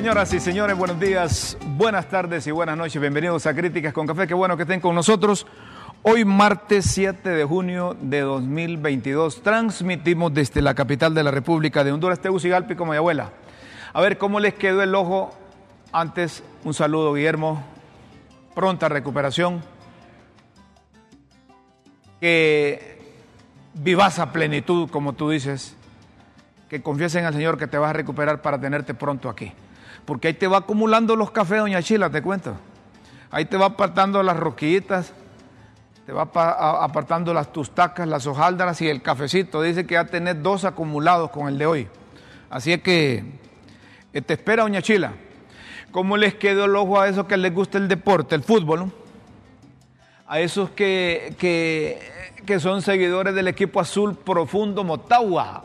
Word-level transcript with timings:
Señoras 0.00 0.32
y 0.32 0.40
señores, 0.40 0.78
buenos 0.78 0.98
días, 0.98 1.58
buenas 1.76 2.08
tardes 2.08 2.46
y 2.46 2.50
buenas 2.50 2.74
noches. 2.74 2.98
Bienvenidos 2.98 3.44
a 3.44 3.52
Críticas 3.52 3.92
con 3.92 4.06
Café. 4.06 4.26
Qué 4.26 4.32
bueno 4.32 4.56
que 4.56 4.62
estén 4.62 4.80
con 4.80 4.94
nosotros. 4.94 5.46
Hoy 6.02 6.24
martes 6.24 6.86
7 6.86 7.28
de 7.28 7.44
junio 7.44 7.94
de 8.00 8.20
2022 8.20 9.42
transmitimos 9.42 10.32
desde 10.32 10.62
la 10.62 10.72
capital 10.72 11.12
de 11.12 11.22
la 11.22 11.30
República 11.30 11.84
de 11.84 11.92
Honduras, 11.92 12.18
Tegucigalpa 12.18 12.76
como 12.76 12.92
mi 12.92 12.96
abuela. 12.96 13.30
A 13.92 14.00
ver 14.00 14.16
cómo 14.16 14.40
les 14.40 14.54
quedó 14.54 14.82
el 14.82 14.94
ojo. 14.94 15.34
Antes, 15.92 16.42
un 16.64 16.72
saludo, 16.72 17.12
Guillermo. 17.12 17.62
Pronta 18.54 18.88
recuperación. 18.88 19.62
Que 22.22 23.02
vivas 23.74 24.18
a 24.18 24.32
plenitud, 24.32 24.88
como 24.88 25.12
tú 25.12 25.28
dices. 25.28 25.76
Que 26.70 26.80
confiesen 26.80 27.26
al 27.26 27.34
Señor 27.34 27.58
que 27.58 27.66
te 27.66 27.76
vas 27.76 27.90
a 27.90 27.92
recuperar 27.92 28.40
para 28.40 28.58
tenerte 28.58 28.94
pronto 28.94 29.28
aquí 29.28 29.52
porque 30.10 30.26
ahí 30.26 30.34
te 30.34 30.48
va 30.48 30.56
acumulando 30.56 31.14
los 31.14 31.30
cafés, 31.30 31.60
doña 31.60 31.80
Chila, 31.84 32.10
te 32.10 32.20
cuento. 32.20 32.56
Ahí 33.30 33.44
te 33.44 33.56
va 33.56 33.66
apartando 33.66 34.20
las 34.24 34.36
roquillitas, 34.36 35.12
te 36.04 36.12
va 36.12 36.22
apartando 36.82 37.32
las 37.32 37.52
tustacas, 37.52 38.08
las 38.08 38.26
hojaldras 38.26 38.82
y 38.82 38.88
el 38.88 39.02
cafecito. 39.02 39.62
Dice 39.62 39.86
que 39.86 39.94
ya 39.94 40.06
tenés 40.06 40.42
dos 40.42 40.64
acumulados 40.64 41.30
con 41.30 41.46
el 41.46 41.58
de 41.58 41.66
hoy. 41.66 41.88
Así 42.50 42.72
es 42.72 42.82
que 42.82 43.22
eh, 44.12 44.20
te 44.20 44.34
espera, 44.34 44.64
doña 44.64 44.82
Chila. 44.82 45.12
¿Cómo 45.92 46.16
les 46.16 46.34
quedó 46.34 46.64
el 46.64 46.74
ojo 46.74 47.00
a 47.00 47.08
esos 47.08 47.26
que 47.26 47.36
les 47.36 47.54
gusta 47.54 47.78
el 47.78 47.86
deporte, 47.86 48.34
el 48.34 48.42
fútbol? 48.42 48.92
A 50.26 50.40
esos 50.40 50.70
que, 50.70 51.36
que, 51.38 52.34
que 52.44 52.58
son 52.58 52.82
seguidores 52.82 53.32
del 53.32 53.46
equipo 53.46 53.78
azul 53.78 54.16
profundo 54.16 54.82
Motagua. 54.82 55.62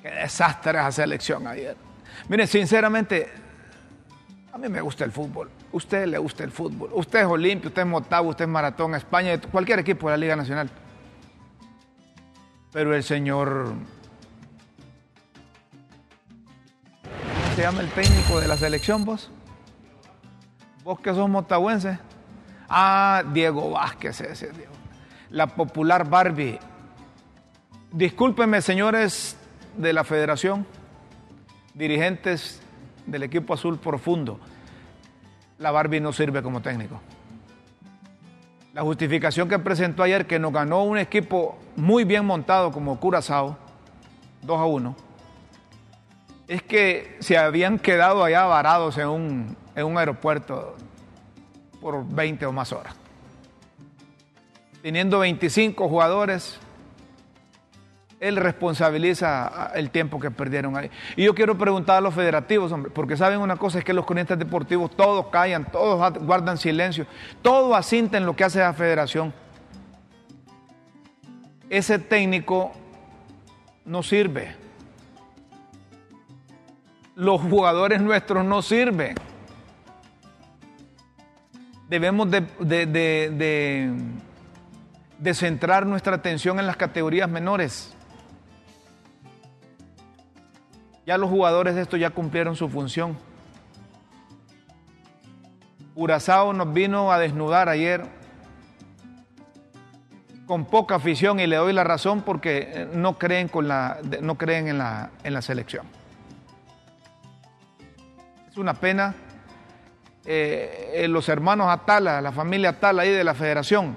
Qué 0.00 0.08
desastre 0.08 0.78
esa 0.78 0.92
selección 0.92 1.44
ayer. 1.44 1.87
Mire, 2.28 2.46
sinceramente, 2.46 3.30
a 4.52 4.58
mí 4.58 4.68
me 4.68 4.80
gusta 4.80 5.04
el 5.04 5.12
fútbol. 5.12 5.50
Usted 5.70 6.06
le 6.06 6.18
gusta 6.18 6.42
el 6.42 6.50
fútbol. 6.50 6.90
Usted 6.92 7.20
es 7.20 7.26
Olimpio, 7.26 7.68
usted 7.68 7.82
es 7.82 7.88
Motagua, 7.88 8.30
usted 8.30 8.44
es 8.44 8.50
Maratón, 8.50 8.94
España, 8.94 9.40
cualquier 9.40 9.78
equipo 9.78 10.08
de 10.08 10.12
la 10.14 10.16
Liga 10.16 10.36
Nacional. 10.36 10.68
Pero 12.72 12.94
el 12.94 13.02
señor. 13.02 13.72
¿Cómo 17.02 17.54
se 17.54 17.62
llama 17.62 17.80
el 17.80 17.90
técnico 17.90 18.40
de 18.40 18.48
la 18.48 18.56
selección, 18.56 19.04
vos? 19.04 19.30
Vos 20.82 20.98
que 21.00 21.14
sos 21.14 21.28
motahuense. 21.28 21.98
Ah, 22.68 23.22
Diego 23.32 23.70
Vázquez. 23.70 24.22
La 25.30 25.46
popular 25.46 26.08
Barbie. 26.08 26.58
Discúlpenme, 27.92 28.60
señores 28.60 29.36
de 29.76 29.92
la 29.92 30.04
federación 30.04 30.66
dirigentes 31.78 32.60
del 33.06 33.22
equipo 33.22 33.54
azul 33.54 33.78
profundo, 33.78 34.40
la 35.58 35.70
Barbie 35.70 36.00
no 36.00 36.12
sirve 36.12 36.42
como 36.42 36.60
técnico. 36.60 37.00
La 38.74 38.82
justificación 38.82 39.48
que 39.48 39.58
presentó 39.58 40.02
ayer, 40.02 40.26
que 40.26 40.38
nos 40.38 40.52
ganó 40.52 40.82
un 40.82 40.98
equipo 40.98 41.56
muy 41.76 42.04
bien 42.04 42.26
montado 42.26 42.72
como 42.72 42.98
Curazao, 42.98 43.56
2 44.42 44.58
a 44.58 44.64
1, 44.64 44.96
es 46.48 46.62
que 46.62 47.16
se 47.20 47.38
habían 47.38 47.78
quedado 47.78 48.24
allá 48.24 48.44
varados 48.44 48.98
en 48.98 49.08
un, 49.08 49.56
en 49.74 49.86
un 49.86 49.98
aeropuerto 49.98 50.76
por 51.80 52.06
20 52.08 52.46
o 52.46 52.52
más 52.52 52.72
horas. 52.72 52.94
Teniendo 54.82 55.20
25 55.20 55.88
jugadores, 55.88 56.58
él 58.20 58.36
responsabiliza 58.36 59.70
el 59.74 59.90
tiempo 59.90 60.18
que 60.18 60.30
perdieron 60.30 60.76
ahí. 60.76 60.90
Y 61.16 61.24
yo 61.24 61.34
quiero 61.34 61.56
preguntar 61.56 61.98
a 61.98 62.00
los 62.00 62.14
federativos, 62.14 62.72
hombre, 62.72 62.90
porque 62.90 63.16
saben 63.16 63.40
una 63.40 63.56
cosa, 63.56 63.78
es 63.78 63.84
que 63.84 63.92
los 63.92 64.04
corrientes 64.04 64.38
deportivos 64.38 64.90
todos 64.96 65.26
callan, 65.28 65.70
todos 65.70 66.18
guardan 66.20 66.58
silencio, 66.58 67.06
todos 67.42 67.76
asinten 67.76 68.26
lo 68.26 68.34
que 68.34 68.44
hace 68.44 68.58
la 68.58 68.72
federación. 68.72 69.32
Ese 71.70 71.98
técnico 71.98 72.72
no 73.84 74.02
sirve. 74.02 74.56
Los 77.14 77.40
jugadores 77.40 78.00
nuestros 78.00 78.44
no 78.44 78.62
sirven. 78.62 79.14
Debemos 81.88 82.30
de, 82.30 82.42
de 85.18 85.34
centrar 85.34 85.86
nuestra 85.86 86.16
atención 86.16 86.58
en 86.58 86.66
las 86.66 86.76
categorías 86.76 87.28
menores. 87.28 87.97
Ya 91.08 91.16
los 91.16 91.30
jugadores 91.30 91.74
de 91.74 91.80
esto 91.80 91.96
ya 91.96 92.10
cumplieron 92.10 92.54
su 92.54 92.68
función. 92.68 93.16
Curazao 95.94 96.52
nos 96.52 96.70
vino 96.74 97.10
a 97.10 97.18
desnudar 97.18 97.70
ayer 97.70 98.04
con 100.44 100.66
poca 100.66 100.96
afición 100.96 101.40
y 101.40 101.46
le 101.46 101.56
doy 101.56 101.72
la 101.72 101.82
razón 101.82 102.20
porque 102.20 102.58
eh, 102.58 102.88
no 102.92 103.16
creen, 103.16 103.48
con 103.48 103.66
la, 103.66 103.96
no 104.20 104.36
creen 104.36 104.68
en, 104.68 104.76
la, 104.76 105.08
en 105.24 105.32
la 105.32 105.40
selección. 105.40 105.86
Es 108.50 108.58
una 108.58 108.74
pena. 108.74 109.14
Eh, 110.26 110.90
eh, 110.92 111.08
los 111.08 111.30
hermanos 111.30 111.68
Atala, 111.70 112.20
la 112.20 112.32
familia 112.32 112.68
Atala 112.68 113.04
ahí 113.04 113.10
de 113.12 113.24
la 113.24 113.32
federación, 113.32 113.96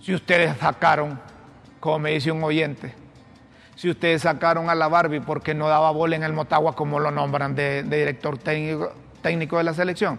si 0.00 0.14
ustedes 0.14 0.56
sacaron, 0.56 1.18
como 1.80 1.98
me 1.98 2.12
dice 2.12 2.30
un 2.30 2.44
oyente, 2.44 2.94
si 3.76 3.90
ustedes 3.90 4.22
sacaron 4.22 4.70
a 4.70 4.74
la 4.74 4.88
Barbie 4.88 5.20
porque 5.20 5.54
no 5.54 5.68
daba 5.68 5.90
bola 5.90 6.16
en 6.16 6.22
el 6.22 6.32
Motagua 6.32 6.74
como 6.74 7.00
lo 7.00 7.10
nombran 7.10 7.54
de, 7.54 7.82
director 7.82 8.38
técnico, 8.38 8.92
técnico, 9.22 9.58
de 9.58 9.64
la 9.64 9.74
selección. 9.74 10.18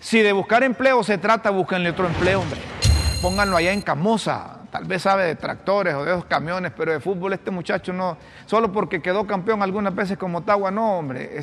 Si 0.00 0.20
de 0.20 0.32
buscar 0.32 0.62
empleo 0.62 1.02
se 1.02 1.18
trata, 1.18 1.50
búsquenle 1.50 1.90
otro 1.90 2.06
empleo, 2.06 2.40
hombre. 2.40 2.60
Pónganlo 3.22 3.56
allá 3.56 3.72
en 3.72 3.80
Camosa. 3.80 4.52
Tal 4.70 4.84
vez 4.84 5.02
sabe 5.02 5.24
de 5.24 5.36
tractores 5.36 5.94
o 5.94 6.04
de 6.04 6.12
esos 6.12 6.26
camiones, 6.26 6.70
pero 6.76 6.92
de 6.92 7.00
fútbol 7.00 7.32
este 7.32 7.50
muchacho 7.50 7.92
no. 7.92 8.18
Solo 8.44 8.70
porque 8.72 9.00
quedó 9.00 9.26
campeón 9.26 9.62
algunas 9.62 9.94
veces 9.94 10.18
con 10.18 10.30
Motagua, 10.30 10.70
no, 10.70 10.98
hombre. 10.98 11.40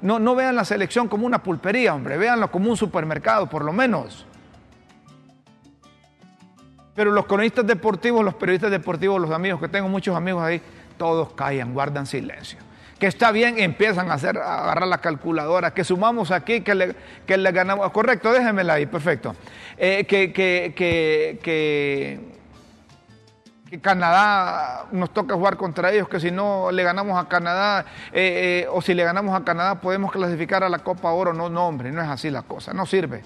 no, 0.00 0.18
no 0.18 0.34
vean 0.34 0.56
la 0.56 0.64
selección 0.64 1.06
como 1.06 1.24
una 1.24 1.42
pulpería, 1.42 1.94
hombre. 1.94 2.18
Véanlo 2.18 2.50
como 2.50 2.70
un 2.70 2.76
supermercado, 2.76 3.48
por 3.48 3.64
lo 3.64 3.72
menos. 3.72 4.26
Pero 6.94 7.10
los 7.12 7.26
cronistas 7.26 7.66
deportivos, 7.66 8.24
los 8.24 8.34
periodistas 8.34 8.70
deportivos, 8.70 9.20
los 9.20 9.30
amigos, 9.30 9.60
que 9.60 9.68
tengo 9.68 9.88
muchos 9.88 10.14
amigos 10.14 10.42
ahí, 10.42 10.60
todos 11.02 11.32
callan, 11.32 11.74
guardan 11.74 12.06
silencio. 12.06 12.60
Que 13.00 13.08
está 13.08 13.32
bien, 13.32 13.58
empiezan 13.58 14.08
a, 14.08 14.14
hacer, 14.14 14.38
a 14.38 14.62
agarrar 14.62 14.86
la 14.86 14.98
calculadora, 14.98 15.74
que 15.74 15.82
sumamos 15.82 16.30
aquí, 16.30 16.60
que 16.60 16.76
le, 16.76 16.94
que 17.26 17.36
le 17.36 17.50
ganamos. 17.50 17.90
Correcto, 17.90 18.32
déjenmela 18.32 18.74
ahí, 18.74 18.86
perfecto. 18.86 19.34
Eh, 19.76 20.04
que, 20.04 20.32
que, 20.32 20.72
que, 21.42 22.20
Canadá 23.80 24.86
nos 24.92 25.12
toca 25.12 25.34
jugar 25.34 25.56
contra 25.56 25.90
ellos, 25.90 26.08
que 26.08 26.20
si 26.20 26.30
no 26.30 26.70
le 26.70 26.84
ganamos 26.84 27.18
a 27.18 27.28
Canadá, 27.28 27.84
eh, 28.12 28.62
eh, 28.62 28.68
o 28.70 28.80
si 28.80 28.94
le 28.94 29.02
ganamos 29.02 29.34
a 29.34 29.42
Canadá 29.42 29.80
podemos 29.80 30.12
clasificar 30.12 30.62
a 30.62 30.68
la 30.68 30.78
Copa 30.78 31.10
Oro. 31.10 31.32
No, 31.32 31.48
no, 31.48 31.66
hombre, 31.66 31.90
no 31.90 32.00
es 32.00 32.08
así 32.08 32.30
la 32.30 32.42
cosa, 32.42 32.72
no 32.72 32.86
sirve, 32.86 33.22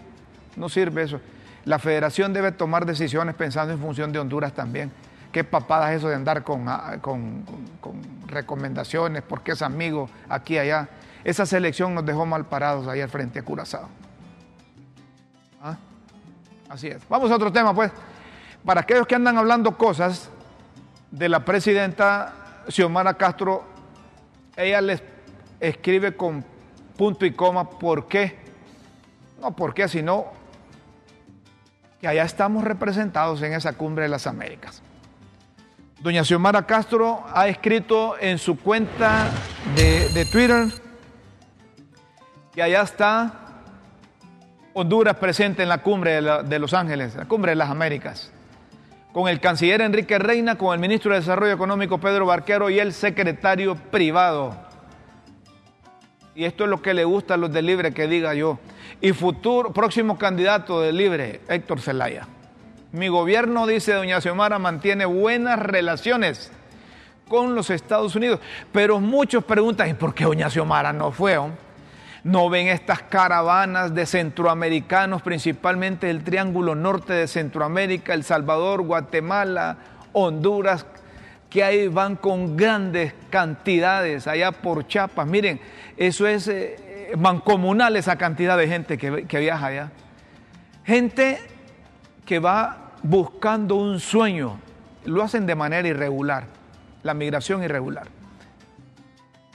no 0.56 0.70
sirve 0.70 1.02
eso. 1.02 1.20
La 1.66 1.78
federación 1.78 2.32
debe 2.32 2.52
tomar 2.52 2.86
decisiones 2.86 3.34
pensando 3.34 3.74
en 3.74 3.80
función 3.80 4.12
de 4.12 4.18
Honduras 4.18 4.54
también 4.54 4.90
qué 5.36 5.44
papadas 5.44 5.92
eso 5.92 6.08
de 6.08 6.14
andar 6.14 6.42
ah, 6.66 6.96
con, 7.02 7.44
con, 7.82 8.00
recomendaciones, 8.26 9.22
porque 9.22 9.52
es 9.52 9.60
amigo 9.60 10.08
aquí 10.30 10.54
y 10.54 10.58
allá. 10.60 10.88
esa 11.24 11.44
selección 11.44 11.94
nos 11.94 12.06
dejó 12.06 12.24
mal 12.24 12.46
parados 12.46 12.88
ahí 12.88 13.02
al 13.02 13.10
frente 13.10 13.40
a 13.40 13.42
Curazao. 13.42 13.86
¿Ah? 15.62 15.76
Así 16.70 16.88
es. 16.88 17.06
Vamos 17.10 17.30
a 17.30 17.34
otro 17.34 17.52
tema, 17.52 17.74
pues. 17.74 17.92
Para 18.64 18.80
aquellos 18.80 19.06
que 19.06 19.14
andan 19.14 19.36
hablando 19.36 19.76
cosas 19.76 20.30
de 21.10 21.28
la 21.28 21.44
presidenta 21.44 22.62
Xiomara 22.68 23.12
Castro, 23.12 23.62
ella 24.56 24.80
les 24.80 25.02
escribe 25.60 26.16
con 26.16 26.46
punto 26.96 27.26
y 27.26 27.32
coma 27.32 27.68
por 27.68 28.08
qué. 28.08 28.38
No 29.42 29.54
por 29.54 29.74
qué, 29.74 29.86
sino 29.86 30.28
que 32.00 32.08
allá 32.08 32.24
estamos 32.24 32.64
representados 32.64 33.42
en 33.42 33.52
esa 33.52 33.74
cumbre 33.74 34.04
de 34.04 34.08
las 34.08 34.26
Américas. 34.26 34.82
Doña 36.00 36.24
Xiomara 36.24 36.66
Castro 36.66 37.24
ha 37.32 37.48
escrito 37.48 38.16
en 38.20 38.38
su 38.38 38.58
cuenta 38.58 39.30
de, 39.74 40.26
Twitter 40.26 40.66
que 42.52 42.62
allá 42.62 42.82
está 42.82 43.32
Honduras 44.74 45.16
presente 45.16 45.62
en 45.62 45.70
la 45.70 45.78
cumbre 45.78 46.20
de, 46.20 46.58
Los 46.58 46.74
Ángeles, 46.74 47.14
la 47.16 47.24
cumbre 47.24 47.52
de 47.52 47.56
las 47.56 47.70
Américas, 47.70 48.30
con 49.14 49.26
el 49.26 49.40
canciller 49.40 49.80
Enrique 49.80 50.18
Reina, 50.18 50.58
con 50.58 50.74
el 50.74 50.80
ministro 50.80 51.12
de 51.12 51.20
Desarrollo 51.20 51.54
Económico 51.54 51.96
Pedro 51.96 52.26
Barquero 52.26 52.68
y 52.68 52.78
el 52.78 52.92
secretario 52.92 53.74
privado. 53.74 54.54
Y 56.34 56.44
esto 56.44 56.64
es 56.64 56.70
lo 56.70 56.82
que 56.82 56.92
le 56.92 57.04
gusta 57.04 57.34
a 57.34 57.36
los 57.38 57.50
de 57.50 57.62
Libre 57.62 57.94
que 57.94 58.06
diga 58.06 58.34
yo. 58.34 58.58
Y 59.00 59.12
futuro 59.12 59.72
próximo 59.72 60.18
candidato 60.18 60.82
de 60.82 60.92
Libre, 60.92 61.40
Héctor 61.48 61.80
Zelaya. 61.80 62.28
Mi 62.92 63.08
gobierno, 63.08 63.66
dice 63.66 63.94
doña 63.94 64.20
Xiomara, 64.20 64.58
mantiene 64.58 65.04
buenas 65.06 65.58
relaciones 65.58 66.52
con 67.28 67.54
los 67.54 67.70
Estados 67.70 68.14
Unidos. 68.14 68.40
Pero 68.72 69.00
muchos 69.00 69.44
preguntan, 69.44 69.90
¿y 69.90 69.94
por 69.94 70.14
qué 70.14 70.24
doña 70.24 70.48
Xiomara 70.48 70.92
no 70.92 71.10
fue? 71.10 71.38
¿No 72.22 72.48
ven 72.48 72.68
estas 72.68 73.02
caravanas 73.02 73.94
de 73.94 74.06
centroamericanos, 74.06 75.22
principalmente 75.22 76.06
del 76.06 76.24
Triángulo 76.24 76.74
Norte 76.74 77.12
de 77.12 77.28
Centroamérica, 77.28 78.14
El 78.14 78.24
Salvador, 78.24 78.82
Guatemala, 78.82 79.76
Honduras, 80.12 80.86
que 81.50 81.62
ahí 81.62 81.88
van 81.88 82.16
con 82.16 82.56
grandes 82.56 83.14
cantidades 83.30 84.26
allá 84.26 84.52
por 84.52 84.86
Chiapas? 84.86 85.26
Miren, 85.26 85.60
eso 85.96 86.26
es 86.26 86.48
eh, 86.48 87.12
mancomunal 87.16 87.96
esa 87.96 88.16
cantidad 88.16 88.56
de 88.56 88.68
gente 88.68 88.98
que, 88.98 89.26
que 89.26 89.38
viaja 89.38 89.66
allá. 89.66 89.90
Gente 90.84 91.55
que 92.26 92.40
va 92.40 92.92
buscando 93.02 93.76
un 93.76 94.00
sueño. 94.00 94.58
Lo 95.04 95.22
hacen 95.22 95.46
de 95.46 95.54
manera 95.54 95.86
irregular, 95.88 96.44
la 97.02 97.14
migración 97.14 97.62
irregular. 97.62 98.08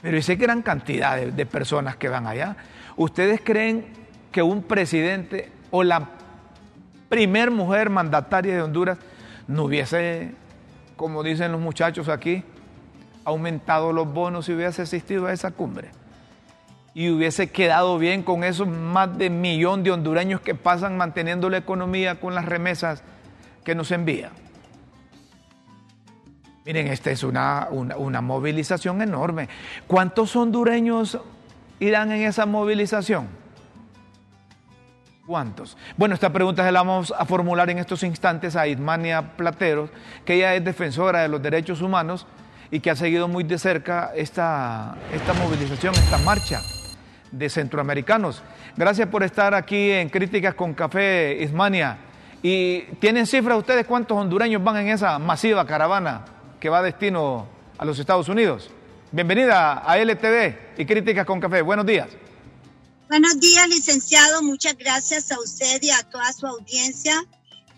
Pero 0.00 0.16
esa 0.16 0.34
gran 0.34 0.62
cantidad 0.62 1.16
de, 1.18 1.46
personas 1.46 1.96
que 1.96 2.08
van 2.08 2.26
allá. 2.26 2.56
¿Ustedes 2.96 3.40
creen 3.44 3.86
que 4.32 4.42
un 4.42 4.62
presidente 4.62 5.52
o 5.70 5.84
la 5.84 6.08
primer 7.08 7.50
mujer 7.50 7.90
mandataria 7.90 8.54
de 8.54 8.62
Honduras 8.62 8.98
no 9.46 9.64
hubiese, 9.64 10.32
como 10.96 11.22
dicen 11.22 11.52
los 11.52 11.60
muchachos 11.60 12.08
aquí, 12.08 12.42
aumentado 13.24 13.92
los 13.92 14.12
bonos 14.12 14.46
si 14.46 14.54
hubiese 14.54 14.82
asistido 14.82 15.26
a 15.26 15.32
esa 15.32 15.50
cumbre? 15.52 15.90
Y 16.94 17.10
hubiese 17.10 17.50
quedado 17.50 17.98
bien 17.98 18.22
con 18.22 18.44
esos 18.44 18.68
más 18.68 19.16
de 19.16 19.30
millón 19.30 19.82
de 19.82 19.90
hondureños 19.90 20.40
que 20.40 20.54
pasan 20.54 20.96
manteniendo 20.96 21.48
la 21.48 21.58
economía 21.58 22.20
con 22.20 22.34
las 22.34 22.44
remesas 22.44 23.02
que 23.64 23.74
nos 23.74 23.90
envía. 23.90 24.30
Miren, 26.64 26.88
esta 26.88 27.10
es 27.10 27.24
una, 27.24 27.68
una, 27.70 28.20
movilización 28.20 29.02
enorme. 29.02 29.48
¿Cuántos 29.88 30.36
hondureños 30.36 31.18
irán 31.80 32.12
en 32.12 32.22
esa 32.22 32.46
movilización? 32.46 33.26
¿Cuántos? 35.26 35.76
Bueno, 35.96 36.14
esta 36.14 36.32
pregunta 36.32 36.64
se 36.64 36.70
la 36.70 36.80
vamos 36.82 37.12
a 37.16 37.24
formular 37.24 37.68
en 37.70 37.78
estos 37.78 38.02
instantes 38.04 38.54
a 38.54 38.68
Ismania 38.68 39.36
Plateros, 39.36 39.90
que 40.24 40.34
ella 40.34 40.54
es 40.54 40.64
defensora 40.64 41.22
de 41.22 41.28
los 41.28 41.42
derechos 41.42 41.80
humanos 41.80 42.26
y 42.70 42.78
que 42.78 42.90
ha 42.90 42.96
seguido 42.96 43.26
muy 43.26 43.42
de 43.42 43.58
cerca 43.58 44.12
esta, 44.14 44.96
esta 45.12 45.32
movilización, 45.34 45.94
esta 45.94 46.18
marcha 46.18 46.60
de 47.32 47.48
centroamericanos. 47.48 48.42
Gracias 48.76 49.08
por 49.08 49.22
estar 49.22 49.54
aquí 49.54 49.90
en 49.90 50.08
Críticas 50.08 50.54
con 50.54 50.74
Café, 50.74 51.38
Ismania. 51.40 51.98
¿Y 52.42 52.82
tienen 53.00 53.26
cifras 53.26 53.58
ustedes 53.58 53.86
cuántos 53.86 54.16
hondureños 54.16 54.62
van 54.62 54.76
en 54.76 54.88
esa 54.88 55.18
masiva 55.18 55.66
caravana 55.66 56.24
que 56.60 56.68
va 56.68 56.78
a 56.78 56.82
destino 56.82 57.46
a 57.78 57.84
los 57.84 57.98
Estados 57.98 58.28
Unidos? 58.28 58.70
Bienvenida 59.10 59.82
a 59.84 59.98
LTV 59.98 60.78
y 60.78 60.84
Críticas 60.84 61.26
con 61.26 61.40
Café. 61.40 61.62
Buenos 61.62 61.86
días. 61.86 62.08
Buenos 63.08 63.38
días, 63.40 63.68
licenciado. 63.68 64.42
Muchas 64.42 64.76
gracias 64.76 65.30
a 65.32 65.38
usted 65.38 65.82
y 65.82 65.90
a 65.90 66.02
toda 66.04 66.32
su 66.32 66.46
audiencia. 66.46 67.14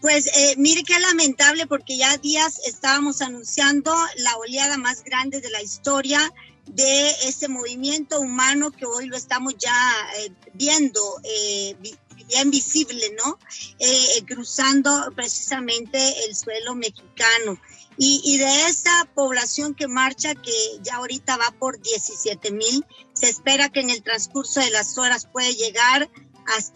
Pues 0.01 0.27
eh, 0.27 0.55
mire 0.59 0.83
qué 0.83 0.99
lamentable 1.01 1.67
porque 1.67 1.97
ya 1.97 2.17
días 2.19 2.61
estábamos 2.67 3.21
anunciando 3.23 3.93
la 4.19 4.37
oleada 4.37 4.77
más 4.77 5.03
grande 5.03 5.41
de 5.41 5.51
la 5.51 5.63
historia 5.63 6.21
de 6.67 7.11
este 7.27 7.49
movimiento 7.49 8.21
humano 8.21 8.71
que 8.71 8.87
hoy 8.87 9.07
lo 9.07 9.17
estamos 9.17 9.55
ya 9.59 9.93
eh, 10.19 10.33
viendo 10.55 11.01
eh, 11.25 11.77
bien 12.29 12.51
visible, 12.51 13.15
¿no? 13.25 13.39
Eh, 13.79 14.25
cruzando 14.27 15.13
precisamente 15.15 15.99
el 16.27 16.35
suelo 16.35 16.75
mexicano. 16.75 17.59
Y, 17.97 18.39
de 18.39 18.67
esa 18.67 19.09
población 19.15 19.73
que 19.73 19.87
marcha, 19.87 20.35
que 20.35 20.53
ya 20.83 20.97
ahorita 20.97 21.37
va 21.37 21.55
por 21.57 21.81
17 21.81 22.51
mil, 22.51 22.85
se 23.13 23.29
espera 23.29 23.69
que 23.69 23.81
en 23.81 23.91
el 23.91 24.03
transcurso 24.03 24.59
de 24.59 24.71
las 24.71 24.99
horas 24.99 25.29
puede 25.33 25.55
llegar 25.55 26.11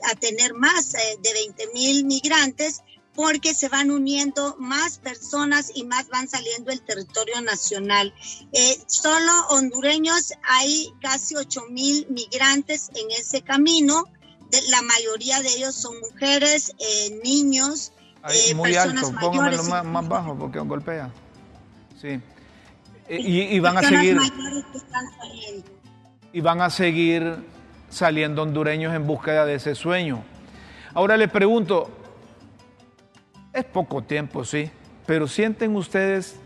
a, 0.04 0.14
tener 0.14 0.54
más 0.54 0.94
eh, 0.94 1.18
de 1.20 1.32
20 1.32 1.68
mil 1.74 2.04
migrantes 2.04 2.82
porque 3.18 3.52
se 3.52 3.68
van 3.68 3.90
uniendo 3.90 4.54
más 4.60 4.98
personas 4.98 5.72
y 5.74 5.82
más 5.82 6.08
van 6.08 6.28
saliendo 6.28 6.70
del 6.70 6.80
territorio 6.82 7.40
nacional. 7.40 8.14
Eh, 8.52 8.78
solo 8.86 9.32
hondureños 9.50 10.32
hay 10.48 10.94
casi 11.00 11.34
8 11.34 11.62
mil 11.68 12.06
migrantes 12.10 12.92
en 12.94 13.10
ese 13.10 13.42
camino 13.42 14.04
la 14.70 14.82
mayoría 14.82 15.42
de 15.42 15.48
ellos 15.48 15.74
son 15.74 15.94
mujeres, 15.98 16.72
eh, 16.78 17.20
niños, 17.24 17.92
eh, 18.30 18.54
muy 18.54 18.76
alto, 18.76 19.12
póngamelo 19.20 19.64
más, 19.64 19.84
más, 19.84 20.08
bajo 20.08 20.36
porque 20.36 20.60
golpea. 20.60 21.10
Sí. 22.00 22.20
Y, 23.08 23.58
van 23.58 23.78
a 23.78 23.82
seguir. 23.82 24.16
Y 26.32 26.40
van 26.40 26.60
a 26.60 26.70
seguir 26.70 27.36
saliendo 27.90 28.42
hondureños 28.42 28.94
en 28.94 29.08
búsqueda 29.08 29.44
de 29.44 29.56
ese 29.56 29.74
sueño. 29.74 30.22
Ahora 30.94 31.16
les 31.16 31.30
pregunto, 31.30 31.97
es 33.52 33.64
poco 33.64 34.02
tiempo, 34.02 34.44
sí, 34.44 34.70
pero 35.06 35.26
¿sienten 35.26 35.74
ustedes 35.76 36.36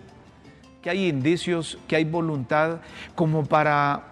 que 0.80 0.90
hay 0.90 1.08
indicios, 1.08 1.78
que 1.88 1.96
hay 1.96 2.04
voluntad 2.04 2.80
como 3.14 3.44
para 3.44 4.08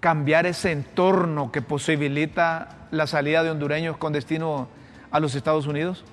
cambiar 0.00 0.46
ese 0.46 0.72
entorno 0.72 1.52
que 1.52 1.62
posibilita 1.62 2.88
la 2.90 3.06
salida 3.06 3.42
de 3.42 3.50
hondureños 3.50 3.96
con 3.96 4.12
destino 4.12 4.68
a 5.10 5.20
los 5.20 5.34
Estados 5.34 5.66
Unidos? 5.66 6.04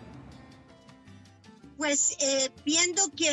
Pues 1.78 2.18
eh, 2.20 2.50
viendo 2.66 3.02
que, 3.16 3.30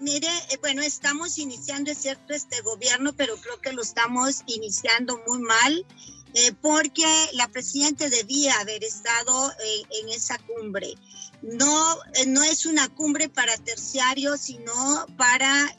mire, 0.00 0.28
eh, 0.50 0.58
bueno, 0.60 0.82
estamos 0.82 1.38
iniciando, 1.38 1.90
es 1.90 1.98
cierto, 1.98 2.34
este 2.34 2.60
gobierno, 2.62 3.12
pero 3.16 3.36
creo 3.36 3.60
que 3.60 3.72
lo 3.72 3.82
estamos 3.82 4.42
iniciando 4.46 5.20
muy 5.26 5.38
mal. 5.40 5.86
Eh, 6.36 6.52
porque 6.60 7.06
la 7.34 7.46
presidenta 7.46 8.08
debía 8.08 8.58
haber 8.58 8.82
estado 8.82 9.52
en 10.02 10.08
esa 10.08 10.36
cumbre. 10.38 10.94
No, 11.42 11.96
no 12.26 12.42
es 12.42 12.66
una 12.66 12.88
cumbre 12.88 13.28
para 13.28 13.56
terciarios, 13.58 14.40
sino 14.40 15.06
para 15.16 15.72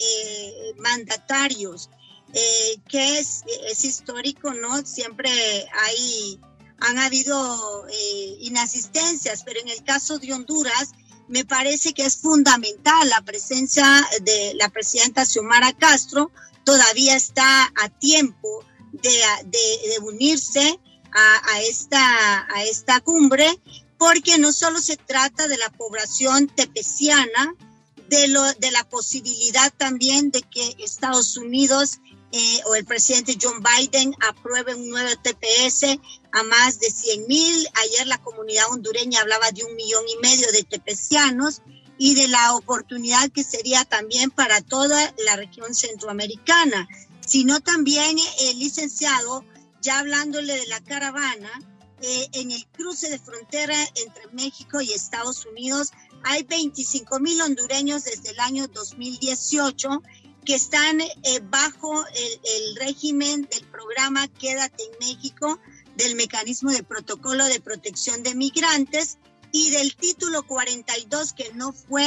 mandatarios. 0.77 1.89
Eh, 2.37 2.81
que 2.89 3.19
es, 3.19 3.43
es, 3.69 3.85
histórico, 3.85 4.53
¿no? 4.53 4.85
Siempre 4.85 5.29
hay, 5.71 6.37
han 6.79 6.99
habido 6.99 7.87
eh, 7.87 8.37
inasistencias, 8.41 9.43
pero 9.45 9.61
en 9.61 9.69
el 9.69 9.81
caso 9.85 10.19
de 10.19 10.33
Honduras, 10.33 10.91
me 11.27 11.45
parece 11.45 11.93
que 11.93 12.05
es 12.05 12.17
fundamental 12.17 13.09
la 13.09 13.21
presencia 13.21 13.85
de 14.21 14.53
la 14.55 14.69
presidenta 14.69 15.25
Xiomara 15.25 15.73
Castro, 15.73 16.31
todavía 16.63 17.15
está 17.15 17.71
a 17.75 17.89
tiempo 17.89 18.63
de, 18.93 19.99
unirse 20.01 20.79
a, 21.13 21.61
esta, 21.61 22.99
cumbre, 23.01 23.59
porque 23.97 24.37
no 24.37 24.51
solo 24.51 24.79
se 24.79 24.97
trata 24.97 25.47
de 25.47 25.57
la 25.57 25.69
población 25.69 26.47
tepeciana, 26.47 27.55
de, 28.09 28.27
de 28.59 28.71
la 28.71 28.87
posibilidad 28.87 29.73
también 29.75 30.29
de 30.29 30.41
que 30.43 30.75
Estados 30.79 31.37
Unidos 31.37 31.99
eh, 32.31 32.61
o 32.65 32.75
el 32.75 32.85
presidente 32.85 33.37
John 33.41 33.63
Biden 33.63 34.15
apruebe 34.27 34.75
un 34.75 34.89
nuevo 34.89 35.09
TPS 35.21 35.99
a 36.31 36.43
más 36.43 36.79
de 36.79 36.89
100 36.89 37.27
mil. 37.27 37.67
Ayer 37.75 38.07
la 38.07 38.17
comunidad 38.17 38.71
hondureña 38.71 39.21
hablaba 39.21 39.51
de 39.51 39.63
un 39.63 39.75
millón 39.75 40.03
y 40.07 40.17
medio 40.21 40.51
de 40.51 40.63
tepecianos 40.63 41.61
y 41.97 42.15
de 42.15 42.27
la 42.27 42.55
oportunidad 42.55 43.31
que 43.31 43.43
sería 43.43 43.85
también 43.85 44.31
para 44.31 44.61
toda 44.61 45.13
la 45.25 45.35
región 45.35 45.73
centroamericana. 45.73 46.87
sino 47.25 47.59
también 47.59 48.17
el 48.41 48.59
licenciado, 48.59 49.43
ya 49.81 49.97
hablándole 49.97 50.59
de 50.59 50.67
la 50.67 50.79
caravana, 50.83 51.49
eh, 52.03 52.27
en 52.33 52.51
el 52.51 52.67
cruce 52.67 53.09
de 53.09 53.17
frontera 53.17 53.75
entre 53.95 54.27
México 54.33 54.79
y 54.79 54.93
Estados 54.93 55.43
Unidos 55.47 55.91
hay 56.23 56.43
25 56.43 57.19
mil 57.19 57.39
hondureños 57.41 58.03
desde 58.03 58.31
el 58.31 58.39
año 58.39 58.67
2018 58.67 60.01
que 60.45 60.55
están 60.55 61.01
eh, 61.01 61.09
bajo 61.43 62.05
el, 62.07 62.39
el, 62.43 62.75
régimen 62.77 63.41
del 63.43 63.65
programa 63.67 64.27
Quédate 64.27 64.83
en 64.83 65.07
México, 65.07 65.59
del 65.95 66.15
mecanismo 66.15 66.71
de 66.71 66.83
protocolo 66.83 67.45
de 67.45 67.59
protección 67.59 68.23
de 68.23 68.35
migrantes 68.35 69.17
y 69.55 69.69
del 69.69 69.95
título 69.95 70.43
42 70.43 71.31
que 71.31 71.53
no 71.53 71.71
fue 71.71 72.05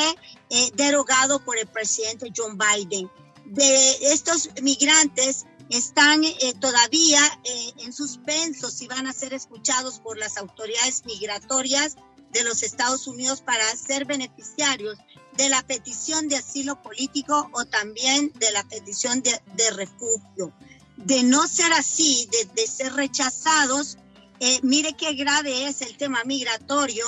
eh, 0.50 0.70
derogado 0.74 1.42
por 1.42 1.56
el 1.56 1.66
presidente 1.66 2.30
John 2.36 2.58
Biden. 2.58 3.10
De 3.46 4.12
estos 4.12 4.50
migrantes 4.60 5.46
están 5.70 6.24
eh, 6.24 6.34
todavía 6.60 7.20
eh, 7.44 7.72
en 7.78 7.94
suspenso 7.94 8.70
si 8.70 8.86
van 8.86 9.06
a 9.06 9.14
ser 9.14 9.32
escuchados 9.32 9.98
por 9.98 10.18
las 10.18 10.36
autoridades 10.36 11.06
migratorias 11.06 11.96
de 12.32 12.44
los 12.44 12.62
Estados 12.62 13.06
Unidos 13.06 13.40
para 13.40 13.64
ser 13.76 14.04
beneficiarios 14.04 14.98
de 15.38 15.48
la 15.48 15.62
petición 15.62 16.28
de 16.28 16.36
asilo 16.36 16.82
político 16.82 17.48
o 17.52 17.64
también 17.64 18.32
de 18.34 18.50
la 18.50 18.64
petición 18.64 19.22
de, 19.22 19.40
de 19.54 19.70
refugio. 19.70 20.52
De 20.96 21.22
no 21.22 21.46
ser 21.46 21.72
así, 21.72 22.28
de, 22.32 22.44
de 22.60 22.66
ser 22.66 22.92
rechazados, 22.94 23.98
eh, 24.40 24.58
mire 24.62 24.94
qué 24.94 25.14
grave 25.14 25.68
es 25.68 25.80
el 25.82 25.96
tema 25.96 26.24
migratorio, 26.24 27.06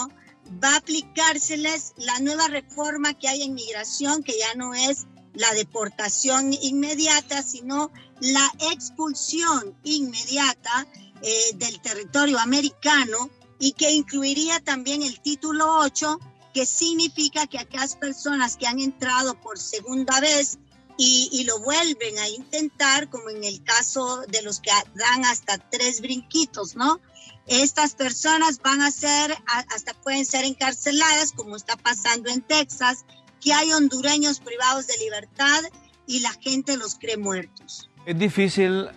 va 0.63 0.75
a 0.75 0.77
aplicárseles 0.77 1.93
la 1.97 2.21
nueva 2.21 2.47
reforma 2.47 3.15
que 3.15 3.29
hay 3.29 3.43
en 3.43 3.55
migración, 3.55 4.23
que 4.23 4.39
ya 4.39 4.55
no 4.55 4.75
es 4.75 5.07
la 5.35 5.53
deportación 5.55 6.53
inmediata, 6.63 7.43
sino 7.43 7.91
la 8.21 8.49
expulsión 8.73 9.77
inmediata 9.83 10.87
eh, 11.23 11.51
del 11.55 11.81
territorio 11.81 12.39
americano 12.39 13.29
y 13.59 13.73
que 13.73 13.91
incluiría 13.91 14.61
también 14.61 15.03
el 15.03 15.21
título 15.21 15.81
8, 15.81 16.19
que 16.53 16.67
significa 16.67 17.47
que 17.47 17.59
aquellas 17.59 17.97
personas 17.97 18.57
que 18.57 18.67
han 18.67 18.81
entrado 18.81 19.35
por 19.41 19.59
segunda 19.59 20.21
vez 20.21 20.59
y, 20.97 21.31
y, 21.33 21.45
lo 21.45 21.61
vuelven 21.61 22.19
a 22.19 22.29
intentar, 22.29 23.09
como 23.09 23.31
en 23.31 23.43
el 23.43 23.63
caso 23.65 24.23
de 24.29 24.43
los 24.43 24.61
que 24.61 24.71
dan 24.95 25.25
hasta 25.25 25.57
tres 25.57 26.03
brinquitos, 26.03 26.77
¿no? 26.77 27.01
Estas 27.47 27.95
personas 27.95 28.61
van 28.63 28.83
a 28.83 28.91
ser, 28.91 29.35
hasta 29.75 29.95
pueden 29.95 30.27
ser 30.27 30.45
encarceladas, 30.45 31.33
como 31.33 31.57
está 31.57 31.77
pasando 31.77 32.29
en 32.29 32.43
Texas, 32.43 33.07
que 33.41 33.53
hay 33.55 33.73
hondureños 33.73 34.41
privados 34.41 34.87
de 34.87 34.99
libertad 34.99 35.61
y 36.07 36.21
la 36.21 36.33
gente 36.33 36.77
los 36.77 36.97
cree 36.97 37.17
muertos. 37.17 37.89
Es 38.05 38.19
difícil 38.19 38.89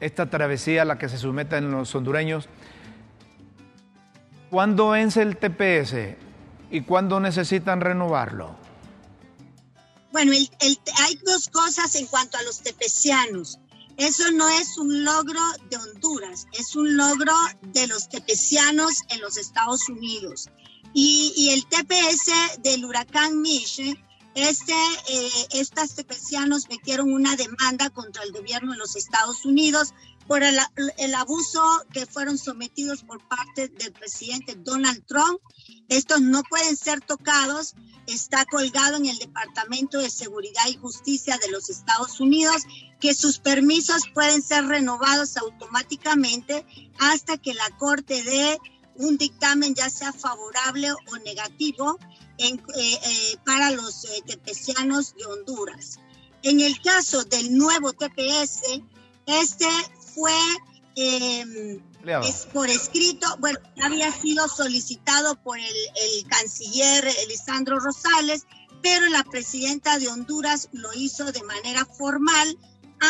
esta 0.00 0.30
travesía 0.30 0.82
a 0.82 0.84
la 0.84 0.98
que 0.98 1.08
se 1.08 1.18
someten 1.18 1.70
los 1.70 1.94
hondureños. 1.94 2.48
¿Cuándo 4.50 4.90
vence 4.90 5.22
el 5.22 5.36
TPS 5.36 6.25
y 6.70 6.82
cuándo 6.82 7.20
necesitan 7.20 7.80
renovarlo? 7.80 8.56
Bueno, 10.12 10.32
el, 10.32 10.50
el, 10.60 10.78
hay 11.04 11.18
dos 11.24 11.48
cosas 11.48 11.94
en 11.94 12.06
cuanto 12.06 12.38
a 12.38 12.42
los 12.42 12.60
tepecianos. 12.60 13.58
Eso 13.96 14.30
no 14.32 14.48
es 14.48 14.76
un 14.76 15.04
logro 15.04 15.40
de 15.70 15.76
Honduras, 15.76 16.46
es 16.52 16.76
un 16.76 16.96
logro 16.96 17.32
de 17.62 17.86
los 17.86 18.08
tepecianos 18.08 19.02
en 19.08 19.20
los 19.20 19.36
Estados 19.36 19.88
Unidos. 19.88 20.50
Y, 20.92 21.32
y 21.36 21.50
el 21.50 21.66
TPS 21.66 22.62
del 22.62 22.84
huracán 22.84 23.40
Miche 23.40 23.96
este, 24.36 24.74
eh, 25.08 25.30
estas 25.52 25.94
tepecianos 25.94 26.68
metieron 26.68 27.10
una 27.10 27.36
demanda 27.36 27.88
contra 27.88 28.22
el 28.22 28.32
gobierno 28.32 28.72
de 28.72 28.78
los 28.78 28.94
Estados 28.94 29.46
Unidos 29.46 29.94
por 30.26 30.42
el, 30.42 30.58
el, 30.98 31.14
abuso 31.14 31.62
que 31.92 32.06
fueron 32.06 32.38
sometidos 32.38 33.02
por 33.02 33.26
parte 33.28 33.68
del 33.68 33.92
presidente 33.92 34.56
Donald 34.56 35.04
Trump. 35.06 35.40
Estos 35.88 36.20
no 36.20 36.42
pueden 36.44 36.76
ser 36.76 37.00
tocados. 37.00 37.74
Está 38.06 38.44
colgado 38.44 38.96
en 38.96 39.06
el 39.06 39.18
Departamento 39.18 39.98
de 39.98 40.10
Seguridad 40.10 40.66
y 40.68 40.76
Justicia 40.76 41.38
de 41.38 41.50
los 41.50 41.70
Estados 41.70 42.20
Unidos 42.20 42.62
que 43.00 43.14
sus 43.14 43.38
permisos 43.38 44.02
pueden 44.14 44.42
ser 44.42 44.64
renovados 44.66 45.36
automáticamente 45.36 46.64
hasta 46.98 47.36
que 47.36 47.54
la 47.54 47.68
Corte 47.78 48.22
dé 48.22 48.58
un 48.98 49.18
dictamen 49.18 49.74
ya 49.74 49.90
sea 49.90 50.12
favorable 50.12 50.92
o 50.92 51.16
negativo 51.24 51.98
en, 52.38 52.56
eh, 52.56 52.98
eh, 53.04 53.36
para 53.44 53.70
los 53.70 54.04
eh, 54.04 54.22
tepecianos 54.26 55.14
de 55.14 55.24
Honduras. 55.26 55.98
En 56.42 56.60
el 56.60 56.80
caso 56.80 57.24
del 57.24 57.56
nuevo 57.56 57.92
TPS, 57.92 58.82
este 59.26 59.66
fue 60.16 60.32
eh, 60.96 61.78
es 62.24 62.46
por 62.52 62.70
escrito, 62.70 63.26
bueno, 63.38 63.58
había 63.82 64.10
sido 64.10 64.48
solicitado 64.48 65.36
por 65.42 65.58
el, 65.58 65.64
el 65.66 66.26
canciller 66.26 67.06
Elisandro 67.24 67.78
Rosales, 67.78 68.46
pero 68.82 69.06
la 69.06 69.22
presidenta 69.24 69.98
de 69.98 70.08
Honduras 70.08 70.68
lo 70.72 70.92
hizo 70.94 71.30
de 71.32 71.42
manera 71.42 71.84
formal 71.84 72.58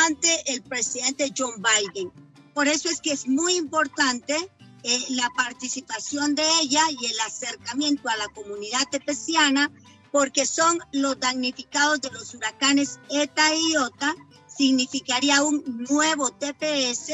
ante 0.07 0.53
el 0.53 0.63
presidente 0.63 1.33
John 1.37 1.63
Biden. 1.63 2.11
Por 2.55 2.67
eso 2.67 2.89
es 2.89 3.01
que 3.01 3.13
es 3.13 3.29
muy 3.29 3.55
importante 3.55 4.35
eh, 4.83 5.05
la 5.11 5.31
participación 5.37 6.35
de 6.35 6.45
ella 6.63 6.83
y 6.91 7.07
el 7.07 7.21
acercamiento 7.21 8.09
a 8.09 8.17
la 8.17 8.29
comunidad 8.29 8.89
tepeciana, 8.91 9.71
porque 10.11 10.47
son 10.47 10.79
los 10.93 11.21
damnificados 11.21 12.01
de 12.01 12.11
los 12.11 12.35
huracanes 12.35 12.99
ETA 13.11 13.55
y 13.55 13.73
IOTA, 13.73 14.15
significaría 14.57 15.43
un 15.43 15.63
nuevo 15.89 16.31
TPS 16.31 17.13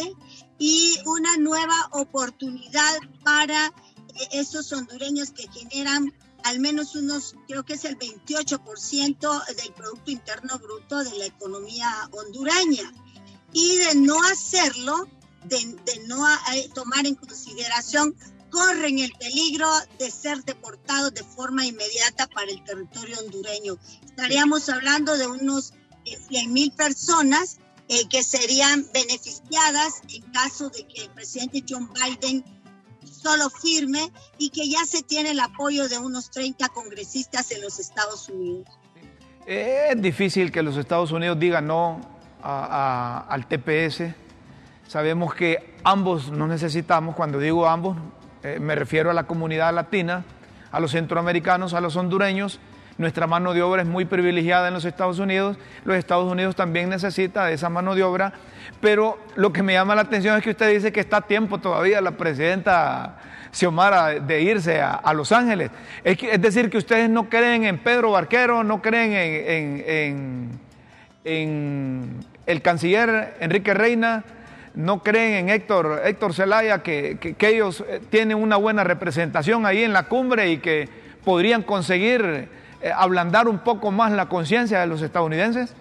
y 0.58 0.94
una 1.06 1.37
nueva 1.38 1.88
oportunidad 1.92 2.99
para 3.25 3.66
eh, 3.66 4.28
esos 4.32 4.72
hondureños 4.72 5.30
que 5.30 5.49
generan 5.49 6.12
al 6.44 6.58
menos 6.58 6.96
unos, 6.96 7.37
creo 7.46 7.64
que 7.64 7.75
es 7.75 7.84
el 7.84 7.99
28% 7.99 9.46
del 9.54 9.72
Producto 9.75 10.11
Interno 10.11 10.58
Bruto 10.58 11.04
de 11.04 11.16
la 11.18 11.26
economía 11.26 11.88
hondureña. 12.11 12.92
Y 13.52 13.76
de 13.76 13.94
no 13.94 14.20
hacerlo, 14.25 15.08
de, 15.44 15.58
de 15.58 16.06
no 16.08 16.26
eh, 16.54 16.68
tomar 16.75 17.06
en 17.06 17.14
consideración 17.14 18.16
corren 18.52 18.99
el 18.99 19.12
peligro 19.12 19.68
de 19.99 20.11
ser 20.11 20.44
deportados 20.44 21.14
de 21.14 21.25
forma 21.25 21.64
inmediata 21.64 22.26
para 22.28 22.50
el 22.50 22.62
territorio 22.64 23.18
hondureño. 23.18 23.78
Estaríamos 24.04 24.68
hablando 24.68 25.16
de 25.16 25.26
unos 25.26 25.72
100 26.16 26.52
mil 26.52 26.73
personas 26.73 27.59
eh, 27.88 28.09
que 28.09 28.23
serían 28.23 28.87
beneficiadas 28.92 30.02
en 30.14 30.23
caso 30.33 30.71
de 30.71 30.87
que 30.87 31.02
el 31.02 31.11
presidente 31.11 31.64
John 31.69 31.90
Biden 31.92 32.45
solo 33.04 33.50
firme 33.50 34.12
y 34.38 34.50
que 34.50 34.69
ya 34.69 34.85
se 34.85 35.02
tiene 35.02 35.31
el 35.31 35.40
apoyo 35.40 35.88
de 35.88 35.99
unos 35.99 36.31
30 36.31 36.69
congresistas 36.71 37.50
en 37.52 37.61
los 37.61 37.78
Estados 37.78 38.28
Unidos. 38.28 38.66
Es 39.47 40.00
difícil 40.00 40.52
que 40.52 40.62
los 40.62 40.76
Estados 40.76 41.11
Unidos 41.12 41.38
digan 41.38 41.66
no 41.66 42.00
al 42.42 43.47
TPS 43.47 44.14
Sabemos 44.92 45.35
que 45.35 45.75
ambos 45.85 46.31
nos 46.31 46.50
necesitamos, 46.50 47.14
cuando 47.14 47.38
digo 47.38 47.66
ambos, 47.66 47.97
eh, 48.42 48.59
me 48.61 48.75
refiero 48.75 49.11
a 49.11 49.14
la 49.14 49.25
comunidad 49.25 49.73
latina, 49.73 50.23
a 50.71 50.81
los 50.81 50.90
centroamericanos, 50.90 51.73
a 51.73 51.81
los 51.81 51.97
hondureños. 51.97 52.61
Nuestra 52.99 53.26
mano 53.26 53.54
de 53.54 53.62
obra 53.62 53.82
es 53.82 53.88
muy 53.88 54.04
privilegiada 54.04 54.68
en 54.68 54.75
los 54.75 54.84
Estados 54.84 55.18
Unidos. 55.18 55.56
Los 55.84 55.96
Estados 55.96 56.30
Unidos 56.30 56.56
también 56.56 56.88
necesita 56.88 57.46
de 57.46 57.54
esa 57.54 57.68
mano 57.68 57.94
de 57.94 58.02
obra. 58.02 58.32
Pero 58.80 59.18
lo 59.37 59.52
que 59.52 59.62
me 59.62 59.72
llama 59.72 59.94
la 59.94 60.02
atención 60.02 60.37
es 60.37 60.42
que 60.42 60.50
usted 60.50 60.70
dice 60.70 60.92
que 60.92 61.00
está 61.00 61.18
a 61.18 61.22
tiempo 61.22 61.58
todavía 61.58 62.00
la 62.00 62.12
presidenta 62.12 63.18
Xiomara 63.52 64.20
de 64.20 64.42
irse 64.42 64.80
a, 64.80 65.12
Los 65.14 65.30
Ángeles. 65.32 65.70
Es, 66.04 66.40
decir, 66.40 66.70
que 66.70 66.78
ustedes 66.78 67.08
no 67.08 67.28
creen 67.28 67.64
en 67.64 67.78
Pedro 67.78 68.12
Barquero, 68.12 68.64
no 68.64 68.80
creen 68.80 69.12
en, 71.25 72.22
el 72.46 72.62
canciller 72.62 73.37
Enrique 73.40 73.75
Reina 73.75 74.25
no 74.75 75.02
creen 75.02 75.34
en 75.34 75.49
Héctor, 75.50 76.02
Héctor 76.04 76.34
Zelaya 76.34 76.82
que, 76.82 77.37
ellos 77.40 77.84
eh, 77.87 78.00
tienen 78.11 78.38
una 78.38 78.56
buena 78.56 78.84
representación 78.84 79.66
ahí 79.66 79.84
en 79.84 79.92
la 79.92 80.04
cumbre 80.04 80.50
y 80.50 80.58
que 80.58 80.88
podrían 81.25 81.62
conseguir 81.62 82.49
ablandar 82.91 83.49
un 83.49 83.59
poco 83.62 83.91
más 83.91 84.12
la 84.12 84.29
conciencia 84.29 84.81
de 84.81 84.87
los 84.87 85.03
estadounidenses? 85.03 85.75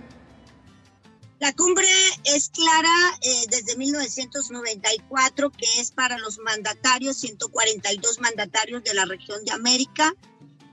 La 1.42 1.54
cumbre 1.54 1.88
es 2.24 2.50
clara 2.50 3.18
eh, 3.24 3.46
desde 3.50 3.76
1994 3.76 5.50
que 5.50 5.66
es 5.80 5.90
para 5.90 6.20
los 6.20 6.38
mandatarios, 6.38 7.18
142 7.18 8.20
mandatarios 8.20 8.84
de 8.84 8.94
la 8.94 9.06
región 9.06 9.44
de 9.44 9.52
América, 9.52 10.14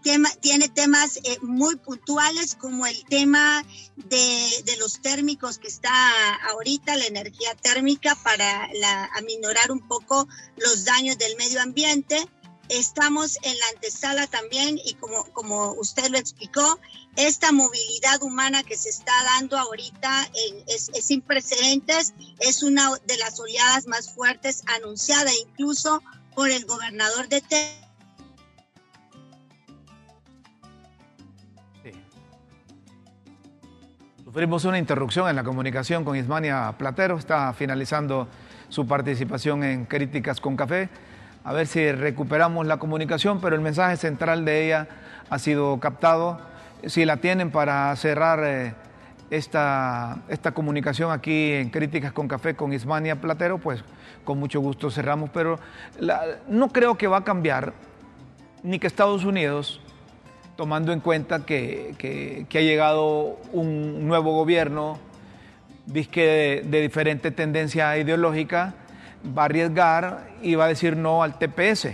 tema, 0.03 0.29
tiene 0.41 0.69
temas 0.69 1.21
eh, 1.25 1.39
muy 1.41 1.77
puntuales 1.77 2.55
como 2.55 2.87
el 2.87 3.03
tema 3.07 3.65
de, 3.97 4.63
de, 4.67 4.77
los 4.77 5.01
térmicos 5.01 5.59
que 5.59 5.69
está 5.69 5.91
ahorita, 6.51 6.97
la 6.97 7.07
energía 7.07 7.55
térmica 7.55 8.15
para 8.23 8.69
la, 8.75 9.05
aminorar 9.17 9.73
un 9.73 9.89
poco 9.89 10.29
los 10.59 10.85
daños 10.85 11.17
del 11.17 11.35
medio 11.37 11.63
ambiente. 11.63 12.29
Estamos 12.69 13.39
en 13.43 13.59
la 13.59 13.65
antesala 13.75 14.27
también 14.27 14.79
y 14.85 14.93
como, 14.95 15.25
como 15.33 15.73
usted 15.73 16.11
lo 16.11 16.19
explicó, 16.19 16.79
esta 17.17 17.51
movilidad 17.51 18.23
humana 18.23 18.63
que 18.63 18.77
se 18.77 18.91
está 18.91 19.13
dando 19.37 19.57
ahorita 19.57 20.29
es, 20.67 20.91
sin 21.03 21.23
precedentes, 21.23 22.13
es 22.41 22.63
una 22.63 22.91
de 23.07 23.17
las 23.17 23.41
oleadas 23.41 23.87
más 23.87 24.13
fuertes 24.15 24.63
anunciada 24.77 25.31
incluso 25.47 26.03
por 26.35 26.51
el 26.51 26.67
gobernador 26.67 27.29
de 27.29 27.41
Texas. 27.41 27.85
Sufrimos 34.25 34.67
una 34.67 34.79
interrupción 34.79 35.27
en 35.31 35.37
la 35.37 35.43
comunicación 35.43 36.05
con 36.05 36.17
Ismania 36.17 36.75
Platero, 36.77 37.17
está 37.17 37.55
finalizando 37.55 38.29
su 38.69 38.87
participación 38.87 39.65
en 39.65 39.87
Críticas 39.87 40.39
con 40.39 40.55
Café 40.55 40.91
a 41.49 41.53
ver 41.55 41.67
si 41.67 41.91
recuperamos 41.93 42.67
la 42.67 42.77
comunicación, 42.77 43.41
pero 43.41 43.57
el 43.57 43.63
mensaje 43.63 43.97
central 43.97 44.45
de 44.45 44.67
ella 44.67 44.87
ha 45.31 45.39
sido 45.39 45.81
captado. 45.81 46.39
Si 46.85 47.07
la 47.07 47.17
tienen 47.17 47.51
para 47.51 47.97
cerrar 47.97 48.41
eh, 48.45 48.75
esta, 49.31 50.19
esta 50.29 50.53
comunicación 50.53 51.11
aquí 51.11 51.53
en 51.53 51.71
Críticas 51.71 52.13
con 52.13 52.29
Café 52.29 52.55
con 52.55 52.75
Ismania 52.75 53.19
Platero, 53.19 53.57
pues 53.57 53.83
con 54.27 54.39
mucho 54.39 54.61
gusto 54.61 54.91
cerramos, 54.91 55.31
pero 55.31 55.59
no 56.49 56.69
creo 56.69 56.99
que 56.99 57.07
va 57.07 57.17
a 57.17 57.25
cambiar 57.25 57.73
ni 58.63 58.79
que 58.79 58.87
Estados 58.87 59.25
Unidos, 59.25 59.81
tomando 60.55 60.93
en 60.93 61.01
cuenta 61.01 61.47
que, 61.47 62.45
ha 62.47 62.61
llegado 62.61 63.39
un 63.55 64.07
nuevo 64.07 64.35
gobierno, 64.35 64.99
disque 65.87 66.63
de 66.63 66.81
diferente 66.83 67.31
tendencia 67.31 67.97
ideológica, 67.97 68.75
va 69.25 69.43
a 69.43 69.45
arriesgar 69.47 70.31
y 70.43 70.55
va 70.55 70.67
a 70.67 70.69
decir 70.69 70.97
no 70.97 71.23
al 71.23 71.39
TPS. 71.39 71.89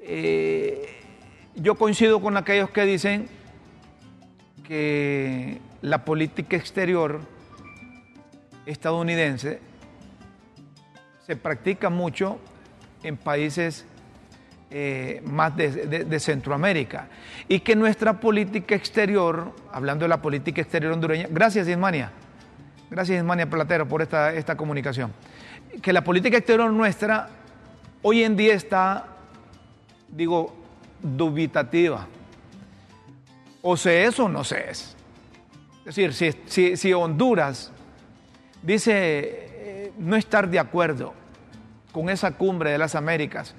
Eh, 0.00 0.88
yo 1.54 1.74
coincido 1.74 2.20
con 2.20 2.36
aquellos 2.36 2.70
que 2.70 2.84
dicen 2.84 3.28
que 4.62 5.60
la 5.82 6.04
política 6.04 6.56
exterior 6.56 7.20
estadounidense 8.66 9.60
se 11.26 11.36
practica 11.36 11.90
mucho 11.90 12.38
en 13.02 13.16
países 13.16 13.84
eh, 14.70 15.22
más 15.24 15.56
de, 15.56 16.20
Centroamérica. 16.20 17.08
Y 17.48 17.60
que 17.60 17.76
nuestra 17.76 18.20
política 18.20 18.74
exterior, 18.74 19.52
hablando 19.72 20.04
de 20.04 20.08
la 20.08 20.20
política 20.20 20.60
exterior 20.60 20.92
hondureña, 20.92 21.26
gracias 21.30 21.68
Ismania, 21.68 22.10
gracias 22.90 23.18
Ismania 23.18 23.48
Platero 23.48 23.86
por 23.86 24.02
esta, 24.02 24.32
esta 24.34 24.56
comunicación 24.56 25.12
que 25.82 25.92
la 25.92 26.02
política 26.02 26.36
exterior 26.36 26.72
nuestra 26.72 27.28
hoy 28.02 28.22
en 28.22 28.36
día 28.36 28.54
está, 28.54 29.06
digo, 30.08 30.54
dubitativa. 31.02 32.06
O 33.62 33.76
se 33.76 34.04
es 34.04 34.18
o 34.20 34.28
no 34.28 34.44
se 34.44 34.70
es. 34.70 34.96
Es 35.84 35.96
decir, 35.96 36.76
si, 36.76 36.92
Honduras 36.92 37.72
dice 38.62 38.92
eh, 38.94 39.92
no 39.98 40.16
estar 40.16 40.48
de 40.48 40.58
acuerdo 40.58 41.14
con 41.92 42.10
esa 42.10 42.32
cumbre 42.32 42.70
de 42.70 42.78
las 42.78 42.94
Américas, 42.94 43.54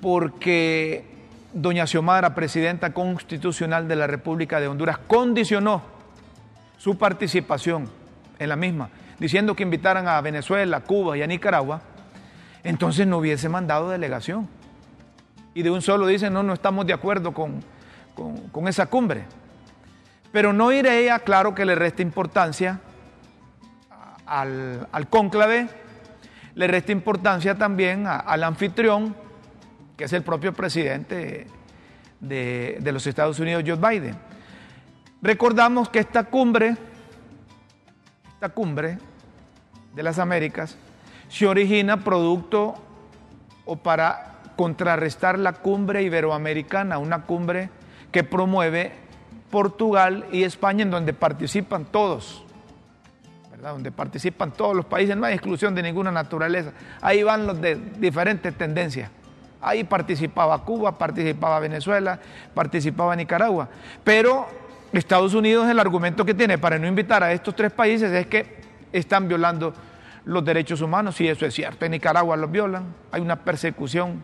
porque 0.00 1.04
doña 1.52 1.86
Xiomara, 1.86 2.34
presidenta 2.34 2.92
constitucional 2.92 3.88
de 3.88 3.96
la 3.96 4.06
República 4.06 4.60
de 4.60 4.68
Honduras, 4.68 4.98
condicionó 4.98 5.82
su 6.78 6.96
participación 6.96 7.88
en 8.38 8.48
la 8.48 8.56
misma 8.56 8.90
diciendo 9.20 9.54
que 9.54 9.62
invitaran 9.62 10.08
a 10.08 10.20
Venezuela, 10.22 10.80
Cuba 10.80 11.16
y 11.16 11.22
a 11.22 11.26
Nicaragua, 11.26 11.82
entonces 12.64 13.06
no 13.06 13.18
hubiese 13.18 13.48
mandado 13.50 13.90
delegación. 13.90 14.48
Y 15.54 15.62
de 15.62 15.70
un 15.70 15.82
solo 15.82 16.06
dicen, 16.06 16.32
no, 16.32 16.42
no 16.42 16.54
estamos 16.54 16.86
de 16.86 16.94
acuerdo 16.94 17.32
con, 17.32 17.62
esa 18.66 18.86
cumbre. 18.86 19.24
Pero 20.32 20.52
no 20.52 20.72
iré 20.72 21.00
ella, 21.00 21.18
claro 21.18 21.54
que 21.54 21.64
le 21.64 21.74
resta 21.74 22.02
importancia 22.02 22.80
al, 24.26 25.06
cónclave, 25.10 25.68
le 26.54 26.66
resta 26.66 26.92
importancia 26.92 27.56
también 27.56 28.06
al 28.06 28.42
anfitrión, 28.42 29.14
que 29.96 30.04
es 30.04 30.12
el 30.14 30.22
propio 30.22 30.54
presidente 30.54 31.46
de, 32.20 32.78
de 32.80 32.92
los 32.92 33.06
Estados 33.06 33.38
Unidos, 33.38 33.64
Joe 33.66 33.76
Biden. 33.76 34.16
Recordamos 35.20 35.90
que 35.90 35.98
esta 35.98 36.24
cumbre, 36.24 36.76
esta 38.34 38.48
cumbre 38.48 38.98
de 39.94 40.02
las 40.02 40.18
Américas 40.18 40.76
se 41.28 41.46
origina 41.46 41.98
producto 41.98 42.74
o 43.64 43.76
para 43.76 44.40
contrarrestar 44.56 45.38
la 45.38 45.54
cumbre 45.54 46.02
iberoamericana, 46.02 46.98
una 46.98 47.22
cumbre 47.22 47.70
que 48.12 48.24
promueve 48.24 48.92
Portugal 49.50 50.26
y 50.32 50.42
España 50.42 50.82
en 50.82 50.90
donde 50.90 51.12
participan 51.12 51.84
todos, 51.86 52.44
¿verdad? 53.50 53.72
donde 53.72 53.92
participan 53.92 54.52
todos 54.52 54.76
los 54.76 54.84
países, 54.84 55.16
no 55.16 55.26
hay 55.26 55.34
exclusión 55.34 55.74
de 55.74 55.82
ninguna 55.82 56.10
naturaleza, 56.10 56.72
ahí 57.00 57.22
van 57.22 57.46
los 57.46 57.60
de 57.60 57.76
diferentes 57.76 58.54
tendencias. 58.54 59.10
Ahí 59.62 59.84
participaba 59.84 60.64
Cuba, 60.64 60.96
participaba 60.96 61.60
Venezuela, 61.60 62.18
participaba 62.54 63.14
Nicaragua. 63.14 63.68
Pero 64.02 64.46
Estados 64.92 65.34
Unidos 65.34 65.68
el 65.68 65.78
argumento 65.78 66.24
que 66.24 66.32
tiene 66.32 66.56
para 66.56 66.78
no 66.78 66.86
invitar 66.86 67.22
a 67.22 67.32
estos 67.32 67.54
tres 67.54 67.70
países 67.70 68.10
es 68.10 68.26
que 68.26 68.59
están 68.92 69.28
violando 69.28 69.74
los 70.24 70.44
derechos 70.44 70.80
humanos, 70.80 71.20
y 71.20 71.28
eso 71.28 71.46
es 71.46 71.54
cierto. 71.54 71.84
En 71.84 71.92
Nicaragua 71.92 72.36
los 72.36 72.50
violan, 72.50 72.94
hay 73.10 73.20
una 73.20 73.36
persecución 73.36 74.22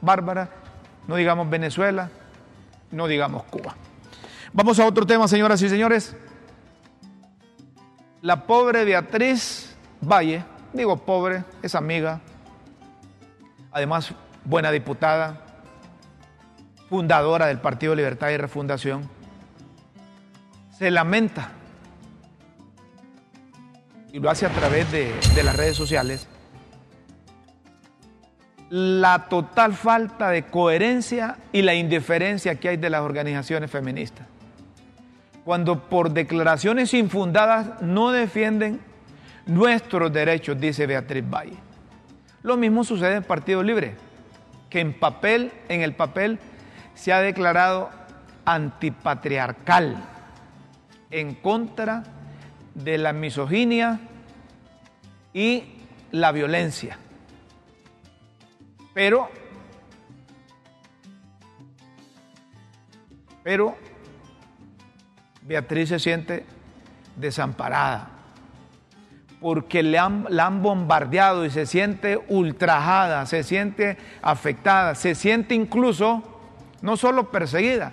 bárbara, 0.00 0.48
no 1.06 1.16
digamos 1.16 1.48
Venezuela, 1.48 2.10
no 2.90 3.06
digamos 3.06 3.44
Cuba. 3.44 3.74
Vamos 4.52 4.78
a 4.78 4.86
otro 4.86 5.06
tema, 5.06 5.28
señoras 5.28 5.60
y 5.62 5.68
señores. 5.68 6.16
La 8.22 8.46
pobre 8.46 8.84
Beatriz 8.84 9.76
Valle, 10.00 10.44
digo 10.72 10.96
pobre, 10.96 11.44
es 11.62 11.74
amiga, 11.74 12.20
además 13.72 14.12
buena 14.44 14.70
diputada, 14.70 15.40
fundadora 16.88 17.46
del 17.46 17.58
Partido 17.58 17.94
Libertad 17.94 18.30
y 18.30 18.36
Refundación, 18.36 19.08
se 20.78 20.90
lamenta 20.90 21.52
y 24.18 24.20
lo 24.20 24.30
hace 24.30 24.46
a 24.46 24.50
través 24.50 24.90
de, 24.90 25.12
las 25.44 25.54
redes 25.54 25.76
sociales, 25.76 26.26
la 28.68 29.28
total 29.28 29.74
falta 29.74 30.30
de 30.30 30.42
coherencia 30.42 31.36
y 31.52 31.62
la 31.62 31.74
indiferencia 31.74 32.56
que 32.56 32.70
hay 32.70 32.76
de 32.78 32.90
las 32.90 33.02
organizaciones 33.02 33.70
feministas. 33.70 34.26
Cuando 35.44 35.88
por 35.88 36.10
declaraciones 36.10 36.94
infundadas 36.94 37.80
no 37.80 38.10
defienden 38.10 38.80
nuestros 39.46 40.12
derechos, 40.12 40.60
dice 40.60 40.88
Beatriz 40.88 41.24
Valle. 41.24 41.56
Lo 42.42 42.56
mismo 42.56 42.82
sucede 42.82 43.14
en 43.14 43.22
Partido 43.22 43.62
Libre, 43.62 43.94
que 44.68 44.80
en 44.80 44.98
papel, 44.98 45.52
en 45.68 45.82
el 45.82 45.92
papel, 45.92 46.40
se 46.96 47.12
ha 47.12 47.20
declarado 47.20 47.90
antipatriarcal, 48.44 49.96
en 51.12 51.36
contra 51.36 52.02
de 52.74 52.98
la 52.98 53.12
misoginia 53.12 54.00
y 55.38 55.62
la 56.10 56.32
violencia. 56.32 56.98
Pero, 58.92 59.30
pero 63.44 63.76
Beatriz 65.42 65.90
se 65.90 66.00
siente 66.00 66.44
desamparada 67.14 68.08
porque 69.40 69.84
le 69.84 69.96
han, 70.00 70.26
la 70.28 70.46
han 70.46 70.60
bombardeado 70.60 71.44
y 71.44 71.50
se 71.50 71.66
siente 71.66 72.20
ultrajada, 72.26 73.24
se 73.26 73.44
siente 73.44 73.96
afectada, 74.20 74.96
se 74.96 75.14
siente 75.14 75.54
incluso 75.54 76.40
no 76.82 76.96
solo 76.96 77.30
perseguida, 77.30 77.92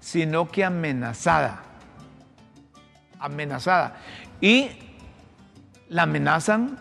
sino 0.00 0.50
que 0.50 0.62
amenazada 0.62 1.62
amenazada. 3.24 3.96
Y 4.40 4.68
la 5.88 6.02
amenazan 6.02 6.78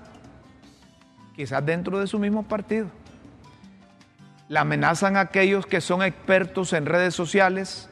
quizás 1.35 1.65
dentro 1.65 1.99
de 1.99 2.07
su 2.07 2.19
mismo 2.19 2.43
partido. 2.43 2.87
La 4.49 4.61
amenazan 4.61 5.17
aquellos 5.17 5.65
que 5.65 5.81
son 5.81 6.03
expertos 6.03 6.73
en 6.73 6.85
redes 6.85 7.15
sociales 7.15 7.89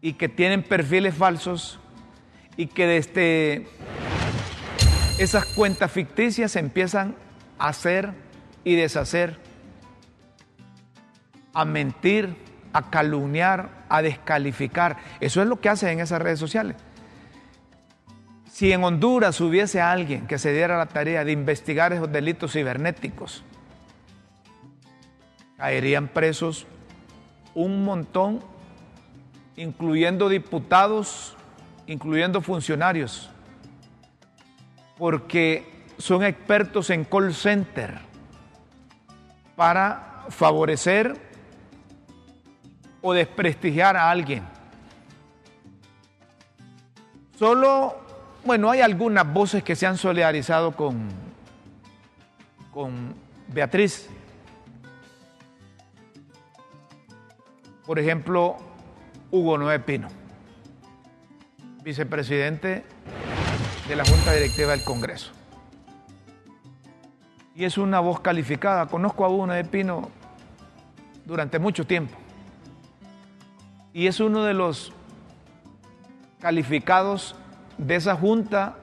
y 0.00 0.14
que 0.14 0.28
tienen 0.28 0.62
perfiles 0.62 1.14
falsos 1.14 1.78
y 2.56 2.66
que 2.66 2.86
desde 2.86 3.68
esas 5.18 5.46
cuentas 5.46 5.90
ficticias 5.92 6.56
empiezan 6.56 7.14
a 7.58 7.68
hacer 7.68 8.12
y 8.64 8.74
deshacer, 8.74 9.38
a 11.52 11.64
mentir, 11.64 12.36
a 12.72 12.90
calumniar, 12.90 13.84
a 13.88 14.02
descalificar. 14.02 14.96
Eso 15.20 15.40
es 15.40 15.48
lo 15.48 15.60
que 15.60 15.68
hacen 15.68 15.90
en 15.90 16.00
esas 16.00 16.20
redes 16.20 16.40
sociales. 16.40 16.76
Si 18.54 18.70
en 18.70 18.84
Honduras 18.84 19.40
hubiese 19.40 19.80
alguien 19.80 20.28
que 20.28 20.38
se 20.38 20.52
diera 20.52 20.78
la 20.78 20.86
tarea 20.86 21.24
de 21.24 21.32
investigar 21.32 21.92
esos 21.92 22.12
delitos 22.12 22.52
cibernéticos, 22.52 23.42
caerían 25.56 26.06
presos 26.06 26.64
un 27.56 27.84
montón, 27.84 28.44
incluyendo 29.56 30.28
diputados, 30.28 31.36
incluyendo 31.88 32.40
funcionarios, 32.42 33.28
porque 34.98 35.84
son 35.98 36.22
expertos 36.22 36.90
en 36.90 37.02
call 37.02 37.34
center 37.34 37.98
para 39.56 40.26
favorecer 40.28 41.20
o 43.02 43.12
desprestigiar 43.14 43.96
a 43.96 44.12
alguien. 44.12 44.44
Solo, 47.36 48.03
bueno, 48.44 48.70
hay 48.70 48.80
algunas 48.80 49.32
voces 49.32 49.62
que 49.62 49.74
se 49.74 49.86
han 49.86 49.96
solidarizado 49.96 50.72
con, 50.72 51.08
con 52.72 53.14
Beatriz. 53.48 54.08
Por 57.86 57.98
ejemplo, 57.98 58.56
Hugo 59.30 59.58
Noé 59.58 59.78
Pino, 59.80 60.08
vicepresidente 61.82 62.84
de 63.88 63.96
la 63.96 64.04
Junta 64.04 64.32
Directiva 64.32 64.72
del 64.72 64.84
Congreso. 64.84 65.32
Y 67.54 67.64
es 67.64 67.78
una 67.78 68.00
voz 68.00 68.20
calificada. 68.20 68.86
Conozco 68.86 69.24
a 69.24 69.28
Hugo 69.28 69.46
Noé 69.46 69.64
Pino 69.64 70.10
durante 71.24 71.58
mucho 71.58 71.86
tiempo. 71.86 72.16
Y 73.92 74.06
es 74.06 74.18
uno 74.20 74.42
de 74.44 74.54
los 74.54 74.92
calificados 76.40 77.36
de 77.78 77.96
esa 77.96 78.14
junta 78.16 78.76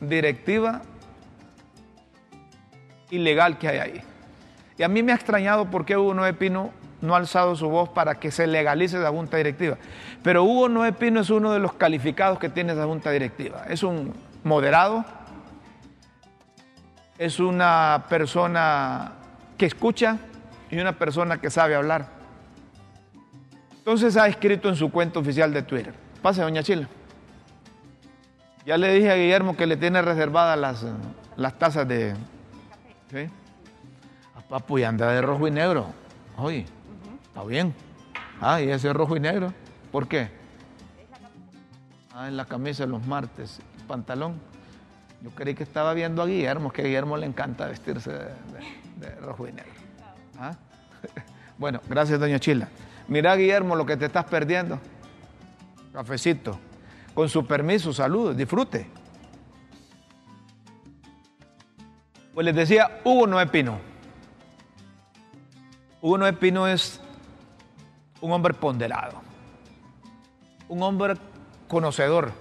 directiva 0.00 0.82
ilegal 3.10 3.58
que 3.58 3.68
hay 3.68 3.78
ahí. 3.78 4.02
Y 4.78 4.82
a 4.82 4.88
mí 4.88 5.02
me 5.02 5.12
ha 5.12 5.14
extrañado 5.14 5.70
por 5.70 5.84
qué 5.84 5.96
Hugo 5.96 6.14
Noé 6.14 6.32
Pino 6.32 6.70
no 7.00 7.14
ha 7.14 7.18
alzado 7.18 7.54
su 7.56 7.68
voz 7.68 7.88
para 7.90 8.14
que 8.18 8.30
se 8.30 8.46
legalice 8.46 8.96
esa 8.96 9.10
junta 9.10 9.36
directiva. 9.36 9.76
Pero 10.22 10.44
Hugo 10.44 10.68
Noé 10.68 10.92
Pino 10.92 11.20
es 11.20 11.30
uno 11.30 11.52
de 11.52 11.58
los 11.58 11.74
calificados 11.74 12.38
que 12.38 12.48
tiene 12.48 12.72
esa 12.72 12.86
junta 12.86 13.10
directiva. 13.10 13.64
Es 13.68 13.82
un 13.82 14.14
moderado, 14.44 15.04
es 17.18 17.38
una 17.38 18.06
persona 18.08 19.12
que 19.58 19.66
escucha 19.66 20.18
y 20.70 20.78
una 20.78 20.92
persona 20.92 21.38
que 21.38 21.50
sabe 21.50 21.74
hablar. 21.74 22.08
Entonces 23.78 24.16
ha 24.16 24.26
escrito 24.28 24.68
en 24.68 24.76
su 24.76 24.90
cuenta 24.90 25.18
oficial 25.18 25.52
de 25.52 25.62
Twitter. 25.62 25.92
Pase, 26.22 26.40
doña 26.40 26.62
Chila. 26.62 26.88
Ya 28.64 28.76
le 28.76 28.92
dije 28.94 29.10
a 29.10 29.16
Guillermo 29.16 29.56
que 29.56 29.66
le 29.66 29.76
tiene 29.76 30.02
reservadas 30.02 30.58
las, 30.58 30.84
las 31.36 31.58
tazas 31.58 31.86
de... 31.88 32.14
¿sí? 33.10 33.28
Papu 34.48 34.78
y 34.78 34.84
anda 34.84 35.10
de 35.10 35.22
rojo 35.22 35.48
y 35.48 35.50
negro. 35.50 35.86
Oye, 36.36 36.66
está 37.24 37.42
bien. 37.42 37.74
Ah, 38.38 38.60
y 38.60 38.70
ese 38.70 38.92
rojo 38.92 39.16
y 39.16 39.20
negro. 39.20 39.52
¿Por 39.90 40.06
qué? 40.06 40.28
Ah, 42.14 42.28
en 42.28 42.36
la 42.36 42.44
camisa 42.44 42.84
los 42.84 43.06
martes, 43.06 43.60
pantalón. 43.88 44.34
Yo 45.22 45.30
creí 45.30 45.54
que 45.54 45.62
estaba 45.62 45.94
viendo 45.94 46.20
a 46.20 46.26
Guillermo, 46.26 46.70
que 46.70 46.82
a 46.82 46.84
Guillermo 46.84 47.16
le 47.16 47.24
encanta 47.24 47.66
vestirse 47.66 48.10
de 48.10 49.14
rojo 49.22 49.48
y 49.48 49.52
negro. 49.52 49.72
¿Ah? 50.38 50.54
Bueno, 51.58 51.80
gracias, 51.88 52.18
doña 52.18 52.40
Chila. 52.40 52.68
Mira, 53.06 53.36
Guillermo, 53.36 53.76
lo 53.76 53.86
que 53.86 53.96
te 53.96 54.06
estás 54.06 54.24
perdiendo. 54.24 54.80
Cafecito. 55.92 56.58
Con 57.14 57.28
su 57.28 57.46
permiso, 57.46 57.92
salud, 57.92 58.34
disfrute. 58.34 58.88
Pues 62.34 62.46
les 62.46 62.54
decía, 62.54 63.00
Hugo 63.04 63.26
Noé 63.26 63.46
Pino. 63.46 63.78
Hugo 66.00 66.18
Noé 66.18 66.32
Pino 66.32 66.66
es 66.66 67.00
un 68.22 68.32
hombre 68.32 68.54
ponderado, 68.54 69.20
un 70.68 70.82
hombre 70.82 71.14
conocedor. 71.68 72.32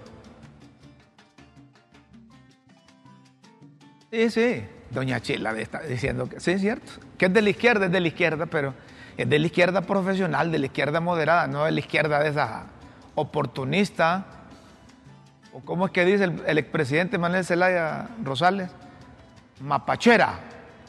Sí, 4.12 4.30
sí, 4.30 4.64
doña 4.90 5.22
Chila 5.22 5.58
está 5.58 5.82
diciendo 5.82 6.28
que 6.30 6.40
sí, 6.40 6.52
es 6.52 6.62
cierto, 6.62 6.94
que 7.18 7.26
es 7.26 7.34
de 7.34 7.42
la 7.42 7.50
izquierda, 7.50 7.86
es 7.88 7.92
de 7.92 8.00
la 8.00 8.08
izquierda, 8.08 8.46
pero 8.46 8.74
es 9.18 9.30
de 9.30 9.40
la 9.40 9.46
izquierda 9.46 9.82
profesional, 9.82 10.52
de 10.52 10.60
la 10.60 10.66
izquierda 10.68 11.00
moderada, 11.00 11.48
no 11.48 11.66
de 11.66 11.72
la 11.72 11.80
izquierda 11.80 12.20
de 12.20 12.30
esa 12.30 12.68
oportunista, 13.16 14.26
o 15.54 15.60
cómo 15.62 15.86
es 15.86 15.92
que 15.92 16.06
dice 16.06 16.26
el, 16.26 16.42
el 16.46 16.58
expresidente 16.58 17.18
Manuel 17.18 17.46
Zelaya 17.46 18.10
Rosales, 18.24 18.70
mapachera, 19.60 20.40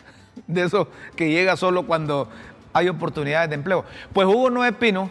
de 0.47 0.65
eso 0.65 0.89
que 1.17 1.31
llega 1.31 1.57
solo 1.57 1.87
cuando 1.87 2.29
hay 2.73 2.89
oportunidades 2.89 3.51
de 3.51 3.57
empleo. 3.57 3.85
Pues 4.13 4.27
Hugo 4.27 4.51
Noé 4.51 4.73
Pino 4.73 5.11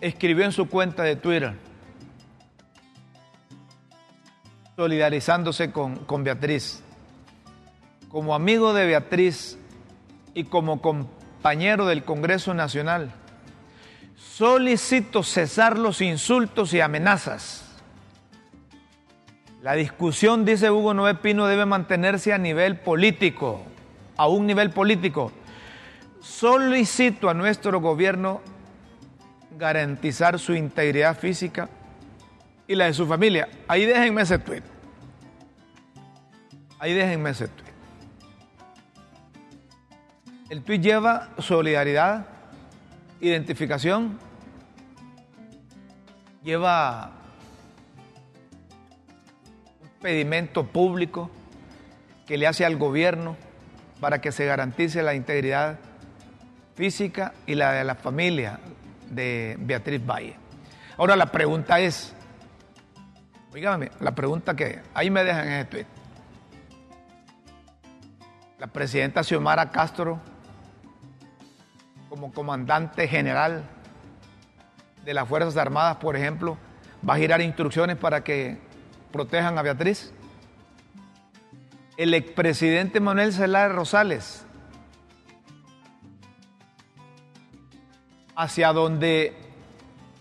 escribió 0.00 0.44
en 0.44 0.52
su 0.52 0.68
cuenta 0.68 1.02
de 1.02 1.16
Twitter, 1.16 1.54
solidarizándose 4.76 5.70
con, 5.72 5.96
con 6.04 6.24
Beatriz. 6.24 6.82
Como 8.08 8.34
amigo 8.34 8.74
de 8.74 8.86
Beatriz 8.86 9.56
y 10.34 10.44
como 10.44 10.80
compañero 10.82 11.86
del 11.86 12.02
Congreso 12.02 12.54
Nacional, 12.54 13.12
solicito 14.16 15.22
cesar 15.22 15.78
los 15.78 16.00
insultos 16.00 16.74
y 16.74 16.80
amenazas. 16.80 17.69
La 19.62 19.74
discusión, 19.74 20.46
dice 20.46 20.70
Hugo 20.70 20.94
Noé 20.94 21.16
Pino, 21.16 21.46
debe 21.46 21.66
mantenerse 21.66 22.32
a 22.32 22.38
nivel 22.38 22.78
político, 22.78 23.60
a 24.16 24.26
un 24.26 24.46
nivel 24.46 24.70
político. 24.70 25.32
Solicito 26.20 27.28
a 27.28 27.34
nuestro 27.34 27.78
gobierno 27.78 28.40
garantizar 29.58 30.38
su 30.38 30.54
integridad 30.54 31.18
física 31.18 31.68
y 32.66 32.74
la 32.74 32.86
de 32.86 32.94
su 32.94 33.06
familia. 33.06 33.48
Ahí 33.68 33.84
déjenme 33.84 34.22
ese 34.22 34.38
tweet. 34.38 34.62
Ahí 36.78 36.94
déjenme 36.94 37.28
ese 37.28 37.48
tweet. 37.48 37.70
El 40.48 40.62
tweet 40.62 40.78
lleva 40.78 41.28
solidaridad, 41.38 42.26
identificación, 43.20 44.18
lleva 46.42 47.19
pedimento 50.00 50.66
público 50.66 51.30
que 52.26 52.38
le 52.38 52.46
hace 52.46 52.64
al 52.64 52.76
gobierno 52.76 53.36
para 54.00 54.20
que 54.20 54.32
se 54.32 54.46
garantice 54.46 55.02
la 55.02 55.14
integridad 55.14 55.78
física 56.74 57.34
y 57.46 57.54
la 57.54 57.72
de 57.72 57.84
la 57.84 57.94
familia 57.94 58.60
de 59.10 59.56
Beatriz 59.60 60.04
Valle. 60.04 60.36
Ahora 60.96 61.16
la 61.16 61.26
pregunta 61.26 61.80
es, 61.80 62.14
oígame, 63.52 63.90
la 64.00 64.14
pregunta 64.14 64.56
que 64.56 64.80
ahí 64.94 65.10
me 65.10 65.22
dejan 65.22 65.46
en 65.46 65.52
ese 65.52 65.64
tweet. 65.66 65.86
La 68.58 68.68
presidenta 68.68 69.22
Xiomara 69.22 69.70
Castro, 69.70 70.18
como 72.08 72.32
comandante 72.32 73.06
general 73.06 73.64
de 75.04 75.14
las 75.14 75.28
Fuerzas 75.28 75.56
Armadas, 75.56 75.96
por 75.96 76.16
ejemplo, 76.16 76.56
va 77.06 77.14
a 77.14 77.18
girar 77.18 77.40
instrucciones 77.40 77.96
para 77.96 78.22
que 78.22 78.69
protejan 79.12 79.58
a 79.58 79.62
Beatriz. 79.62 80.12
El 81.96 82.14
expresidente 82.14 83.00
Manuel 83.00 83.32
Zelaya 83.32 83.68
Rosales, 83.68 84.44
hacia 88.34 88.72
donde 88.72 89.36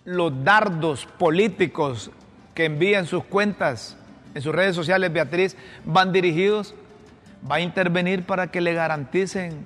los 0.03 0.43
dardos 0.43 1.05
políticos 1.05 2.11
que 2.53 2.65
envían 2.65 3.05
sus 3.05 3.23
cuentas 3.23 3.95
en 4.33 4.41
sus 4.41 4.53
redes 4.53 4.75
sociales, 4.75 5.13
Beatriz, 5.13 5.55
van 5.85 6.11
dirigidos, 6.11 6.75
va 7.49 7.55
a 7.55 7.61
intervenir 7.61 8.25
para 8.25 8.51
que 8.51 8.59
le 8.59 8.73
garanticen 8.73 9.65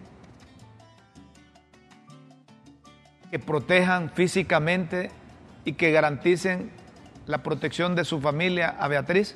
que 3.32 3.40
protejan 3.40 4.12
físicamente 4.12 5.10
y 5.66 5.74
que 5.74 5.92
garanticen 5.92 6.70
la 7.26 7.44
protección 7.44 7.96
de 7.96 8.06
su 8.06 8.20
familia 8.20 8.76
a 8.80 8.88
Beatriz? 8.88 9.36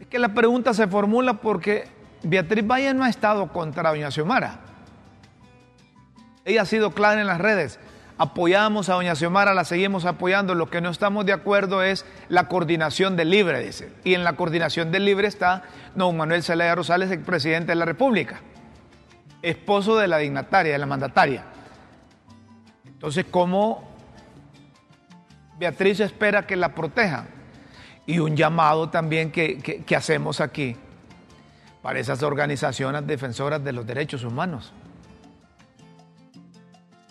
Es 0.00 0.06
que 0.06 0.18
la 0.18 0.34
pregunta 0.34 0.74
se 0.74 0.86
formula 0.86 1.34
porque 1.34 1.88
Beatriz 2.22 2.66
Valle 2.66 2.94
no 2.94 3.04
ha 3.04 3.08
estado 3.08 3.48
contra 3.48 3.90
doña 3.90 4.10
Xiomara. 4.10 4.60
Ella 6.44 6.62
ha 6.62 6.66
sido 6.66 6.90
clara 6.90 7.20
en 7.20 7.26
las 7.26 7.40
redes. 7.40 7.78
Apoyamos 8.16 8.88
a 8.88 8.94
doña 8.94 9.14
Xiomara, 9.14 9.54
la 9.54 9.64
seguimos 9.64 10.04
apoyando. 10.04 10.54
Lo 10.54 10.70
que 10.70 10.80
no 10.80 10.90
estamos 10.90 11.26
de 11.26 11.32
acuerdo 11.32 11.82
es 11.82 12.04
la 12.28 12.48
coordinación 12.48 13.16
del 13.16 13.30
Libre, 13.30 13.60
dice. 13.60 13.92
Y 14.04 14.14
en 14.14 14.24
la 14.24 14.34
coordinación 14.34 14.92
del 14.92 15.04
Libre 15.04 15.26
está 15.26 15.62
don 15.94 16.16
Manuel 16.16 16.42
Zelaya 16.42 16.74
Rosales, 16.74 17.10
el 17.10 17.20
presidente 17.20 17.72
de 17.72 17.76
la 17.76 17.84
República, 17.84 18.40
esposo 19.42 19.96
de 19.96 20.06
la 20.06 20.18
dignataria, 20.18 20.72
de 20.72 20.78
la 20.78 20.86
mandataria. 20.86 21.44
Entonces, 22.86 23.26
¿cómo 23.30 23.93
Beatriz 25.58 26.00
espera 26.00 26.46
que 26.46 26.56
la 26.56 26.74
protejan? 26.74 27.28
Y 28.06 28.18
un 28.18 28.36
llamado 28.36 28.90
también 28.90 29.30
que 29.30 29.96
hacemos 29.96 30.40
aquí 30.40 30.76
para 31.84 31.98
esas 31.98 32.22
organizaciones 32.22 33.06
defensoras 33.06 33.62
de 33.62 33.70
los 33.70 33.86
derechos 33.86 34.24
humanos. 34.24 34.72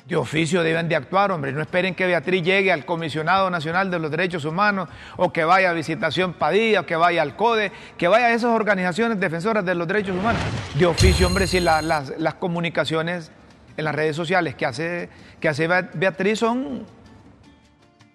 de 0.08 0.16
oficio 0.16 0.64
deben 0.64 0.90
de 0.90 0.96
actuar, 0.96 1.32
hombre. 1.32 1.52
No 1.52 1.62
esperen 1.62 1.94
que 1.94 2.08
Beatriz 2.08 2.42
llegue 2.42 2.72
al 2.72 2.84
Comisionado 2.84 3.52
Nacional 3.52 3.92
de 3.92 4.00
los 4.00 4.10
Derechos 4.10 4.46
Humanos 4.46 4.90
o 5.16 5.32
que 5.32 5.44
vaya 5.44 5.70
a 5.70 5.74
Visitación 5.74 6.34
Padilla 6.34 6.82
o 6.82 6.86
que 6.88 6.96
vaya 6.96 7.22
al 7.22 7.36
CODE, 7.36 7.72
que 8.00 8.08
vaya 8.08 8.26
a 8.26 8.34
esas 8.34 8.50
organizaciones 8.50 9.20
defensoras 9.20 9.64
de 9.64 9.76
los 9.76 9.88
derechos 9.88 10.18
humanos. 10.18 10.42
De 10.74 10.88
oficio, 10.88 11.28
hombre, 11.28 11.46
si 11.46 11.60
las, 11.60 11.84
las, 11.84 12.34
comunicaciones 12.34 13.32
en 13.78 13.86
las 13.86 13.94
redes 13.94 14.16
sociales 14.16 14.56
que 14.56 14.66
hace, 14.66 15.10
que 15.40 15.50
hace 15.50 15.68
Beatriz 15.68 16.40
son, 16.40 16.84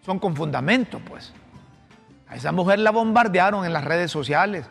son 0.09 0.19
con 0.21 0.35
fundamento, 0.35 1.01
pues. 1.01 1.35
A 2.29 2.37
esa 2.37 2.51
mujer 2.51 2.79
la 2.79 2.91
bombardearon 2.91 3.67
en 3.67 3.75
las 3.75 3.85
redes 3.85 4.11
sociales. 4.11 4.65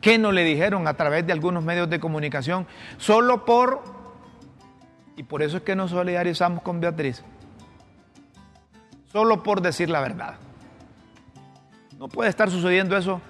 ¿Qué 0.00 0.18
no 0.18 0.32
le 0.32 0.42
dijeron 0.42 0.88
a 0.88 0.94
través 0.94 1.24
de 1.24 1.32
algunos 1.32 1.62
medios 1.62 1.88
de 1.88 2.00
comunicación? 2.00 2.66
Solo 2.98 3.44
por 3.44 3.84
y 5.16 5.22
por 5.22 5.42
eso 5.42 5.58
es 5.58 5.62
que 5.62 5.76
nos 5.76 5.92
solidarizamos 5.92 6.64
con 6.64 6.80
Beatriz. 6.80 7.22
Solo 9.12 9.44
por 9.44 9.60
decir 9.60 9.88
la 9.88 10.00
verdad. 10.00 10.34
No 11.96 12.08
puede 12.08 12.28
estar 12.28 12.50
sucediendo 12.50 12.96
eso 12.96 13.20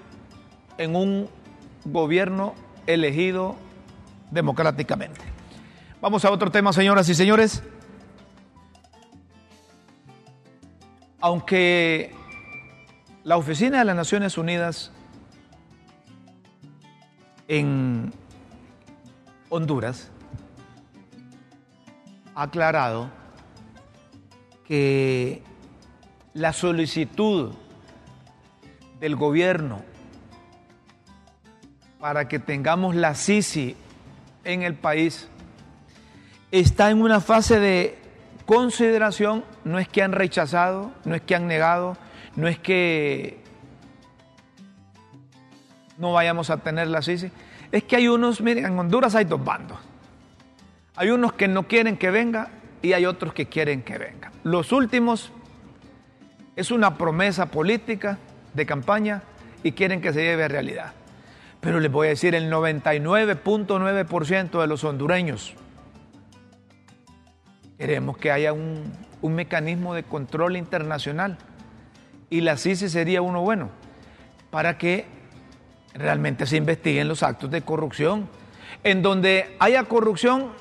en 0.79 0.95
un 0.95 1.29
gobierno 1.85 2.55
elegido 2.87 3.55
democráticamente. 4.31 5.21
Vamos 6.01 6.25
a 6.25 6.31
otro 6.31 6.49
tema, 6.49 6.73
señoras 6.73 7.07
y 7.07 7.13
señores. 7.13 7.61
Aunque 11.21 12.11
la 13.23 13.37
Oficina 13.37 13.79
de 13.79 13.85
las 13.85 13.95
Naciones 13.95 14.37
Unidas 14.37 14.91
en 17.47 18.11
Honduras 19.49 20.09
ha 22.33 22.43
aclarado 22.43 23.11
que 24.65 25.43
la 26.33 26.53
solicitud 26.53 27.51
del 28.99 29.15
gobierno 29.15 29.83
para 31.99 32.27
que 32.27 32.39
tengamos 32.39 32.95
la 32.95 33.13
SISI 33.13 33.75
en 34.43 34.63
el 34.63 34.73
país 34.73 35.27
está 36.51 36.89
en 36.89 37.01
una 37.01 37.21
fase 37.21 37.59
de 37.59 38.00
consideración, 38.51 39.45
no 39.63 39.79
es 39.79 39.87
que 39.87 40.03
han 40.03 40.11
rechazado, 40.11 40.91
no 41.05 41.15
es 41.15 41.21
que 41.21 41.35
han 41.35 41.47
negado, 41.47 41.95
no 42.35 42.49
es 42.49 42.59
que 42.59 43.39
no 45.97 46.11
vayamos 46.11 46.49
a 46.49 46.57
tener 46.57 46.89
la 46.89 47.01
SISI, 47.01 47.31
es 47.71 47.83
que 47.85 47.95
hay 47.95 48.09
unos, 48.09 48.41
miren, 48.41 48.65
en 48.65 48.77
Honduras 48.77 49.15
hay 49.15 49.23
dos 49.23 49.41
bandos. 49.41 49.79
Hay 50.97 51.11
unos 51.11 51.31
que 51.31 51.47
no 51.47 51.65
quieren 51.65 51.95
que 51.95 52.11
venga 52.11 52.49
y 52.81 52.91
hay 52.91 53.05
otros 53.05 53.33
que 53.33 53.45
quieren 53.45 53.83
que 53.83 53.97
venga. 53.97 54.33
Los 54.43 54.73
últimos 54.73 55.31
es 56.57 56.71
una 56.71 56.97
promesa 56.97 57.45
política 57.45 58.17
de 58.53 58.65
campaña 58.65 59.23
y 59.63 59.71
quieren 59.71 60.01
que 60.01 60.11
se 60.11 60.23
lleve 60.23 60.43
a 60.43 60.49
realidad. 60.49 60.91
Pero 61.61 61.79
les 61.79 61.89
voy 61.89 62.07
a 62.07 62.09
decir, 62.09 62.35
el 62.35 62.51
99.9% 62.51 64.59
de 64.59 64.67
los 64.67 64.83
hondureños 64.83 65.55
queremos 67.81 68.15
que 68.15 68.31
haya 68.31 68.53
un, 68.53 68.93
un, 69.23 69.33
mecanismo 69.33 69.95
de 69.95 70.03
control 70.03 70.55
internacional 70.55 71.39
y 72.29 72.41
la 72.41 72.55
CICI 72.55 72.89
sería 72.89 73.23
uno 73.23 73.41
bueno 73.41 73.71
para 74.51 74.77
que 74.77 75.07
realmente 75.95 76.45
se 76.45 76.57
investiguen 76.57 77.07
los 77.07 77.23
actos 77.23 77.49
de 77.49 77.63
corrupción. 77.63 78.29
En 78.83 79.01
donde 79.01 79.55
haya 79.57 79.85
corrupción, 79.85 80.51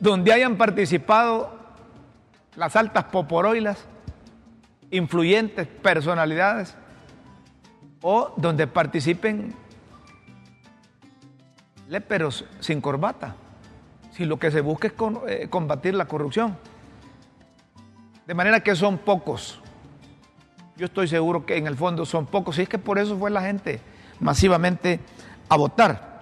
donde 0.00 0.34
hayan 0.34 0.58
participado 0.58 1.58
las 2.56 2.76
altas 2.76 3.04
poporoilas, 3.04 3.86
influyentes 4.90 5.66
personalidades, 5.66 6.76
o 8.02 8.34
donde 8.36 8.66
participen 8.66 9.54
léperos 11.88 12.44
sin 12.60 12.82
corbata, 12.82 13.36
si 14.16 14.24
lo 14.24 14.38
que 14.38 14.50
se 14.50 14.60
busca 14.60 14.88
es 14.88 14.94
eh, 15.28 15.48
combatir 15.50 15.94
la 15.94 16.06
corrupción. 16.06 16.56
De 18.26 18.34
manera 18.34 18.60
que 18.60 18.74
son 18.74 18.98
pocos. 18.98 19.60
Yo 20.76 20.86
estoy 20.86 21.08
seguro 21.08 21.44
que 21.44 21.56
en 21.56 21.66
el 21.66 21.76
fondo 21.76 22.04
son 22.04 22.26
pocos, 22.26 22.58
y 22.58 22.62
es 22.62 22.68
que 22.68 22.78
por 22.78 22.98
eso 22.98 23.18
fue 23.18 23.30
la 23.30 23.42
gente 23.42 23.80
masivamente 24.20 25.00
a 25.48 25.56
votar. 25.56 26.14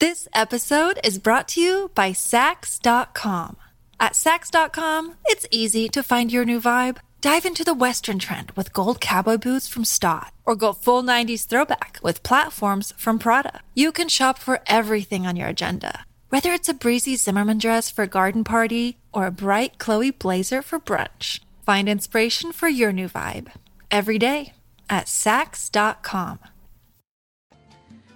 This 0.00 0.28
episode 0.34 0.98
is 1.04 1.18
brought 1.18 1.46
to 1.48 1.60
you 1.60 1.90
by 1.94 2.12
Sax.com. 2.12 3.56
At 4.00 4.16
Sax.com, 4.16 5.14
it's 5.26 5.46
easy 5.52 5.88
to 5.90 6.02
find 6.02 6.32
your 6.32 6.44
new 6.44 6.60
vibe. 6.60 6.98
Dive 7.20 7.46
into 7.46 7.62
the 7.62 7.72
Western 7.72 8.18
trend 8.18 8.50
with 8.56 8.72
gold 8.72 9.00
cowboy 9.00 9.36
boots 9.36 9.68
from 9.68 9.84
Stott, 9.84 10.32
or 10.44 10.56
go 10.56 10.72
full 10.72 11.04
90s 11.04 11.46
throwback 11.46 12.00
with 12.02 12.24
platforms 12.24 12.92
from 12.96 13.20
Prada. 13.20 13.60
You 13.74 13.92
can 13.92 14.08
shop 14.08 14.38
for 14.38 14.58
everything 14.66 15.24
on 15.24 15.36
your 15.36 15.46
agenda, 15.46 16.04
whether 16.32 16.50
it's 16.50 16.68
a 16.68 16.74
breezy 16.74 17.16
Zimmerman 17.16 17.58
dress 17.58 17.90
for 17.90 18.04
a 18.04 18.08
garden 18.08 18.42
party 18.42 18.96
or 19.12 19.26
a 19.26 19.30
bright 19.30 19.78
Chloe 19.78 20.10
blazer 20.10 20.62
for 20.62 20.80
brunch. 20.80 21.40
Find 21.66 21.88
inspiration 21.88 22.52
for 22.52 22.68
your 22.68 22.92
new 22.92 23.08
vibe 23.08 23.52
every 23.90 24.18
day 24.18 24.54
at 24.88 25.08
Sax.com. 25.08 26.38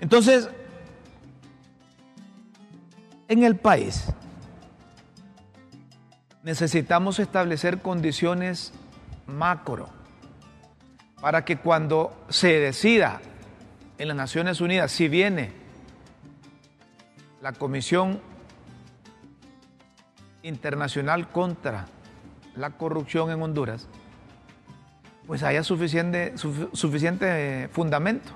Entonces, 0.00 0.48
En 3.28 3.42
el 3.42 3.56
país 3.56 4.04
necesitamos 6.44 7.18
establecer 7.18 7.82
condiciones 7.82 8.72
macro 9.26 9.88
para 11.20 11.44
que 11.44 11.56
cuando 11.56 12.16
se 12.28 12.60
decida 12.60 13.20
en 13.98 14.08
las 14.08 14.16
Naciones 14.16 14.60
Unidas 14.60 14.92
si 14.92 15.08
viene 15.08 15.65
la 17.46 17.52
Comisión 17.52 18.20
Internacional 20.42 21.28
contra 21.30 21.86
la 22.56 22.70
Corrupción 22.70 23.30
en 23.30 23.40
Honduras, 23.40 23.86
pues 25.28 25.44
haya 25.44 25.62
suficiente, 25.62 26.34
suficiente 26.36 27.68
fundamento, 27.70 28.32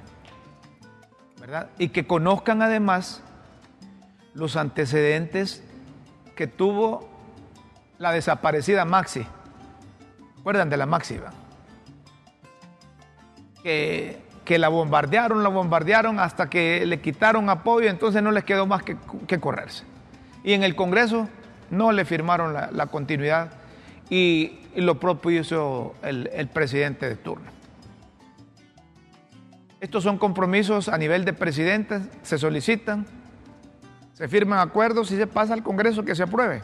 ¿verdad? 1.40 1.70
Y 1.76 1.88
que 1.88 2.06
conozcan 2.06 2.62
además 2.62 3.20
los 4.32 4.54
antecedentes 4.54 5.64
que 6.36 6.46
tuvo 6.46 7.10
la 7.98 8.12
desaparecida 8.12 8.84
Maxi. 8.84 9.26
¿Recuerdan 10.36 10.70
de 10.70 10.76
la 10.76 10.86
Maxi? 10.86 11.18
Que, 13.64 14.22
que, 14.50 14.58
la 14.58 14.68
bombardearon, 14.68 15.42
la 15.42 15.48
bombardearon 15.48 16.18
hasta 16.18 16.50
que 16.50 16.84
le 16.84 17.00
quitaron 17.00 17.48
apoyo, 17.48 17.88
entonces 17.88 18.22
no 18.22 18.30
les 18.32 18.44
quedó 18.44 18.66
más 18.66 18.82
que, 18.82 19.38
correrse. 19.38 19.84
Y 20.42 20.52
en 20.54 20.62
el 20.62 20.74
Congreso 20.74 21.28
no 21.70 21.92
le 21.92 22.04
firmaron 22.04 22.52
la, 22.52 22.86
continuidad 22.86 23.52
y, 24.08 24.56
lo 24.76 25.00
propio 25.00 25.40
hizo 25.40 25.94
el, 26.02 26.30
el 26.32 26.48
presidente 26.48 27.08
de 27.08 27.16
turno. 27.16 27.50
Estos 29.80 30.02
son 30.02 30.18
compromisos 30.18 30.88
a 30.88 30.98
nivel 30.98 31.24
de 31.24 31.32
presidentes, 31.32 32.02
se 32.22 32.38
solicitan 32.38 33.06
se 34.20 34.28
firman 34.28 34.58
acuerdos 34.58 35.10
y 35.12 35.16
se 35.16 35.26
pasa 35.26 35.54
al 35.54 35.62
Congreso 35.62 36.04
que 36.04 36.14
se 36.14 36.22
apruebe. 36.22 36.60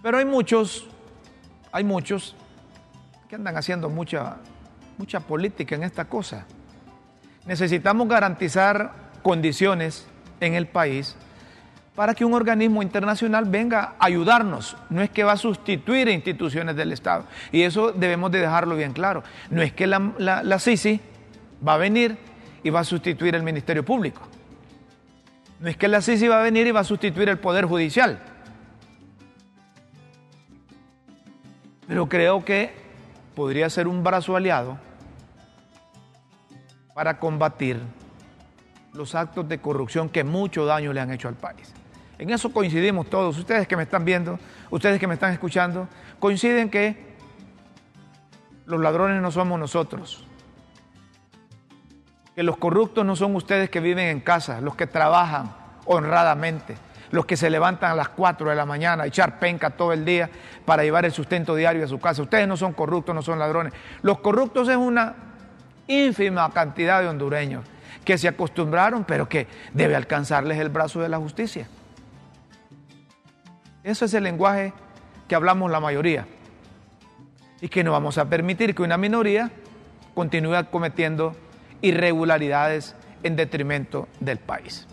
Pero 0.00 0.16
hay 0.18 0.24
muchos, 0.24 0.86
hay 1.72 1.82
muchos 1.82 2.36
que 3.28 3.34
andan 3.34 3.56
haciendo 3.56 3.88
mucha, 3.88 4.36
mucha 5.02 5.18
política 5.18 5.74
en 5.74 5.82
esta 5.82 6.04
cosa. 6.04 6.46
Necesitamos 7.44 8.06
garantizar 8.06 8.92
condiciones 9.20 10.06
en 10.38 10.54
el 10.54 10.68
país 10.68 11.16
para 11.96 12.14
que 12.14 12.24
un 12.24 12.34
organismo 12.34 12.84
internacional 12.84 13.46
venga 13.46 13.96
a 13.98 14.06
ayudarnos. 14.06 14.76
No 14.90 15.02
es 15.02 15.10
que 15.10 15.24
va 15.24 15.32
a 15.32 15.36
sustituir 15.36 16.06
instituciones 16.06 16.76
del 16.76 16.92
Estado. 16.92 17.24
Y 17.50 17.62
eso 17.62 17.90
debemos 17.90 18.30
de 18.30 18.42
dejarlo 18.42 18.76
bien 18.76 18.92
claro. 18.92 19.24
No 19.50 19.60
es 19.60 19.72
que 19.72 19.88
la, 19.88 20.12
la, 20.18 20.44
la 20.44 20.60
CICI 20.60 21.00
va 21.66 21.74
a 21.74 21.78
venir 21.78 22.16
y 22.62 22.70
va 22.70 22.78
a 22.78 22.84
sustituir 22.84 23.34
el 23.34 23.42
Ministerio 23.42 23.84
Público. 23.84 24.22
No 25.58 25.68
es 25.68 25.76
que 25.76 25.88
la 25.88 26.00
CICI 26.00 26.28
va 26.28 26.38
a 26.38 26.44
venir 26.44 26.68
y 26.68 26.70
va 26.70 26.80
a 26.80 26.84
sustituir 26.84 27.28
el 27.28 27.40
Poder 27.40 27.64
Judicial. 27.64 28.20
Pero 31.88 32.08
creo 32.08 32.44
que 32.44 32.72
podría 33.34 33.68
ser 33.68 33.88
un 33.88 34.04
brazo 34.04 34.36
aliado 34.36 34.78
para 36.94 37.18
combatir 37.18 37.80
los 38.92 39.14
actos 39.14 39.48
de 39.48 39.58
corrupción 39.58 40.08
que 40.08 40.24
mucho 40.24 40.66
daño 40.66 40.92
le 40.92 41.00
han 41.00 41.10
hecho 41.10 41.28
al 41.28 41.34
país. 41.34 41.72
En 42.18 42.30
eso 42.30 42.52
coincidimos 42.52 43.08
todos, 43.08 43.36
ustedes 43.38 43.66
que 43.66 43.76
me 43.76 43.84
están 43.84 44.04
viendo, 44.04 44.38
ustedes 44.70 45.00
que 45.00 45.06
me 45.06 45.14
están 45.14 45.32
escuchando, 45.32 45.88
coinciden 46.20 46.70
que 46.70 47.16
los 48.66 48.80
ladrones 48.80 49.20
no 49.20 49.30
somos 49.30 49.58
nosotros, 49.58 50.24
que 52.34 52.42
los 52.42 52.56
corruptos 52.58 53.04
no 53.04 53.16
son 53.16 53.34
ustedes 53.34 53.70
que 53.70 53.80
viven 53.80 54.08
en 54.08 54.20
casa, 54.20 54.60
los 54.60 54.76
que 54.76 54.86
trabajan 54.86 55.52
honradamente, 55.86 56.76
los 57.10 57.26
que 57.26 57.36
se 57.36 57.50
levantan 57.50 57.90
a 57.92 57.94
las 57.94 58.10
4 58.10 58.50
de 58.50 58.56
la 58.56 58.64
mañana 58.64 59.02
a 59.02 59.06
echar 59.06 59.38
penca 59.38 59.70
todo 59.70 59.92
el 59.92 60.04
día 60.04 60.30
para 60.64 60.82
llevar 60.84 61.04
el 61.04 61.12
sustento 61.12 61.54
diario 61.54 61.84
a 61.84 61.88
su 61.88 61.98
casa. 61.98 62.22
Ustedes 62.22 62.46
no 62.46 62.56
son 62.56 62.72
corruptos, 62.72 63.14
no 63.14 63.22
son 63.22 63.38
ladrones. 63.38 63.72
Los 64.02 64.20
corruptos 64.20 64.68
es 64.68 64.76
una 64.76 65.31
ínfima 65.92 66.50
cantidad 66.52 67.00
de 67.00 67.08
hondureños 67.08 67.64
que 68.04 68.18
se 68.18 68.28
acostumbraron, 68.28 69.04
pero 69.04 69.28
que 69.28 69.46
debe 69.72 69.94
alcanzarles 69.94 70.58
el 70.58 70.68
brazo 70.68 71.00
de 71.00 71.08
la 71.08 71.18
justicia. 71.18 71.68
Eso 73.84 74.04
es 74.04 74.14
el 74.14 74.24
lenguaje 74.24 74.72
que 75.28 75.34
hablamos 75.34 75.70
la 75.70 75.80
mayoría. 75.80 76.26
Y 77.60 77.68
que 77.68 77.84
no 77.84 77.92
vamos 77.92 78.18
a 78.18 78.28
permitir 78.28 78.74
que 78.74 78.82
una 78.82 78.96
minoría 78.96 79.50
continúe 80.14 80.64
cometiendo 80.70 81.36
irregularidades 81.80 82.96
en 83.22 83.36
detrimento 83.36 84.08
del 84.20 84.38
país. 84.38 84.86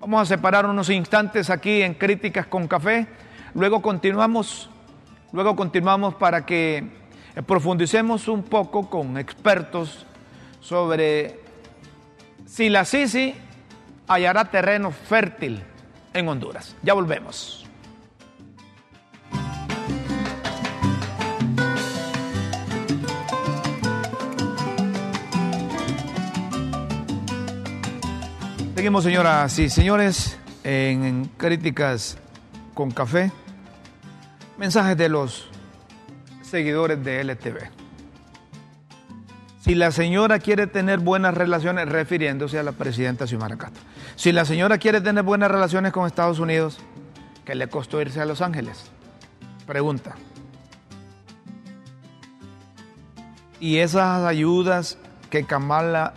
Vamos 0.00 0.22
a 0.22 0.26
separar 0.26 0.66
unos 0.66 0.88
instantes 0.88 1.50
aquí 1.50 1.82
en 1.82 1.94
Críticas 1.94 2.46
con 2.46 2.68
Café, 2.68 3.06
luego 3.54 3.82
continuamos, 3.82 4.70
luego 5.32 5.56
continuamos 5.56 6.14
para 6.14 6.46
que 6.46 6.99
profundicemos 7.42 8.28
un 8.28 8.42
poco 8.42 8.88
con 8.88 9.18
expertos 9.18 10.06
sobre 10.60 11.40
si 12.46 12.68
la 12.68 12.84
Sisi 12.84 13.34
hallará 14.08 14.50
terreno 14.50 14.90
fértil 14.90 15.62
en 16.12 16.28
Honduras. 16.28 16.76
Ya 16.82 16.94
volvemos. 16.94 17.66
Seguimos, 28.74 29.04
señoras 29.04 29.58
y 29.58 29.68
señores, 29.68 30.38
en 30.64 31.26
Críticas 31.36 32.16
con 32.72 32.90
Café. 32.90 33.30
Mensajes 34.56 34.96
de 34.96 35.10
los 35.10 35.49
seguidores 36.50 37.02
de 37.02 37.20
LTV. 37.20 37.58
Si 39.60 39.74
la 39.74 39.92
señora 39.92 40.38
quiere 40.38 40.66
tener 40.66 40.98
buenas 40.98 41.34
relaciones, 41.34 41.88
refiriéndose 41.88 42.58
a 42.58 42.62
la 42.62 42.72
presidenta 42.72 43.26
Xiomara 43.26 43.56
Castro, 43.56 43.82
si 44.16 44.32
la 44.32 44.44
señora 44.44 44.78
quiere 44.78 45.00
tener 45.00 45.22
buenas 45.22 45.50
relaciones 45.50 45.92
con 45.92 46.06
Estados 46.06 46.38
Unidos, 46.38 46.78
¿qué 47.44 47.54
le 47.54 47.68
costó 47.68 48.00
irse 48.00 48.20
a 48.20 48.24
Los 48.24 48.40
Ángeles? 48.40 48.90
Pregunta. 49.66 50.16
Y 53.60 53.78
esas 53.78 54.24
ayudas 54.24 54.98
que 55.28 55.44
Kamala, 55.44 56.14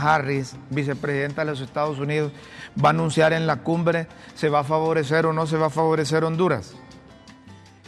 Harris, 0.00 0.56
vicepresidenta 0.70 1.44
de 1.44 1.50
los 1.52 1.60
Estados 1.60 1.98
Unidos, 1.98 2.32
va 2.84 2.88
a 2.88 2.90
anunciar 2.90 3.32
en 3.32 3.46
la 3.46 3.56
cumbre, 3.56 4.08
¿se 4.34 4.48
va 4.48 4.60
a 4.60 4.64
favorecer 4.64 5.24
o 5.24 5.32
no 5.32 5.46
se 5.46 5.56
va 5.56 5.66
a 5.66 5.70
favorecer 5.70 6.24
Honduras? 6.24 6.74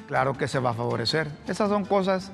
Claro 0.08 0.34
que 0.34 0.48
se 0.48 0.58
va 0.58 0.70
a 0.70 0.74
favorecer. 0.74 1.28
Esas 1.46 1.68
son 1.68 1.84
cosas 1.84 2.32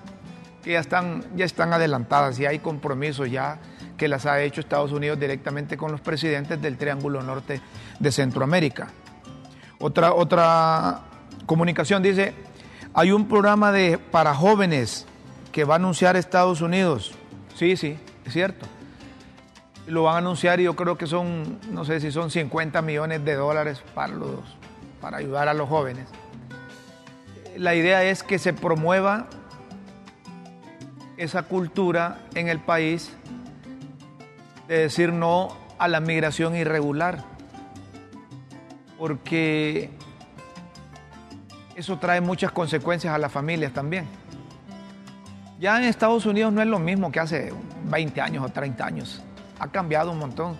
que 0.62 0.72
ya 0.72 0.80
están, 0.80 1.24
ya 1.36 1.44
están 1.44 1.74
adelantadas 1.74 2.38
y 2.38 2.46
hay 2.46 2.60
compromisos 2.60 3.30
ya 3.30 3.58
que 3.98 4.08
las 4.08 4.24
ha 4.24 4.40
hecho 4.40 4.62
Estados 4.62 4.92
Unidos 4.92 5.20
directamente 5.20 5.76
con 5.76 5.92
los 5.92 6.00
presidentes 6.00 6.62
del 6.62 6.78
Triángulo 6.78 7.22
Norte 7.22 7.60
de 7.98 8.12
Centroamérica. 8.12 8.88
Otra, 9.78 10.14
otra 10.14 11.00
comunicación 11.44 12.02
dice, 12.02 12.32
hay 12.94 13.10
un 13.10 13.28
programa 13.28 13.72
de, 13.72 13.98
para 13.98 14.34
jóvenes 14.34 15.06
que 15.52 15.64
va 15.64 15.74
a 15.74 15.76
anunciar 15.76 16.16
Estados 16.16 16.62
Unidos 16.62 17.14
Sí, 17.54 17.76
sí, 17.76 17.96
es 18.24 18.32
cierto. 18.32 18.66
Lo 19.86 20.04
van 20.04 20.16
a 20.16 20.18
anunciar 20.18 20.60
y 20.60 20.64
yo 20.64 20.74
creo 20.74 20.98
que 20.98 21.06
son, 21.06 21.60
no 21.70 21.84
sé 21.84 22.00
si 22.00 22.10
son 22.10 22.30
50 22.30 22.82
millones 22.82 23.24
de 23.24 23.34
dólares 23.34 23.82
para, 23.94 24.12
los, 24.12 24.40
para 25.00 25.18
ayudar 25.18 25.48
a 25.48 25.54
los 25.54 25.68
jóvenes. 25.68 26.08
La 27.56 27.74
idea 27.74 28.02
es 28.02 28.22
que 28.22 28.38
se 28.38 28.52
promueva 28.52 29.26
esa 31.16 31.44
cultura 31.44 32.18
en 32.34 32.48
el 32.48 32.58
país 32.58 33.12
de 34.68 34.78
decir 34.78 35.12
no 35.12 35.56
a 35.78 35.88
la 35.88 36.00
migración 36.00 36.56
irregular, 36.56 37.22
porque 38.98 39.90
eso 41.76 41.98
trae 41.98 42.20
muchas 42.20 42.50
consecuencias 42.52 43.14
a 43.14 43.18
las 43.18 43.30
familias 43.30 43.72
también. 43.72 44.06
Ya 45.60 45.76
en 45.78 45.84
Estados 45.84 46.26
Unidos 46.26 46.52
no 46.52 46.60
es 46.60 46.68
lo 46.68 46.78
mismo 46.78 47.12
que 47.12 47.20
hace 47.20 47.52
20 47.84 48.20
años 48.20 48.44
o 48.44 48.48
30 48.48 48.84
años. 48.84 49.22
Ha 49.58 49.68
cambiado 49.68 50.10
un 50.10 50.18
montón. 50.18 50.56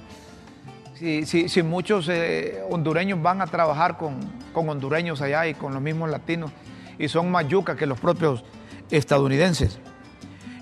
Si, 0.95 1.63
muchos 1.63 2.09
eh, 2.09 2.63
hondureños 2.71 3.21
van 3.21 3.41
a 3.41 3.47
trabajar 3.47 3.97
con, 3.97 4.21
hondureños 4.55 5.21
allá 5.21 5.47
y 5.49 5.55
con 5.55 5.75
los 5.75 5.83
mismos 5.83 6.09
latinos 6.09 6.53
y 6.99 7.09
son 7.09 7.31
más 7.31 7.49
yucas 7.49 7.77
que 7.77 7.87
los 7.87 7.99
propios 7.99 8.45
estadounidenses. 8.91 9.79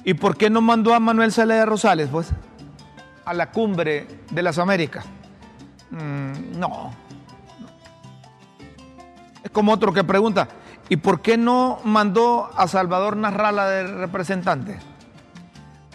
¿Y 0.05 0.15
por 0.15 0.37
qué 0.37 0.51
no 0.51 0.61
mandó 0.61 0.95
a 0.95 1.01
Manuel 1.01 1.33
Zelaya 1.33 1.65
Rosales, 1.65 2.09
pues, 2.09 2.31
a 3.25 3.35
la 3.35 3.51
cumbre 3.51 4.07
de 4.31 4.43
las 4.43 4.59
Américas? 4.59 5.05
Mm, 5.91 6.59
no. 6.59 6.95
Es 9.45 9.51
como 9.51 9.73
otro 9.73 9.93
que 9.93 10.03
pregunta, 10.05 10.49
¿Y 10.93 10.97
por 10.97 11.23
qué 11.23 11.39
no 11.39 11.81
mandó 11.85 12.51
a 12.55 12.69
Salvador 12.69 13.17
Narrala 13.17 13.67
de 13.67 13.87
representante? 13.87 14.79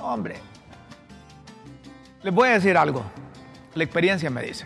Hombre, 0.02 0.38
les 2.24 2.34
voy 2.34 2.50
a 2.50 2.54
decir 2.54 2.76
algo. 2.78 3.04
La 3.76 3.84
experiencia 3.84 4.32
me 4.32 4.42
dice. 4.42 4.66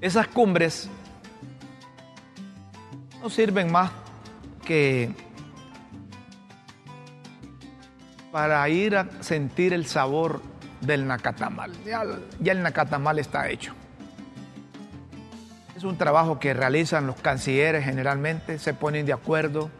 Esas 0.00 0.26
cumbres 0.26 0.88
no 3.22 3.30
sirven 3.30 3.70
más 3.70 3.92
que 4.64 5.10
para 8.32 8.68
ir 8.68 8.96
a 8.96 9.08
sentir 9.20 9.72
el 9.72 9.86
sabor 9.86 10.42
del 10.80 11.06
nacatamal. 11.06 11.72
Ya, 11.84 12.02
ya 12.40 12.52
el 12.52 12.62
nacatamal 12.62 13.18
está 13.18 13.48
hecho 13.48 13.74
un 15.84 15.96
trabajo 15.96 16.38
que 16.38 16.54
realizan 16.54 17.06
los 17.06 17.16
cancilleres 17.16 17.84
generalmente, 17.84 18.58
se 18.58 18.74
ponen 18.74 19.06
de 19.06 19.12
acuerdo 19.12 19.70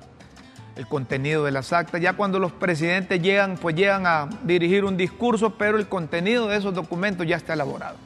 el 0.77 0.87
contenido 0.87 1.45
de 1.45 1.53
las 1.53 1.73
actas. 1.73 2.01
Ya 2.01 2.15
cuando 2.15 2.39
los 2.39 2.53
presidentes 2.53 3.23
llegan, 3.23 3.57
pues 3.57 3.75
llegan 3.75 4.07
a 4.07 4.29
dirigir 4.43 4.85
un 4.85 4.97
discurso, 4.97 5.55
pero 5.57 5.79
el 5.79 5.89
contenido 5.89 6.49
de 6.49 6.57
esos 6.57 6.75
documentos 6.75 7.27
ya 7.27 7.37
está 7.37 7.55
elaborado. 7.55 7.97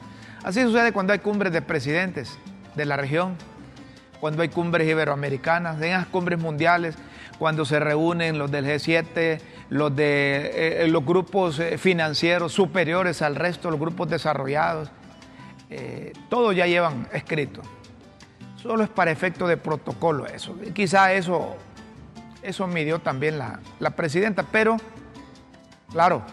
Así 0.43 0.61
sucede 0.61 0.91
cuando 0.91 1.13
hay 1.13 1.19
cumbres 1.19 1.51
de 1.51 1.61
presidentes 1.61 2.37
de 2.75 2.85
la 2.85 2.95
región, 2.95 3.35
cuando 4.19 4.41
hay 4.41 4.49
cumbres 4.49 4.87
iberoamericanas, 4.87 5.81
en 5.81 5.91
las 5.91 6.07
cumbres 6.07 6.39
mundiales, 6.39 6.95
cuando 7.37 7.65
se 7.65 7.79
reúnen 7.79 8.37
los 8.37 8.51
del 8.51 8.65
G7, 8.65 9.39
los 9.69 9.95
de 9.95 10.83
eh, 10.83 10.87
los 10.87 11.05
grupos 11.05 11.59
eh, 11.59 11.77
financieros 11.77 12.51
superiores 12.51 13.21
al 13.21 13.35
resto, 13.35 13.71
los 13.71 13.79
grupos 13.79 14.09
desarrollados, 14.09 14.91
eh, 15.69 16.13
todos 16.29 16.55
ya 16.55 16.67
llevan 16.67 17.07
escrito. 17.13 17.61
Solo 18.57 18.83
es 18.83 18.89
para 18.89 19.11
efecto 19.11 19.47
de 19.47 19.55
protocolo 19.55 20.25
eso. 20.25 20.55
Y 20.65 20.71
quizá 20.71 21.13
eso, 21.13 21.55
eso 22.41 22.67
midió 22.67 22.99
también 22.99 23.37
la, 23.37 23.59
la 23.79 23.91
presidenta, 23.91 24.43
pero 24.43 24.75
claro, 25.91 26.23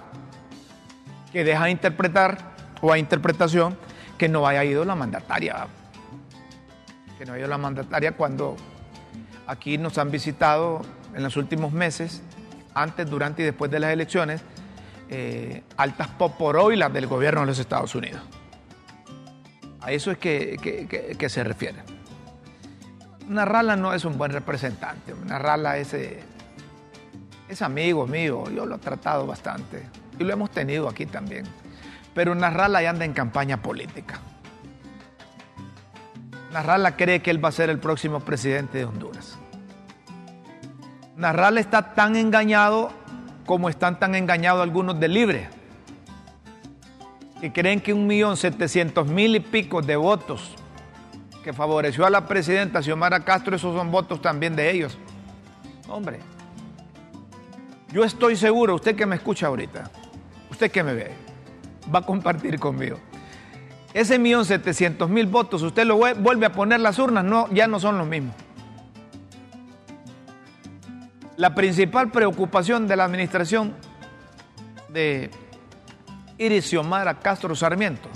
que 1.33 1.44
deja 1.44 1.70
interpretar 1.70 2.57
o 2.81 2.92
a 2.92 2.99
interpretación 2.99 3.77
que 4.18 4.29
no 4.29 4.46
haya 4.46 4.64
ido 4.64 4.85
la 4.85 4.96
mandataria. 4.96 5.68
Que 7.18 7.24
no 7.24 7.33
haya 7.33 7.40
ido 7.40 7.48
la 7.48 7.59
mandataria 7.59 8.12
cuando 8.12 8.57
aquí 9.46 9.79
nos 9.79 9.98
han 9.98 10.11
visitado 10.11 10.83
en 11.14 11.22
los 11.22 11.37
últimos 11.37 11.72
meses, 11.72 12.22
antes, 12.74 13.09
durante 13.09 13.42
y 13.42 13.44
después 13.44 13.70
de 13.70 13.81
las 13.81 13.92
elecciones, 13.92 14.42
eh, 15.09 15.62
altas 15.76 16.09
poporoilas 16.09 16.92
del 16.92 17.07
gobierno 17.07 17.40
de 17.40 17.46
los 17.46 17.59
Estados 17.59 17.94
Unidos. 17.94 18.20
A 19.81 19.92
eso 19.92 20.11
es 20.11 20.18
que, 20.18 21.16
que 21.18 21.29
se 21.29 21.44
refiere. 21.44 21.96
Narrala 23.29 23.76
no 23.76 23.92
es 23.92 24.05
un 24.05 24.18
buen 24.18 24.31
representante. 24.31 25.14
Narrala 25.24 25.79
es, 25.79 25.94
eh, 25.94 26.20
es 27.49 27.62
amigo 27.62 28.07
mío, 28.07 28.49
yo 28.51 28.66
lo 28.66 28.76
he 28.76 28.78
tratado 28.78 29.26
bastante 29.26 29.82
y 30.18 30.24
lo 30.24 30.32
hemos 30.32 30.51
tenido 30.51 30.88
aquí 30.88 31.07
también. 31.07 31.45
Pero 32.14 32.34
Narrala 32.34 32.82
ya 32.82 32.90
anda 32.90 33.05
en 33.05 33.12
campaña 33.12 33.61
política. 33.61 34.20
Narrala 36.57 36.96
cree 36.96 37.20
que 37.20 37.30
él 37.30 37.44
va 37.44 37.50
a 37.50 37.52
ser 37.52 37.68
el 37.68 37.78
próximo 37.78 38.20
presidente 38.20 38.78
de 38.78 38.86
Honduras. 38.86 39.36
Narrala 41.14 41.61
está 41.61 41.92
tan 41.92 42.16
engañado 42.16 42.88
como 43.44 43.68
están 43.68 43.98
tan 43.98 44.14
engañados 44.14 44.62
algunos 44.62 44.98
de 44.98 45.07
Libre, 45.07 45.50
que 47.42 47.52
creen 47.52 47.82
que 47.82 47.92
un 47.92 48.07
millón 48.07 48.38
setecientos 48.38 49.07
mil 49.07 49.36
y 49.36 49.40
pico 49.40 49.82
de 49.82 49.96
votos 49.96 50.54
que 51.44 51.52
favoreció 51.52 52.07
a 52.07 52.11
la 52.11 52.26
presidenta 52.26 52.82
Xiomara 52.82 53.20
Castro, 53.20 53.54
esos 53.54 53.76
son 53.76 53.90
votos 53.90 54.22
también 54.22 54.57
de 54.57 54.70
ellos. 54.70 54.96
Hombre, 55.88 56.20
yo 57.92 58.02
estoy 58.02 58.34
seguro, 58.34 58.76
usted 58.76 58.96
que 58.96 59.04
me 59.04 59.16
escucha 59.16 59.48
ahorita, 59.48 59.90
usted 60.50 60.70
que 60.70 60.82
me 60.82 60.94
ve, 60.94 61.12
va 61.94 61.98
a 61.98 62.02
compartir 62.02 62.59
conmigo. 62.59 62.96
Ese 63.97 64.18
millón 64.18 64.44
setecientos 64.44 65.09
mil 65.09 65.26
votos, 65.26 65.62
usted 65.62 65.86
lo 65.86 65.97
vuelve 65.97 66.44
a 66.44 66.53
poner 66.53 66.80
las 66.80 66.99
urnas, 66.99 67.24
no, 67.24 67.49
ya 67.51 67.66
no 67.66 67.80
son 67.80 67.97
los 67.97 68.07
mismos. 68.07 68.34
La 71.38 71.55
principal 71.55 72.11
preocupación 72.11 72.86
de 72.86 72.94
la 72.94 73.05
administración 73.05 73.72
de 74.90 75.30
Iris 76.36 76.66
Xiomara 76.66 77.20
Castro 77.20 77.55
Sarmiento, 77.55 78.11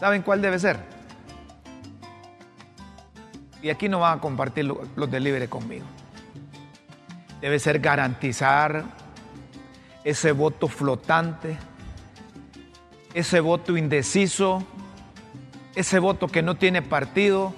¿saben 0.00 0.22
cuál 0.22 0.42
debe 0.42 0.58
ser? 0.58 0.80
Y 3.62 3.70
aquí 3.70 3.88
no 3.88 4.00
van 4.00 4.18
a 4.18 4.20
compartir 4.20 4.64
los 4.64 5.08
delibres 5.08 5.48
conmigo. 5.48 5.86
Debe 7.40 7.60
ser 7.60 7.78
garantizar 7.78 8.82
ese 10.02 10.32
voto 10.32 10.66
flotante, 10.66 11.56
ese 13.16 13.40
voto 13.40 13.78
indeciso, 13.78 14.62
ese 15.74 15.98
voto 16.00 16.28
que 16.28 16.42
no 16.42 16.56
tiene 16.56 16.82
partido, 16.82 17.54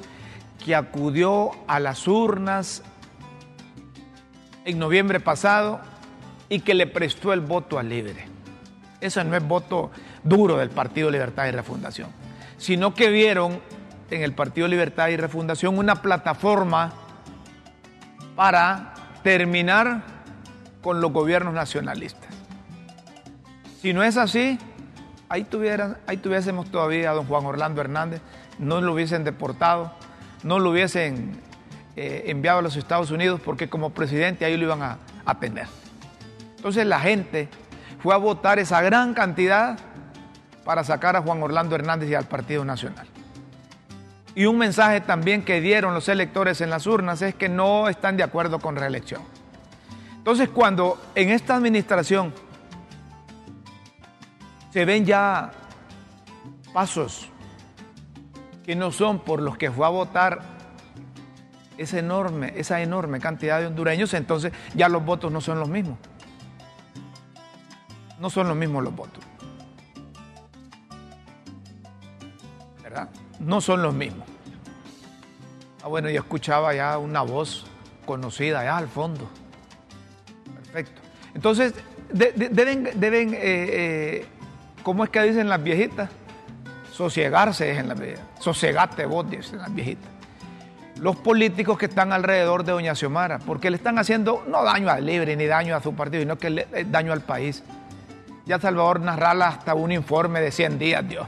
que 0.64 0.76
acudió 0.76 1.50
a 1.66 1.80
las 1.80 2.06
urnas 2.06 2.84
en 4.64 4.78
noviembre 4.78 5.18
pasado 5.18 5.80
y 6.48 6.60
que 6.60 6.74
le 6.74 6.86
prestó 6.86 7.32
el 7.32 7.40
voto 7.40 7.76
al 7.80 7.88
libre. 7.88 8.28
Eso 9.00 9.24
no 9.24 9.36
es 9.36 9.42
voto 9.42 9.90
duro 10.22 10.58
del 10.58 10.70
Partido 10.70 11.10
Libertad 11.10 11.48
y 11.48 11.50
Refundación, 11.50 12.10
sino 12.56 12.94
que 12.94 13.10
vieron 13.10 13.58
en 14.12 14.22
el 14.22 14.34
Partido 14.34 14.68
Libertad 14.68 15.08
y 15.08 15.16
Refundación 15.16 15.76
una 15.76 15.96
plataforma 15.96 16.92
para 18.36 18.94
terminar 19.24 20.04
con 20.82 21.00
los 21.00 21.10
gobiernos 21.12 21.52
nacionalistas. 21.52 22.32
Si 23.82 23.92
no 23.92 24.04
es 24.04 24.16
así, 24.16 24.56
ahí, 25.28 25.44
tuvieran, 25.44 25.98
ahí 26.06 26.16
tuviésemos 26.16 26.70
todavía 26.70 27.10
a 27.10 27.14
don 27.14 27.26
Juan 27.26 27.44
Orlando 27.46 27.80
Hernández, 27.80 28.20
no 28.58 28.80
lo 28.80 28.92
hubiesen 28.92 29.24
deportado, 29.24 29.92
no 30.42 30.58
lo 30.58 30.70
hubiesen 30.70 31.40
eh, 31.96 32.24
enviado 32.26 32.60
a 32.60 32.62
los 32.62 32.76
Estados 32.76 33.10
Unidos 33.10 33.40
porque 33.44 33.68
como 33.68 33.90
presidente 33.90 34.44
ahí 34.44 34.56
lo 34.56 34.64
iban 34.64 34.82
a, 34.82 34.98
a 35.24 35.38
tener. 35.38 35.66
Entonces 36.56 36.86
la 36.86 37.00
gente 37.00 37.48
fue 38.02 38.14
a 38.14 38.18
votar 38.18 38.58
esa 38.58 38.80
gran 38.82 39.14
cantidad 39.14 39.78
para 40.64 40.84
sacar 40.84 41.16
a 41.16 41.22
Juan 41.22 41.42
Orlando 41.42 41.74
Hernández 41.74 42.10
y 42.10 42.14
al 42.14 42.26
Partido 42.26 42.64
Nacional. 42.64 43.06
Y 44.34 44.46
un 44.46 44.58
mensaje 44.58 45.00
también 45.00 45.44
que 45.44 45.60
dieron 45.60 45.94
los 45.94 46.08
electores 46.08 46.60
en 46.60 46.70
las 46.70 46.86
urnas 46.86 47.22
es 47.22 47.34
que 47.34 47.48
no 47.48 47.88
están 47.88 48.16
de 48.16 48.22
acuerdo 48.22 48.60
con 48.60 48.76
reelección. 48.76 49.22
Entonces 50.16 50.48
cuando 50.48 51.00
en 51.14 51.30
esta 51.30 51.56
administración 51.56 52.32
se 54.70 54.84
ven 54.84 55.04
ya 55.04 55.50
pasos 56.72 57.28
que 58.64 58.76
no 58.76 58.92
son 58.92 59.20
por 59.20 59.40
los 59.40 59.56
que 59.56 59.70
fue 59.70 59.86
a 59.86 59.88
votar 59.88 60.42
esa 61.78 61.98
enorme, 61.98 62.52
esa 62.56 62.82
enorme 62.82 63.20
cantidad 63.20 63.60
de 63.60 63.66
hondureños, 63.66 64.12
entonces 64.14 64.52
ya 64.74 64.88
los 64.88 65.04
votos 65.04 65.32
no 65.32 65.40
son 65.40 65.60
los 65.60 65.68
mismos. 65.68 65.98
No 68.20 68.28
son 68.28 68.48
los 68.48 68.56
mismos 68.56 68.82
los 68.82 68.94
votos. 68.94 69.24
¿Verdad? 72.82 73.08
No 73.38 73.60
son 73.60 73.82
los 73.82 73.94
mismos. 73.94 74.26
Ah, 75.82 75.88
bueno, 75.88 76.10
yo 76.10 76.20
escuchaba 76.20 76.74
ya 76.74 76.98
una 76.98 77.22
voz 77.22 77.64
conocida 78.04 78.60
allá 78.60 78.76
al 78.76 78.88
fondo. 78.88 79.30
Perfecto. 80.56 81.00
Entonces, 81.34 81.74
deben, 82.12 82.90
deben 82.98 83.34
eh, 83.34 83.38
eh, 83.42 84.26
¿cómo 84.88 85.04
es 85.04 85.10
que 85.10 85.20
dicen 85.20 85.50
las 85.50 85.62
viejitas? 85.62 86.08
Sosiegarse 86.90 87.72
es 87.72 87.76
en 87.76 87.88
las 87.88 88.00
viejitas. 88.00 88.24
Sosegate 88.40 89.04
vos, 89.04 89.28
dicen 89.28 89.58
las 89.58 89.74
viejitas. 89.74 90.10
Los 90.96 91.14
políticos 91.16 91.76
que 91.76 91.84
están 91.84 92.10
alrededor 92.10 92.64
de 92.64 92.72
Doña 92.72 92.94
Xiomara, 92.94 93.38
porque 93.38 93.68
le 93.68 93.76
están 93.76 93.98
haciendo 93.98 94.42
no 94.48 94.64
daño 94.64 94.88
al 94.88 95.04
libre 95.04 95.36
ni 95.36 95.44
daño 95.44 95.76
a 95.76 95.82
su 95.82 95.94
partido, 95.94 96.22
sino 96.22 96.38
que 96.38 96.66
eh, 96.72 96.86
daño 96.88 97.12
al 97.12 97.20
país. 97.20 97.62
Ya 98.46 98.58
Salvador 98.58 99.00
Narrala 99.00 99.48
hasta 99.48 99.74
un 99.74 99.92
informe 99.92 100.40
de 100.40 100.50
100 100.50 100.78
días, 100.78 101.06
Dios. 101.06 101.26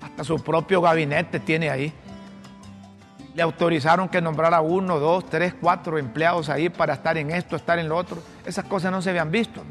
Hasta 0.00 0.24
su 0.24 0.42
propio 0.42 0.80
gabinete 0.80 1.38
tiene 1.38 1.70
ahí. 1.70 1.92
Le 3.36 3.42
autorizaron 3.42 4.08
que 4.08 4.20
nombrara 4.20 4.60
uno, 4.62 4.98
dos, 4.98 5.30
tres, 5.30 5.54
cuatro 5.60 5.96
empleados 5.96 6.48
ahí 6.48 6.70
para 6.70 6.94
estar 6.94 7.16
en 7.16 7.30
esto, 7.30 7.54
estar 7.54 7.78
en 7.78 7.88
lo 7.88 7.96
otro. 7.96 8.20
Esas 8.44 8.64
cosas 8.64 8.90
no 8.90 9.00
se 9.00 9.10
habían 9.10 9.30
visto. 9.30 9.62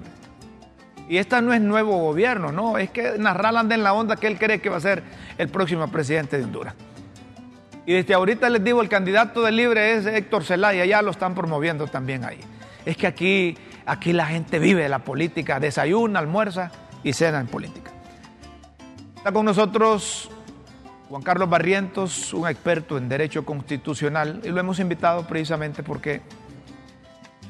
Y 1.10 1.18
esta 1.18 1.42
no 1.42 1.54
es 1.56 1.60
nuevo 1.60 1.98
gobierno, 1.98 2.52
no, 2.52 2.78
es 2.78 2.92
que 2.92 3.18
Narral 3.18 3.58
anda 3.58 3.74
en 3.74 3.82
la 3.82 3.94
onda 3.94 4.16
que 4.16 4.28
él 4.28 4.38
cree 4.38 4.62
que 4.62 4.70
va 4.70 4.78
a 4.78 4.80
ser 4.80 5.02
el 5.40 5.50
próximo 5.50 5.88
presidente 5.88 6.38
de 6.38 6.44
Honduras. 6.44 6.76
Y 7.88 7.94
desde 7.94 8.14
ahorita 8.14 8.48
les 8.52 8.64
digo, 8.64 8.80
el 8.84 8.90
candidato 8.90 9.42
del 9.42 9.56
libre 9.56 9.96
es 9.96 10.06
Héctor 10.06 10.44
Zelaya, 10.44 10.86
ya 10.86 11.02
lo 11.02 11.10
están 11.10 11.34
promoviendo 11.34 11.88
también 11.88 12.24
ahí. 12.24 12.40
Es 12.86 12.96
que 12.96 13.08
aquí, 13.08 13.58
aquí 13.88 14.14
la 14.14 14.28
gente 14.28 14.60
vive 14.60 14.88
la 14.88 15.00
política, 15.00 15.60
desayuna, 15.60 16.20
almuerza 16.20 16.72
y 17.04 17.12
cena 17.14 17.40
en 17.40 17.48
política. 17.48 17.90
Está 19.18 19.32
con 19.32 19.46
nosotros 19.46 20.30
Juan 21.10 21.24
Carlos 21.24 21.50
Barrientos, 21.50 22.36
un 22.36 22.48
experto 22.48 23.00
en 23.00 23.10
derecho 23.10 23.44
constitucional, 23.44 24.42
y 24.44 24.50
lo 24.50 24.60
hemos 24.60 24.80
invitado 24.80 25.26
precisamente 25.26 25.82
porque, 25.82 26.22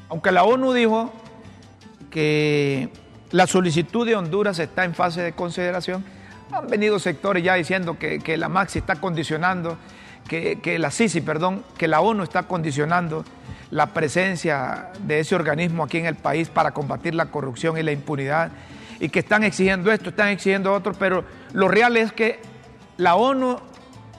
aunque 0.08 0.32
la 0.32 0.44
ONU 0.44 0.72
dijo 0.72 1.12
que 2.10 2.88
la 3.32 3.46
solicitud 3.46 4.06
de 4.06 4.16
Honduras 4.16 4.58
está 4.58 4.84
en 4.84 4.94
fase 4.94 5.22
de 5.22 5.32
consideración. 5.32 6.04
Han 6.52 6.66
venido 6.66 6.98
sectores 6.98 7.44
ya 7.44 7.54
diciendo 7.54 7.96
que, 7.98 8.36
la 8.36 8.48
Maxi 8.48 8.80
está 8.80 8.96
condicionando, 8.96 9.78
que, 10.28 10.76
la 10.78 10.90
CICI, 10.90 11.20
perdón, 11.20 11.64
que 11.78 11.86
la 11.86 12.00
ONU 12.00 12.24
está 12.24 12.44
condicionando 12.44 13.24
la 13.70 13.86
presencia 13.86 14.90
de 15.06 15.20
ese 15.20 15.36
organismo 15.36 15.84
aquí 15.84 15.98
en 15.98 16.06
el 16.06 16.16
país 16.16 16.48
para 16.48 16.72
combatir 16.72 17.14
la 17.14 17.26
corrupción 17.26 17.78
y 17.78 17.84
la 17.84 17.92
impunidad 17.92 18.50
y 18.98 19.10
que 19.10 19.20
están 19.20 19.44
exigiendo 19.44 19.92
esto, 19.92 20.10
están 20.10 20.28
exigiendo 20.28 20.72
otro, 20.74 20.92
pero 20.92 21.24
lo 21.52 21.68
real 21.68 21.96
es 21.96 22.12
que 22.12 22.40
la 22.96 23.14
ONU 23.14 23.58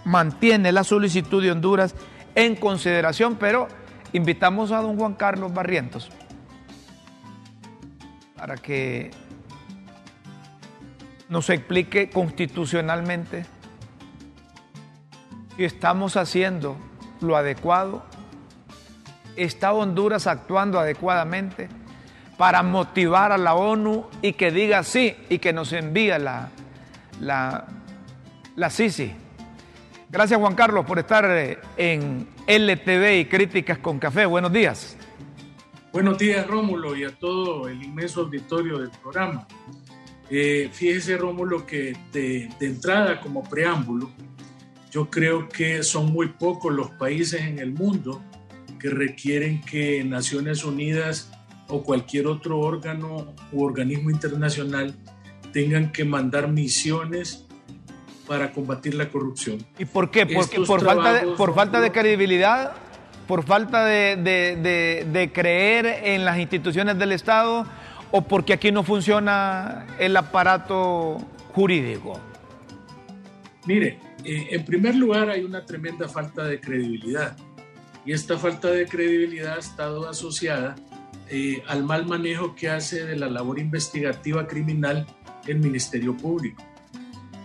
mantiene 0.06 0.72
la 0.72 0.86
solicitud 0.86 1.44
de 1.44 1.52
Honduras 1.52 1.94
en 2.34 2.56
consideración, 2.56 3.36
pero 3.36 3.68
invitamos 4.14 4.72
a 4.72 4.82
don 4.82 4.98
Juan 4.98 5.16
Carlos 5.16 5.54
Barrientos 5.54 6.10
para 8.42 8.58
que 8.58 9.12
nos 11.30 11.48
explique 11.52 12.10
constitucionalmente 12.10 13.46
si 15.56 15.64
estamos 15.64 16.18
haciendo 16.18 16.76
lo 17.20 17.38
adecuado, 17.38 18.04
está 19.36 19.74
Honduras 19.74 20.26
actuando 20.26 20.80
adecuadamente 20.80 21.70
para 22.36 22.64
motivar 22.64 23.32
a 23.32 23.38
la 23.38 23.54
ONU 23.54 24.08
y 24.24 24.34
que 24.34 24.50
diga 24.50 24.82
sí 24.82 25.16
y 25.30 25.38
que 25.38 25.54
nos 25.54 25.72
envíe 25.72 26.18
la, 26.18 26.50
la, 27.20 27.68
la 28.56 28.70
CICI. 28.72 29.14
Gracias 30.10 30.40
Juan 30.40 30.56
Carlos 30.56 30.84
por 30.88 30.98
estar 30.98 31.26
eh, 31.30 31.60
en 31.78 32.28
LTV 32.48 33.20
y 33.20 33.26
Críticas 33.26 33.78
con 33.78 34.00
Café. 34.00 34.26
Buenos 34.26 34.52
días. 34.52 34.98
Buenos 35.94 36.18
días, 36.18 36.48
Rómulo, 36.48 36.96
y 36.96 37.04
a 37.04 37.12
todo 37.12 37.68
el 37.68 37.84
inmenso 37.84 38.22
auditorio 38.22 38.80
del 38.80 38.92
programa. 38.92 39.46
Eh, 40.30 40.70
fíjese, 40.72 41.18
Rómulo, 41.18 41.66
que 41.66 41.94
de, 42.14 42.50
entrada, 42.62 43.20
como 43.20 43.44
preámbulo, 43.44 44.10
yo 44.90 45.10
creo 45.10 45.50
que 45.50 45.84
son 45.84 46.14
muy 46.14 46.30
pocos 46.30 46.74
los 46.74 46.92
países 46.92 47.42
en 47.42 47.60
el 47.60 47.74
mundo 47.74 48.24
que 48.80 48.90
requieren 48.90 49.62
que 49.64 50.02
Naciones 50.06 50.64
Unidas 50.64 51.30
o 51.68 51.84
cualquier 51.84 52.28
otro 52.28 52.60
órgano 52.60 53.34
u 53.52 53.62
organismo 53.62 54.10
internacional 54.10 54.96
tengan 55.52 55.92
que 55.92 56.06
mandar 56.06 56.50
misiones 56.50 57.46
para 58.28 58.54
combatir 58.54 58.96
la 58.96 59.10
corrupción. 59.10 59.58
¿Y 59.78 59.84
por 59.84 60.10
qué? 60.10 60.26
Porque 60.26 60.62
por 60.62 60.82
falta 60.82 61.26
por 61.36 61.54
falta 61.54 61.82
de 61.82 61.92
credibilidad 61.92 62.78
por 63.28 63.44
falta 63.44 63.86
de, 63.86 65.32
creer 65.34 65.86
en 66.04 66.26
las 66.26 66.40
instituciones 66.40 66.98
del 66.98 67.12
Estado 67.12 67.66
o 68.12 68.22
porque 68.22 68.54
aquí 68.54 68.72
no 68.72 68.84
funciona 68.84 69.86
el 70.00 70.16
aparato 70.18 71.18
jurídico? 71.54 72.20
Mire, 73.66 74.00
eh, 74.24 74.48
en 74.52 74.66
primer 74.66 74.96
lugar 74.96 75.30
hay 75.30 75.44
una 75.44 75.66
tremenda 75.66 76.08
falta 76.08 76.44
de 76.44 76.60
credibilidad 76.60 77.38
y 78.06 78.14
esta 78.14 78.38
falta 78.38 78.70
de 78.70 78.88
credibilidad 78.88 79.56
ha 79.56 79.60
estado 79.60 80.10
asociada 80.10 80.76
eh, 81.30 81.64
al 81.68 81.84
mal 81.84 82.06
manejo 82.06 82.56
que 82.56 82.70
hace 82.70 83.06
de 83.06 83.16
la 83.16 83.30
labor 83.30 83.60
investigativa 83.60 84.48
criminal 84.48 85.08
el 85.48 85.60
Ministerio 85.60 86.16
Público, 86.18 86.62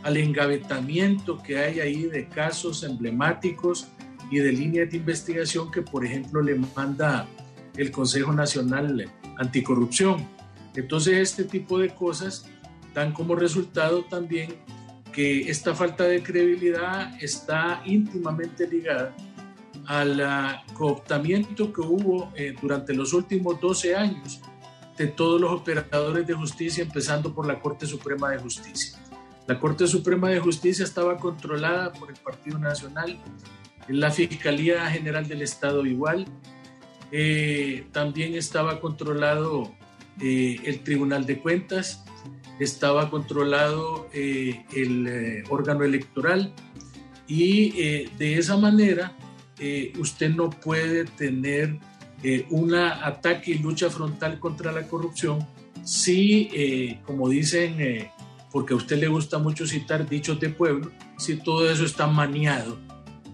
al 0.02 0.16
engavetamiento 0.16 1.40
que 1.42 1.58
hay 1.58 1.80
ahí 1.80 2.02
de 2.04 2.26
casos 2.26 2.82
emblemáticos 2.82 3.88
y 4.30 4.38
de 4.38 4.52
líneas 4.52 4.90
de 4.90 4.96
investigación 4.98 5.70
que, 5.70 5.82
por 5.82 6.04
ejemplo, 6.04 6.42
le 6.42 6.54
manda 6.74 7.26
el 7.76 7.90
Consejo 7.90 8.32
Nacional 8.32 9.10
Anticorrupción. 9.36 10.26
Entonces, 10.74 11.18
este 11.18 11.44
tipo 11.44 11.78
de 11.78 11.94
cosas 11.94 12.46
dan 12.94 13.12
como 13.12 13.34
resultado 13.34 14.04
también 14.04 14.54
que 15.12 15.48
esta 15.50 15.74
falta 15.74 16.04
de 16.04 16.22
credibilidad 16.22 17.22
está 17.22 17.82
íntimamente 17.86 18.68
ligada 18.68 19.14
al 19.86 20.62
cooptamiento 20.74 21.72
que 21.72 21.80
hubo 21.80 22.32
eh, 22.34 22.54
durante 22.60 22.92
los 22.92 23.12
últimos 23.12 23.60
12 23.60 23.94
años 23.94 24.40
de 24.96 25.06
todos 25.06 25.40
los 25.40 25.52
operadores 25.52 26.26
de 26.26 26.34
justicia, 26.34 26.82
empezando 26.82 27.34
por 27.34 27.46
la 27.46 27.60
Corte 27.60 27.86
Suprema 27.86 28.30
de 28.30 28.38
Justicia. 28.38 28.98
La 29.46 29.60
Corte 29.60 29.86
Suprema 29.86 30.30
de 30.30 30.40
Justicia 30.40 30.84
estaba 30.84 31.16
controlada 31.18 31.92
por 31.92 32.10
el 32.10 32.16
Partido 32.16 32.58
Nacional, 32.58 33.18
la 33.88 34.10
Fiscalía 34.10 34.86
General 34.90 35.26
del 35.26 35.42
Estado 35.42 35.84
igual, 35.86 36.26
eh, 37.12 37.86
también 37.92 38.34
estaba 38.34 38.80
controlado 38.80 39.72
eh, 40.20 40.56
el 40.64 40.80
Tribunal 40.80 41.24
de 41.26 41.38
Cuentas, 41.38 42.04
estaba 42.58 43.10
controlado 43.10 44.08
eh, 44.12 44.64
el 44.74 45.44
órgano 45.50 45.84
electoral 45.84 46.54
y 47.28 48.06
de 48.18 48.38
esa 48.38 48.56
manera 48.56 49.12
usted 49.98 50.30
no 50.30 50.48
puede 50.48 51.04
tener 51.04 51.76
un 52.50 52.74
ataque 52.74 53.52
y 53.52 53.58
lucha 53.58 53.90
frontal 53.90 54.38
contra 54.38 54.70
la 54.72 54.86
corrupción 54.86 55.46
si, 55.84 56.98
como 57.04 57.28
dicen, 57.28 58.08
porque 58.52 58.74
a 58.74 58.76
usted 58.76 58.98
le 58.98 59.08
gusta 59.08 59.38
mucho 59.38 59.66
citar 59.66 60.08
dichos 60.08 60.38
de 60.40 60.50
pueblo, 60.50 60.92
si 61.18 61.36
todo 61.36 61.68
eso 61.68 61.84
está 61.84 62.06
maniado 62.06 62.78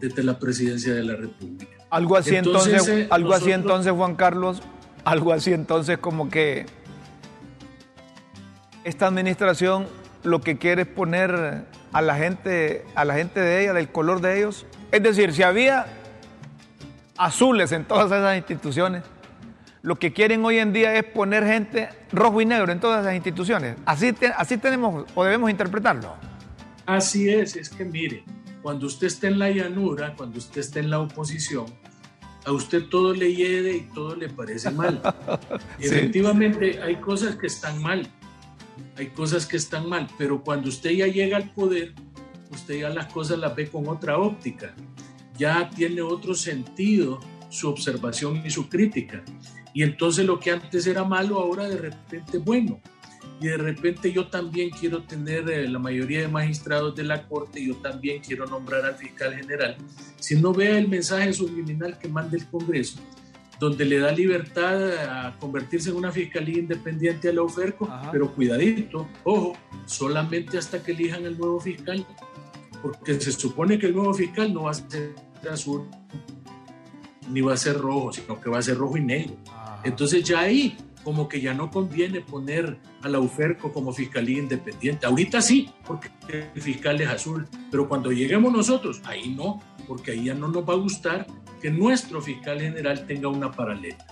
desde 0.02 0.24
la 0.24 0.36
presidencia 0.36 0.92
de 0.92 1.04
la 1.04 1.14
República. 1.14 1.70
Algo 1.88 2.16
así 2.16 2.34
entonces, 2.34 2.88
eh, 2.88 3.06
algo 3.08 3.32
así 3.32 3.52
entonces, 3.52 3.92
Juan 3.92 4.16
Carlos, 4.16 4.60
algo 5.04 5.32
así 5.32 5.52
entonces 5.52 5.98
como 5.98 6.28
que 6.28 6.66
esta 8.82 9.06
administración 9.06 9.86
lo 10.24 10.40
que 10.40 10.58
quiere 10.58 10.82
es 10.82 10.88
poner 10.88 11.66
a 11.92 12.02
la 12.02 12.16
gente, 12.16 12.84
a 12.96 13.04
la 13.04 13.14
gente 13.14 13.38
de 13.38 13.62
ella, 13.62 13.74
del 13.74 13.90
color 13.90 14.20
de 14.20 14.38
ellos. 14.38 14.66
Es 14.90 15.04
decir, 15.04 15.32
si 15.32 15.44
había 15.44 15.86
azules 17.16 17.70
en 17.70 17.84
todas 17.84 18.06
esas 18.06 18.36
instituciones, 18.36 19.04
lo 19.82 20.00
que 20.00 20.12
quieren 20.12 20.44
hoy 20.44 20.58
en 20.58 20.72
día 20.72 20.96
es 20.96 21.04
poner 21.04 21.46
gente 21.46 21.90
rojo 22.12 22.40
y 22.40 22.46
negro 22.46 22.72
en 22.72 22.80
todas 22.80 23.02
esas 23.02 23.14
instituciones. 23.14 23.76
Así, 23.86 24.12
así 24.36 24.56
tenemos 24.56 25.04
o 25.14 25.24
debemos 25.24 25.48
interpretarlo. 25.48 26.14
Así 26.86 27.28
es, 27.28 27.54
es 27.54 27.68
que 27.68 27.84
mire, 27.84 28.24
cuando 28.62 28.86
usted 28.86 29.08
está 29.08 29.26
en 29.26 29.38
la 29.38 29.50
llanura, 29.50 30.14
cuando 30.16 30.38
usted 30.38 30.60
está 30.60 30.78
en 30.78 30.90
la 30.90 31.00
oposición, 31.00 31.66
a 32.44 32.52
usted 32.52 32.84
todo 32.88 33.12
le 33.12 33.34
hiede 33.34 33.76
y 33.76 33.80
todo 33.92 34.16
le 34.16 34.28
parece 34.28 34.70
mal. 34.70 35.00
Efectivamente, 35.78 36.80
hay 36.82 36.96
cosas 36.96 37.36
que 37.36 37.46
están 37.46 37.82
mal, 37.82 38.08
hay 38.96 39.08
cosas 39.08 39.46
que 39.46 39.56
están 39.56 39.88
mal, 39.88 40.08
pero 40.16 40.42
cuando 40.42 40.68
usted 40.68 40.90
ya 40.90 41.06
llega 41.06 41.36
al 41.36 41.50
poder, 41.50 41.94
usted 42.50 42.80
ya 42.80 42.88
las 42.90 43.12
cosas 43.12 43.38
las 43.38 43.54
ve 43.54 43.68
con 43.68 43.88
otra 43.88 44.18
óptica, 44.18 44.74
ya 45.36 45.68
tiene 45.70 46.02
otro 46.02 46.34
sentido 46.34 47.20
su 47.48 47.68
observación 47.68 48.42
y 48.44 48.50
su 48.50 48.68
crítica. 48.68 49.22
Y 49.74 49.82
entonces 49.82 50.24
lo 50.24 50.38
que 50.38 50.50
antes 50.50 50.86
era 50.86 51.04
malo, 51.04 51.38
ahora 51.38 51.68
de 51.68 51.76
repente 51.76 52.36
es 52.36 52.44
bueno 52.44 52.80
y 53.42 53.48
de 53.48 53.56
repente 53.56 54.12
yo 54.12 54.28
también 54.28 54.70
quiero 54.70 55.02
tener 55.02 55.50
eh, 55.50 55.68
la 55.68 55.80
mayoría 55.80 56.20
de 56.20 56.28
magistrados 56.28 56.94
de 56.94 57.02
la 57.02 57.26
Corte, 57.26 57.64
yo 57.64 57.74
también 57.76 58.22
quiero 58.22 58.46
nombrar 58.46 58.84
al 58.84 58.94
fiscal 58.94 59.34
general, 59.34 59.76
si 60.18 60.36
no 60.36 60.52
vea 60.52 60.78
el 60.78 60.86
mensaje 60.86 61.32
subliminal 61.32 61.98
que 61.98 62.08
manda 62.08 62.36
el 62.36 62.46
Congreso, 62.46 63.00
donde 63.58 63.84
le 63.84 63.98
da 63.98 64.12
libertad 64.12 64.92
a 65.08 65.36
convertirse 65.40 65.90
en 65.90 65.96
una 65.96 66.12
fiscalía 66.12 66.58
independiente 66.58 67.28
a 67.28 67.32
la 67.32 67.42
UFERCO, 67.42 67.88
pero 68.12 68.32
cuidadito, 68.32 69.08
ojo, 69.24 69.56
solamente 69.86 70.56
hasta 70.56 70.80
que 70.80 70.92
elijan 70.92 71.26
el 71.26 71.36
nuevo 71.36 71.58
fiscal, 71.58 72.06
porque 72.80 73.20
se 73.20 73.32
supone 73.32 73.76
que 73.76 73.86
el 73.86 73.94
nuevo 73.94 74.14
fiscal 74.14 74.54
no 74.54 74.64
va 74.64 74.70
a 74.70 74.74
ser 74.74 75.14
azul 75.50 75.88
ni 77.28 77.40
va 77.40 77.54
a 77.54 77.56
ser 77.56 77.78
rojo, 77.78 78.12
sino 78.12 78.40
que 78.40 78.50
va 78.50 78.58
a 78.58 78.62
ser 78.62 78.76
rojo 78.76 78.96
y 78.96 79.00
negro. 79.00 79.34
Entonces 79.84 80.22
ya 80.22 80.40
ahí 80.40 80.76
como 81.04 81.28
que 81.28 81.40
ya 81.40 81.54
no 81.54 81.70
conviene 81.70 82.20
poner 82.20 82.78
a 83.02 83.08
la 83.08 83.18
UFERCO 83.18 83.72
como 83.72 83.92
fiscalía 83.92 84.38
independiente. 84.38 85.06
Ahorita 85.06 85.42
sí, 85.42 85.70
porque 85.84 86.10
el 86.28 86.62
fiscal 86.62 87.00
es 87.00 87.08
azul, 87.08 87.48
pero 87.70 87.88
cuando 87.88 88.12
lleguemos 88.12 88.52
nosotros, 88.52 89.00
ahí 89.04 89.30
no, 89.30 89.60
porque 89.86 90.12
ahí 90.12 90.24
ya 90.24 90.34
no 90.34 90.48
nos 90.48 90.68
va 90.68 90.74
a 90.74 90.76
gustar 90.76 91.26
que 91.60 91.70
nuestro 91.70 92.20
fiscal 92.20 92.60
general 92.60 93.06
tenga 93.06 93.28
una 93.28 93.50
paralela. 93.50 94.04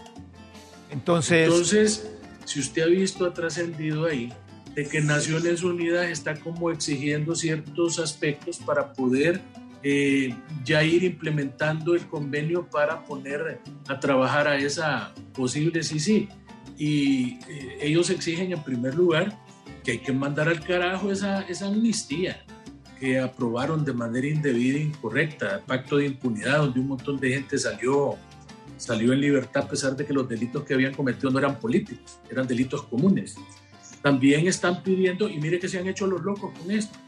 Entonces, 0.90 1.46
Entonces 1.46 2.10
si 2.44 2.58
usted 2.58 2.82
ha 2.82 2.86
visto, 2.86 3.26
ha 3.26 3.32
trascendido 3.32 4.06
ahí 4.06 4.32
de 4.74 4.86
que 4.86 5.00
Naciones 5.00 5.62
Unidas 5.62 6.08
está 6.08 6.34
como 6.34 6.70
exigiendo 6.70 7.34
ciertos 7.34 7.98
aspectos 7.98 8.58
para 8.58 8.92
poder 8.92 9.40
eh, 9.82 10.34
ya 10.64 10.82
ir 10.82 11.04
implementando 11.04 11.94
el 11.94 12.06
convenio 12.06 12.68
para 12.68 13.04
poner 13.04 13.60
a 13.88 14.00
trabajar 14.00 14.46
a 14.46 14.56
esa 14.56 15.14
posible 15.32 15.82
sí 15.82 15.98
sí 15.98 16.28
y 16.80 17.38
eh, 17.46 17.78
ellos 17.82 18.08
exigen 18.08 18.52
en 18.52 18.64
primer 18.64 18.94
lugar 18.94 19.38
que 19.84 19.92
hay 19.92 19.98
que 19.98 20.14
mandar 20.14 20.48
al 20.48 20.64
carajo 20.64 21.12
esa, 21.12 21.42
esa 21.42 21.66
amnistía 21.66 22.42
que 22.98 23.18
aprobaron 23.18 23.84
de 23.84 23.92
manera 23.92 24.26
indebida 24.26 24.78
e 24.78 24.84
incorrecta, 24.84 25.60
pacto 25.66 25.98
de 25.98 26.06
impunidad 26.06 26.60
donde 26.60 26.80
un 26.80 26.88
montón 26.88 27.20
de 27.20 27.34
gente 27.34 27.58
salió, 27.58 28.16
salió 28.78 29.12
en 29.12 29.20
libertad 29.20 29.64
a 29.64 29.68
pesar 29.68 29.94
de 29.94 30.06
que 30.06 30.14
los 30.14 30.26
delitos 30.26 30.64
que 30.64 30.72
habían 30.72 30.94
cometido 30.94 31.30
no 31.30 31.38
eran 31.38 31.60
políticos, 31.60 32.18
eran 32.30 32.46
delitos 32.46 32.84
comunes. 32.84 33.36
También 34.00 34.46
están 34.46 34.82
pidiendo, 34.82 35.28
y 35.28 35.38
mire 35.38 35.58
que 35.58 35.68
se 35.68 35.78
han 35.78 35.86
hecho 35.86 36.06
los 36.06 36.22
locos 36.22 36.50
con 36.58 36.70
esto, 36.70 36.98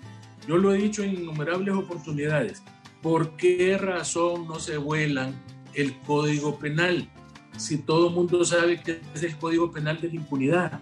yo 0.46 0.58
lo 0.58 0.74
he 0.74 0.76
dicho 0.76 1.02
en 1.02 1.14
innumerables 1.14 1.74
oportunidades, 1.74 2.62
¿por 3.00 3.38
qué 3.38 3.78
razón 3.78 4.46
no 4.46 4.60
se 4.60 4.76
vuelan 4.76 5.34
el 5.72 5.96
código 6.00 6.58
penal? 6.58 7.08
Si 7.62 7.78
todo 7.78 8.08
el 8.08 8.14
mundo 8.14 8.44
sabe 8.44 8.80
que 8.80 9.00
es 9.14 9.22
el 9.22 9.36
Código 9.36 9.70
Penal 9.70 10.00
de 10.00 10.08
la 10.08 10.14
impunidad? 10.14 10.80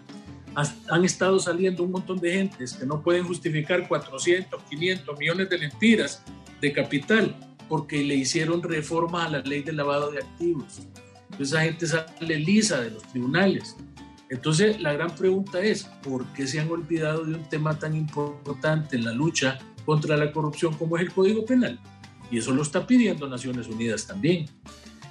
Han 0.88 1.04
estado 1.04 1.38
saliendo 1.38 1.84
un 1.84 1.92
montón 1.92 2.18
de 2.18 2.32
gentes 2.32 2.72
que 2.72 2.84
no 2.84 3.02
pueden 3.02 3.24
justificar 3.24 3.86
400, 3.86 4.60
500 4.68 5.18
millones 5.18 5.48
de 5.48 5.58
mentiras 5.58 6.24
de 6.60 6.72
capital 6.72 7.36
porque 7.68 8.02
le 8.02 8.16
hicieron 8.16 8.62
reforma 8.62 9.26
a 9.26 9.28
la 9.28 9.40
ley 9.40 9.62
de 9.62 9.72
lavado 9.72 10.10
de 10.10 10.18
activos. 10.18 10.80
Entonces 11.30 11.48
esa 11.48 11.62
gente 11.62 11.86
sale 11.86 12.36
lisa 12.36 12.80
de 12.80 12.90
los 12.90 13.02
tribunales. 13.04 13.76
Entonces 14.28 14.80
la 14.80 14.92
gran 14.92 15.14
pregunta 15.14 15.60
es, 15.60 15.84
¿por 16.02 16.26
qué 16.32 16.46
se 16.46 16.60
han 16.60 16.70
olvidado 16.70 17.24
de 17.24 17.34
un 17.34 17.48
tema 17.48 17.78
tan 17.78 17.94
importante 17.94 18.96
en 18.96 19.04
la 19.04 19.12
lucha 19.12 19.58
contra 19.84 20.16
la 20.16 20.32
corrupción 20.32 20.74
como 20.74 20.96
es 20.96 21.02
el 21.02 21.12
Código 21.12 21.44
Penal? 21.44 21.78
Y 22.30 22.38
eso 22.38 22.52
lo 22.52 22.62
está 22.62 22.86
pidiendo 22.86 23.28
Naciones 23.28 23.68
Unidas 23.68 24.06
también 24.06 24.46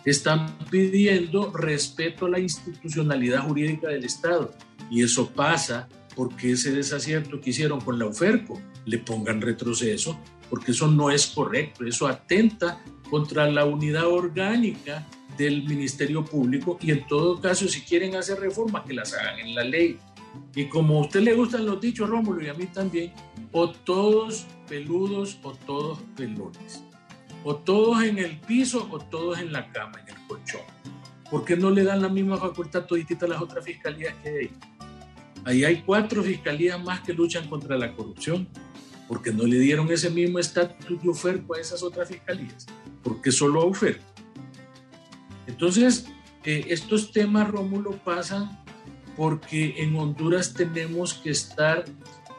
están 0.05 0.57
pidiendo 0.69 1.51
respeto 1.51 2.25
a 2.25 2.29
la 2.29 2.39
institucionalidad 2.39 3.47
jurídica 3.47 3.89
del 3.89 4.05
Estado. 4.05 4.51
Y 4.89 5.03
eso 5.03 5.29
pasa 5.29 5.87
porque 6.15 6.51
ese 6.51 6.71
desacierto 6.71 7.39
que 7.39 7.51
hicieron 7.51 7.81
con 7.81 7.99
la 7.99 8.05
UFERCO 8.05 8.59
le 8.85 8.97
pongan 8.99 9.41
retroceso, 9.41 10.19
porque 10.49 10.71
eso 10.71 10.87
no 10.87 11.11
es 11.11 11.27
correcto, 11.27 11.85
eso 11.85 12.07
atenta 12.07 12.81
contra 13.09 13.49
la 13.49 13.65
unidad 13.65 14.07
orgánica 14.07 15.07
del 15.37 15.63
Ministerio 15.63 16.25
Público 16.25 16.77
y 16.81 16.91
en 16.91 17.07
todo 17.07 17.39
caso 17.39 17.67
si 17.67 17.81
quieren 17.81 18.15
hacer 18.15 18.39
reformas 18.39 18.83
que 18.85 18.93
las 18.93 19.13
hagan 19.13 19.39
en 19.39 19.55
la 19.55 19.63
ley. 19.63 19.97
Y 20.55 20.65
como 20.65 20.97
a 20.97 21.01
usted 21.01 21.21
le 21.21 21.33
gustan 21.33 21.65
los 21.65 21.79
dichos, 21.79 22.09
Rómulo, 22.09 22.43
y 22.43 22.49
a 22.49 22.53
mí 22.53 22.65
también, 22.67 23.13
o 23.51 23.71
todos 23.71 24.45
peludos 24.67 25.39
o 25.43 25.53
todos 25.53 25.99
pelones 26.15 26.83
o 27.43 27.55
todos 27.55 28.03
en 28.03 28.19
el 28.19 28.39
piso 28.39 28.87
o 28.91 28.99
todos 28.99 29.39
en 29.39 29.51
la 29.51 29.71
cama, 29.71 29.99
en 30.01 30.15
el 30.15 30.27
colchón. 30.27 30.61
¿Por 31.29 31.45
qué 31.45 31.55
no 31.55 31.69
le 31.69 31.83
dan 31.83 32.01
la 32.01 32.09
misma 32.09 32.37
facultad 32.37 32.85
toditita 32.85 33.25
a 33.25 33.29
las 33.29 33.41
otras 33.41 33.63
fiscalías 33.63 34.15
que 34.23 34.29
hay? 34.29 34.51
Ahí 35.45 35.63
hay 35.63 35.81
cuatro 35.83 36.23
fiscalías 36.23 36.81
más 36.83 37.01
que 37.01 37.13
luchan 37.13 37.47
contra 37.47 37.77
la 37.77 37.95
corrupción. 37.95 38.47
¿Por 39.07 39.21
qué 39.21 39.31
no 39.31 39.45
le 39.45 39.59
dieron 39.59 39.91
ese 39.91 40.09
mismo 40.09 40.39
estatus 40.39 41.01
de 41.01 41.09
UFERCO 41.09 41.55
a 41.55 41.59
esas 41.59 41.81
otras 41.81 42.09
fiscalías? 42.09 42.65
¿Por 43.03 43.21
qué 43.21 43.31
solo 43.31 43.61
a 43.61 43.65
UFERCO? 43.65 44.03
Entonces, 45.47 46.07
eh, 46.43 46.65
estos 46.69 47.11
temas, 47.11 47.49
Rómulo, 47.49 47.91
pasan 48.03 48.63
porque 49.15 49.75
en 49.77 49.95
Honduras 49.95 50.53
tenemos 50.53 51.13
que 51.13 51.31
estar 51.31 51.85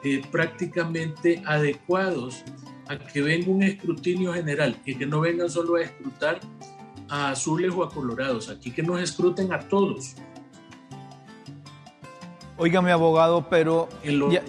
eh, 0.03 0.23
prácticamente 0.31 1.43
adecuados 1.45 2.43
a 2.91 2.99
que 2.99 3.23
venga 3.23 3.51
un 3.51 3.63
escrutinio 3.63 4.35
general 4.35 4.77
y 4.85 4.97
que 4.97 5.07
no 5.07 5.21
vengan 5.21 5.49
solo 5.49 5.77
a 5.77 5.83
escrutar 5.83 6.41
a 7.09 7.31
azules 7.31 7.73
o 7.73 7.85
a 7.85 7.91
colorados, 7.91 8.49
aquí 8.51 8.73
que 8.73 8.83
nos 8.83 9.01
escruten 9.01 9.53
a 9.53 9.61
todos. 9.61 10.17
Oiga, 12.57 12.83
mi 12.83 12.91
abogado, 12.91 13.47
pero 13.49 13.89
ya, 14.05 14.43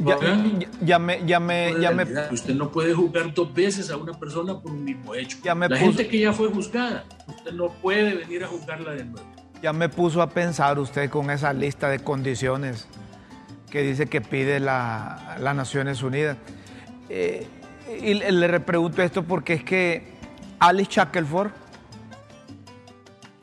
ya, 0.83 0.99
me, 0.99 1.25
ya, 1.25 1.39
me, 1.39 1.79
ya 1.79 1.91
me... 1.91 2.03
Usted 2.31 2.55
no 2.55 2.71
puede 2.71 2.93
juzgar 2.93 3.31
dos 3.33 3.53
veces 3.53 3.89
a 3.91 3.97
una 3.97 4.13
persona 4.13 4.59
por 4.59 4.71
un 4.71 4.83
mismo 4.83 5.13
hecho. 5.13 5.37
La 5.43 5.77
gente 5.77 6.07
que 6.07 6.19
ya 6.19 6.33
fue 6.33 6.49
juzgada, 6.49 7.05
usted 7.27 7.53
no 7.53 7.69
puede 7.69 8.15
venir 8.15 8.43
a 8.43 8.47
juzgarla 8.47 8.93
de 8.93 9.05
nuevo. 9.05 9.25
Ya 9.61 9.71
me 9.71 9.87
puso 9.87 10.21
a 10.21 10.29
pensar 10.29 10.79
usted 10.79 11.11
con 11.11 11.29
esa 11.29 11.53
lista 11.53 11.89
de 11.89 11.99
condiciones 11.99 12.87
que 13.69 13.83
dice 13.83 14.07
que 14.07 14.19
pide 14.19 14.59
la, 14.59 15.37
las 15.39 15.55
Naciones 15.55 16.01
Unidas. 16.01 16.37
Eh, 17.07 17.47
y 18.03 18.13
le 18.13 18.59
pregunto 18.59 19.01
esto 19.01 19.23
porque 19.23 19.53
es 19.53 19.63
que 19.63 20.11
Alice 20.59 20.91
Shackelford, 20.91 21.51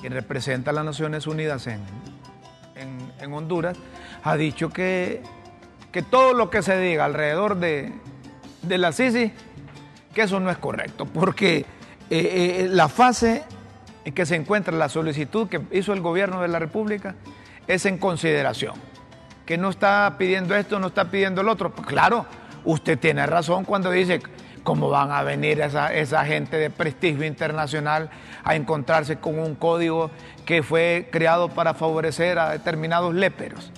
quien 0.00 0.12
representa 0.12 0.70
a 0.70 0.74
las 0.74 0.84
Naciones 0.84 1.26
Unidas 1.26 1.66
en, 1.66 1.80
en, 3.20 3.32
Honduras, 3.32 3.76
ha 4.22 4.36
dicho 4.36 4.70
que, 4.70 5.22
que, 5.90 6.02
todo 6.02 6.32
lo 6.32 6.48
que 6.48 6.62
se 6.62 6.78
diga 6.78 7.04
alrededor 7.04 7.56
de, 7.56 7.92
de 8.62 8.78
la 8.78 8.92
Sisi, 8.92 9.32
que 10.14 10.22
eso 10.22 10.38
no 10.38 10.50
es 10.50 10.58
correcto, 10.58 11.06
porque 11.06 11.58
eh, 11.58 11.66
eh, 12.10 12.68
la 12.70 12.88
fase 12.88 13.42
en 14.04 14.14
que 14.14 14.24
se 14.24 14.36
encuentra 14.36 14.76
la 14.76 14.88
solicitud 14.88 15.48
que 15.48 15.60
hizo 15.72 15.92
el 15.92 16.00
gobierno 16.00 16.40
de 16.40 16.48
la 16.48 16.58
República 16.58 17.16
es 17.66 17.84
en 17.84 17.98
consideración, 17.98 18.74
que 19.44 19.58
no 19.58 19.70
está 19.70 20.14
pidiendo 20.18 20.54
esto, 20.54 20.78
no 20.78 20.86
está 20.86 21.10
pidiendo 21.10 21.40
el 21.40 21.48
otro. 21.48 21.70
Pues 21.72 21.86
claro, 21.86 22.26
usted 22.64 22.98
tiene 22.98 23.26
razón 23.26 23.64
cuando 23.64 23.90
dice 23.90 24.20
cómo 24.62 24.88
van 24.88 25.10
a 25.10 25.22
venir 25.22 25.60
esa, 25.60 25.94
esa 25.94 26.24
gente 26.24 26.56
de 26.56 26.70
prestigio 26.70 27.24
internacional 27.24 28.10
a 28.44 28.54
encontrarse 28.56 29.16
con 29.16 29.38
un 29.38 29.54
código 29.54 30.10
que 30.44 30.62
fue 30.62 31.08
creado 31.10 31.48
para 31.48 31.74
favorecer 31.74 32.38
a 32.38 32.50
determinados 32.50 33.14
léperos. 33.14 33.72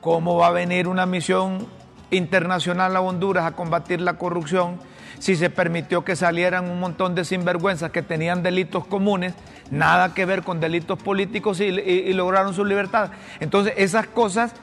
¿Cómo 0.00 0.36
va 0.36 0.48
a 0.48 0.52
venir 0.52 0.88
una 0.88 1.06
misión 1.06 1.66
internacional 2.10 2.96
a 2.96 3.00
Honduras 3.00 3.44
a 3.44 3.52
combatir 3.52 4.00
la 4.00 4.14
corrupción 4.14 4.78
si 5.18 5.36
se 5.36 5.50
permitió 5.50 6.04
que 6.04 6.16
salieran 6.16 6.70
un 6.70 6.80
montón 6.80 7.14
de 7.14 7.24
sinvergüenzas 7.24 7.90
que 7.90 8.02
tenían 8.02 8.42
delitos 8.42 8.86
comunes, 8.86 9.34
nada 9.70 10.14
que 10.14 10.24
ver 10.24 10.42
con 10.42 10.60
delitos 10.60 11.02
políticos 11.02 11.60
y, 11.60 12.12
lograron 12.12 12.54
su 12.54 12.64
libertad. 12.64 13.10
Entonces, 13.40 13.74
esas 13.76 14.06
cosas 14.06 14.54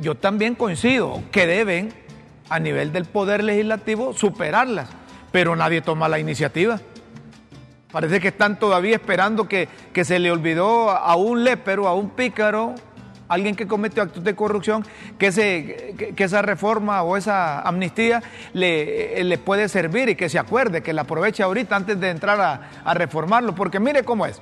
yo 0.00 0.16
también 0.16 0.54
coincido 0.54 1.22
que 1.30 1.46
deben, 1.46 1.92
a 2.48 2.58
nivel 2.58 2.92
del 2.92 3.04
poder 3.04 3.42
legislativo, 3.42 4.12
superarlas, 4.12 4.88
pero 5.32 5.56
nadie 5.56 5.82
toma 5.82 6.08
la 6.08 6.18
iniciativa. 6.18 6.80
Parece 7.90 8.20
que 8.20 8.28
están 8.28 8.58
todavía 8.58 8.96
esperando 8.96 9.48
que, 9.48 9.68
que 9.92 10.04
se 10.04 10.18
le 10.18 10.30
olvidó 10.30 10.90
a 10.90 11.16
un 11.16 11.44
lépero, 11.44 11.88
a 11.88 11.94
un 11.94 12.10
pícaro, 12.10 12.74
alguien 13.28 13.54
que 13.54 13.66
cometió 13.66 14.02
actos 14.02 14.22
de 14.22 14.34
corrupción, 14.34 14.84
que, 15.18 16.14
que, 16.14 16.24
esa 16.24 16.42
reforma 16.42 17.02
o 17.02 17.16
esa 17.16 17.60
amnistía 17.60 18.22
le, 18.52 19.22
le, 19.24 19.38
puede 19.38 19.68
servir 19.68 20.08
y 20.08 20.16
que 20.16 20.28
se 20.28 20.38
acuerde, 20.38 20.82
que 20.82 20.92
la 20.92 21.02
aproveche 21.02 21.42
ahorita 21.42 21.76
antes 21.76 21.98
de 21.98 22.10
entrar 22.10 22.40
a, 22.40 22.70
a 22.84 22.94
reformarlo, 22.94 23.54
porque 23.54 23.80
mire 23.80 24.04
cómo 24.04 24.26
es. 24.26 24.40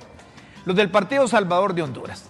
Los 0.65 0.75
del 0.75 0.89
Partido 0.89 1.27
Salvador 1.27 1.73
de 1.75 1.83
Honduras. 1.83 2.29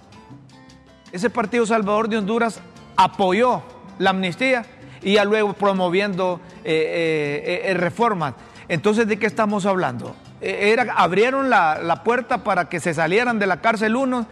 Ese 1.12 1.30
Partido 1.30 1.66
Salvador 1.66 2.10
de 2.10 2.18
Honduras 2.18 2.62
apoyó 2.98 3.64
la 4.00 4.10
amnistía 4.10 4.66
y 5.06 5.14
ya 5.14 5.24
luego 5.24 5.54
promoviendo 5.54 6.42
eh, 6.64 7.62
eh, 7.64 7.70
eh, 7.70 7.74
reformas. 7.76 8.34
Entonces, 8.68 9.08
¿de 9.08 9.20
qué 9.20 9.28
estamos 9.28 9.68
hablando? 9.68 10.16
Era, 10.42 10.94
abrieron 10.96 11.52
la, 11.52 11.78
la 11.82 12.04
puerta 12.04 12.40
para 12.40 12.70
que 12.70 12.80
se 12.80 12.96
salieran 12.96 13.38
de 13.38 13.46
la 13.46 13.62
cárcel 13.62 13.96
unos 13.96 14.26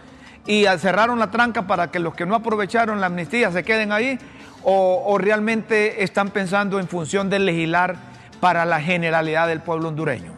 y 0.46 0.64
cerraron 0.78 1.20
la 1.20 1.30
tranca 1.30 1.68
para 1.68 1.92
que 1.92 2.00
los 2.00 2.14
que 2.14 2.26
no 2.26 2.34
aprovecharon 2.34 3.00
la 3.00 3.06
amnistía 3.06 3.52
se 3.52 3.62
queden 3.62 3.92
ahí 3.92 4.18
o, 4.64 5.16
realmente 5.18 6.02
están 6.02 6.30
pensando 6.30 6.80
en 6.80 6.88
función 6.88 7.30
de 7.30 7.38
legislar 7.38 7.96
para 8.40 8.64
la 8.64 8.80
generalidad 8.80 9.46
del 9.46 9.60
pueblo 9.60 9.88
hondureño? 9.88 10.32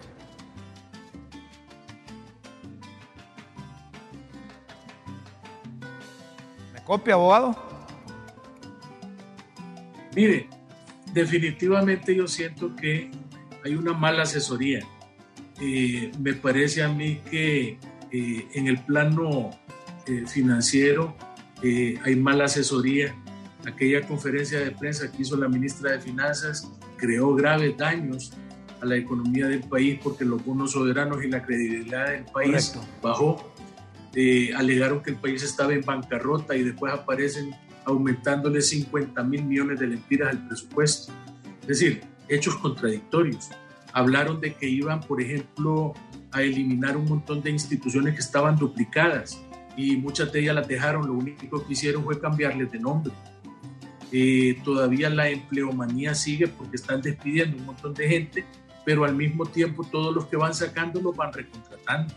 ¿Me 6.74 6.82
copia, 6.84 7.14
abogado? 7.14 7.66
Mire, 10.17 10.49
definitivamente 11.12 12.17
yo 12.17 12.27
siento 12.27 12.75
que 12.75 13.11
hay 13.64 13.77
una 13.77 13.93
mala 13.93 14.23
asesoría. 14.23 14.81
Eh, 15.61 16.11
me 16.19 16.33
parece 16.33 16.83
a 16.83 16.89
mí 16.89 17.21
que 17.31 17.79
eh, 18.11 18.49
en 18.55 18.67
el 18.67 18.79
plano 18.79 19.51
eh, 20.07 20.25
financiero, 20.27 21.17
hay 21.62 22.17
mala 22.17 22.47
asesoría. 22.47 23.14
Aquella 23.67 24.07
conferencia 24.07 24.61
de 24.61 24.71
prensa 24.71 25.11
que 25.11 25.23
hizo 25.23 25.37
la 25.37 25.49
ministra 25.49 25.93
de 25.93 26.01
Finanzas 26.01 26.71
creó 26.97 27.35
graves 27.35 27.77
daños 27.77 28.33
a 28.81 28.87
la 28.87 28.97
economía 28.97 29.47
del 29.47 29.61
país 29.61 29.99
porque 30.03 30.25
los 30.25 30.45
bonos 30.45 30.73
soberanos 30.73 31.23
y 31.25 31.29
la 31.29 31.43
credibilidad 31.43 32.11
del 32.11 32.25
país 32.25 32.75
bajó. 33.03 33.53
Eh, 34.14 34.55
alegaron 34.55 35.03
que 35.03 35.11
el 35.11 35.17
país 35.17 35.43
estaba 35.43 35.75
en 35.75 35.83
bancarrota 35.83 36.57
y 36.57 36.62
después 36.62 36.93
aparecen 36.93 37.55
aumentándole 37.87 38.61
50 38.61 39.22
mil 39.22 39.45
millones 39.45 39.80
de 39.80 39.87
lempiras 39.87 40.30
al 40.30 40.47
presupuesto. 40.47 41.12
Es 41.62 41.68
decir, 41.68 42.03
hechos 42.28 42.57
contradictorios. 42.57 43.49
Hablaron 43.93 44.41
de 44.41 44.55
que 44.55 44.68
iban, 44.68 45.01
por 45.01 45.22
ejemplo, 45.22 45.95
a 46.32 46.43
eliminar 46.43 46.97
un 46.97 47.07
montón 47.07 47.41
de 47.41 47.51
instituciones 47.51 48.14
que 48.14 48.20
estaban 48.20 48.57
duplicadas 48.57 49.41
y 49.76 49.97
muchas 49.97 50.32
de 50.32 50.41
ellas 50.41 50.55
las 50.57 50.68
dejaron, 50.68 51.07
lo 51.07 51.14
único 51.14 51.64
que 51.64 51.72
hicieron 51.72 52.05
fue 52.05 52.20
cambiarles 52.20 52.70
de 52.72 52.78
nombre. 52.78 53.12
Eh, 54.12 54.59
todavía 54.64 55.11
la 55.11 55.28
empleomanía 55.28 56.14
sigue 56.14 56.49
porque 56.49 56.76
están 56.76 57.03
despidiendo 57.03 57.57
un 57.57 57.66
montón 57.66 57.95
de 57.95 58.09
gente, 58.09 58.45
pero 58.84 59.05
al 59.05 59.14
mismo 59.14 59.47
tiempo 59.47 59.84
todos 59.84 60.14
los 60.14 60.26
que 60.26 60.37
van 60.37 60.55
sacando 60.55 61.01
los 61.01 61.16
van 61.16 61.32
recontratando. 61.32 62.14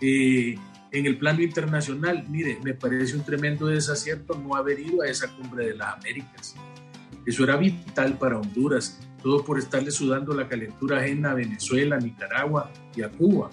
Eh, 0.00 0.56
en 0.94 1.06
el 1.06 1.18
plano 1.18 1.42
internacional, 1.42 2.24
mire, 2.28 2.58
me 2.62 2.72
parece 2.72 3.16
un 3.16 3.24
tremendo 3.24 3.66
desacierto 3.66 4.34
no 4.34 4.54
haber 4.54 4.78
ido 4.78 5.02
a 5.02 5.08
esa 5.08 5.28
cumbre 5.34 5.66
de 5.66 5.74
las 5.74 5.94
Américas. 5.94 6.54
Eso 7.26 7.42
era 7.42 7.56
vital 7.56 8.16
para 8.16 8.38
Honduras, 8.38 9.00
todo 9.22 9.44
por 9.44 9.58
estarle 9.58 9.90
sudando 9.90 10.32
la 10.34 10.46
calentura 10.46 11.00
ajena 11.00 11.32
a 11.32 11.34
Venezuela, 11.34 11.98
Nicaragua 11.98 12.70
y 12.94 13.02
a 13.02 13.10
Cuba. 13.10 13.50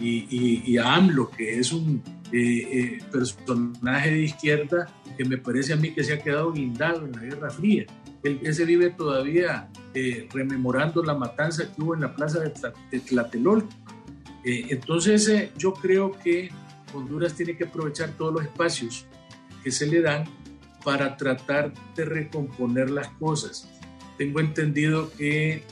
Y, 0.00 0.62
y 0.64 0.78
a 0.78 0.94
AMLO, 0.94 1.28
que 1.28 1.58
es 1.58 1.72
un 1.72 2.00
eh, 2.30 2.68
eh, 2.70 2.98
personaje 3.10 4.10
de 4.10 4.22
izquierda 4.22 4.86
que 5.16 5.24
me 5.24 5.38
parece 5.38 5.72
a 5.72 5.76
mí 5.76 5.94
que 5.94 6.04
se 6.04 6.12
ha 6.12 6.18
quedado 6.18 6.52
guindado 6.52 7.06
en 7.06 7.12
la 7.12 7.22
Guerra 7.22 7.50
Fría. 7.50 7.86
Él, 8.22 8.54
se 8.54 8.64
vive 8.66 8.90
todavía 8.90 9.68
eh, 9.94 10.28
rememorando 10.32 11.02
la 11.02 11.14
matanza 11.14 11.72
que 11.72 11.82
hubo 11.82 11.94
en 11.94 12.02
la 12.02 12.14
plaza 12.14 12.40
de, 12.40 13.00
Tlatelolco. 13.00 13.68
entonces 14.44 15.50
yo 15.56 15.72
creo 15.72 16.12
que 16.12 16.50
Honduras 16.94 17.34
tiene 17.34 17.56
que 17.56 17.64
aprovechar 17.64 18.10
todos 18.16 18.34
los 18.34 18.44
espacios 18.44 19.06
que 19.62 19.70
se 19.70 19.86
le 19.86 20.00
dan 20.00 20.24
para 20.84 21.16
tratar 21.16 21.72
de 21.94 22.04
recomponer 22.04 22.90
las 22.90 23.08
cosas. 23.08 23.68
Tengo 24.16 24.40
entendido 24.40 25.10
que 25.16 25.62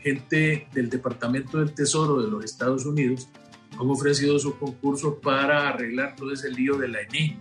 gente 0.00 0.68
del 0.72 0.88
Departamento 0.88 1.58
del 1.58 1.74
Tesoro 1.74 2.22
de 2.22 2.30
los 2.30 2.44
Estados 2.44 2.86
Unidos 2.86 3.28
han 3.72 3.88
ofrecido 3.90 4.38
su 4.38 4.58
concurso 4.58 5.18
para 5.20 5.68
arreglar 5.68 6.16
todo 6.16 6.32
ese 6.32 6.50
lío 6.50 6.76
de 6.76 6.88
la 6.88 7.00
ENI, 7.02 7.38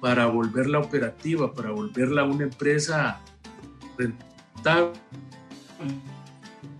para 0.00 0.26
volverla 0.26 0.78
operativa, 0.78 1.52
para 1.52 1.70
volverla 1.70 2.24
una 2.24 2.44
empresa 2.44 3.20
rentable. 3.96 4.92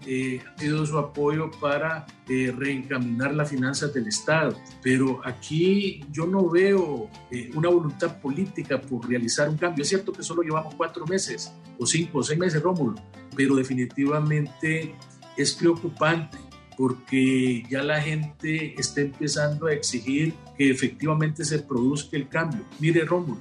Eh, 0.08 0.40
ha 0.46 0.58
sido 0.58 0.86
su 0.86 0.96
apoyo 0.98 1.50
para 1.60 2.06
eh, 2.28 2.54
reencaminar 2.56 3.34
las 3.34 3.50
finanzas 3.50 3.92
del 3.92 4.06
Estado. 4.06 4.56
Pero 4.82 5.20
aquí 5.24 6.04
yo 6.12 6.26
no 6.26 6.48
veo 6.48 7.10
eh, 7.30 7.50
una 7.54 7.68
voluntad 7.68 8.20
política 8.20 8.80
por 8.80 9.08
realizar 9.08 9.48
un 9.48 9.56
cambio. 9.56 9.82
Es 9.82 9.88
cierto 9.88 10.12
que 10.12 10.22
solo 10.22 10.42
llevamos 10.42 10.74
cuatro 10.76 11.06
meses, 11.06 11.52
o 11.78 11.86
cinco, 11.86 12.18
o 12.18 12.22
seis 12.22 12.38
meses, 12.38 12.62
Rómulo, 12.62 12.94
pero 13.36 13.56
definitivamente 13.56 14.94
es 15.36 15.54
preocupante 15.54 16.38
porque 16.76 17.64
ya 17.70 17.82
la 17.82 18.00
gente 18.00 18.78
está 18.78 19.00
empezando 19.00 19.66
a 19.66 19.72
exigir 19.72 20.34
que 20.56 20.70
efectivamente 20.70 21.44
se 21.44 21.58
produzca 21.58 22.16
el 22.16 22.28
cambio. 22.28 22.62
Mire, 22.78 23.04
Rómulo, 23.04 23.40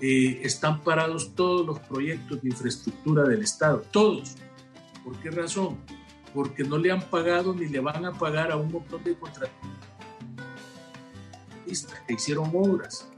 eh, 0.00 0.40
están 0.42 0.80
parados 0.80 1.34
todos 1.34 1.66
los 1.66 1.78
proyectos 1.80 2.42
de 2.42 2.48
infraestructura 2.48 3.24
del 3.24 3.42
Estado, 3.42 3.84
todos. 3.90 4.36
¿Por 5.04 5.18
qué 5.20 5.30
razón? 5.30 5.78
Porque 6.34 6.64
no 6.64 6.78
le 6.78 6.90
han 6.90 7.02
pagado 7.02 7.54
ni 7.54 7.66
le 7.66 7.80
van 7.80 8.04
a 8.04 8.12
pagar 8.12 8.50
a 8.50 8.56
un 8.56 8.72
montón 8.72 9.04
de 9.04 9.16
contratistas 9.16 9.60
que 12.06 12.14
hicieron 12.14 12.50
obras 12.54 13.11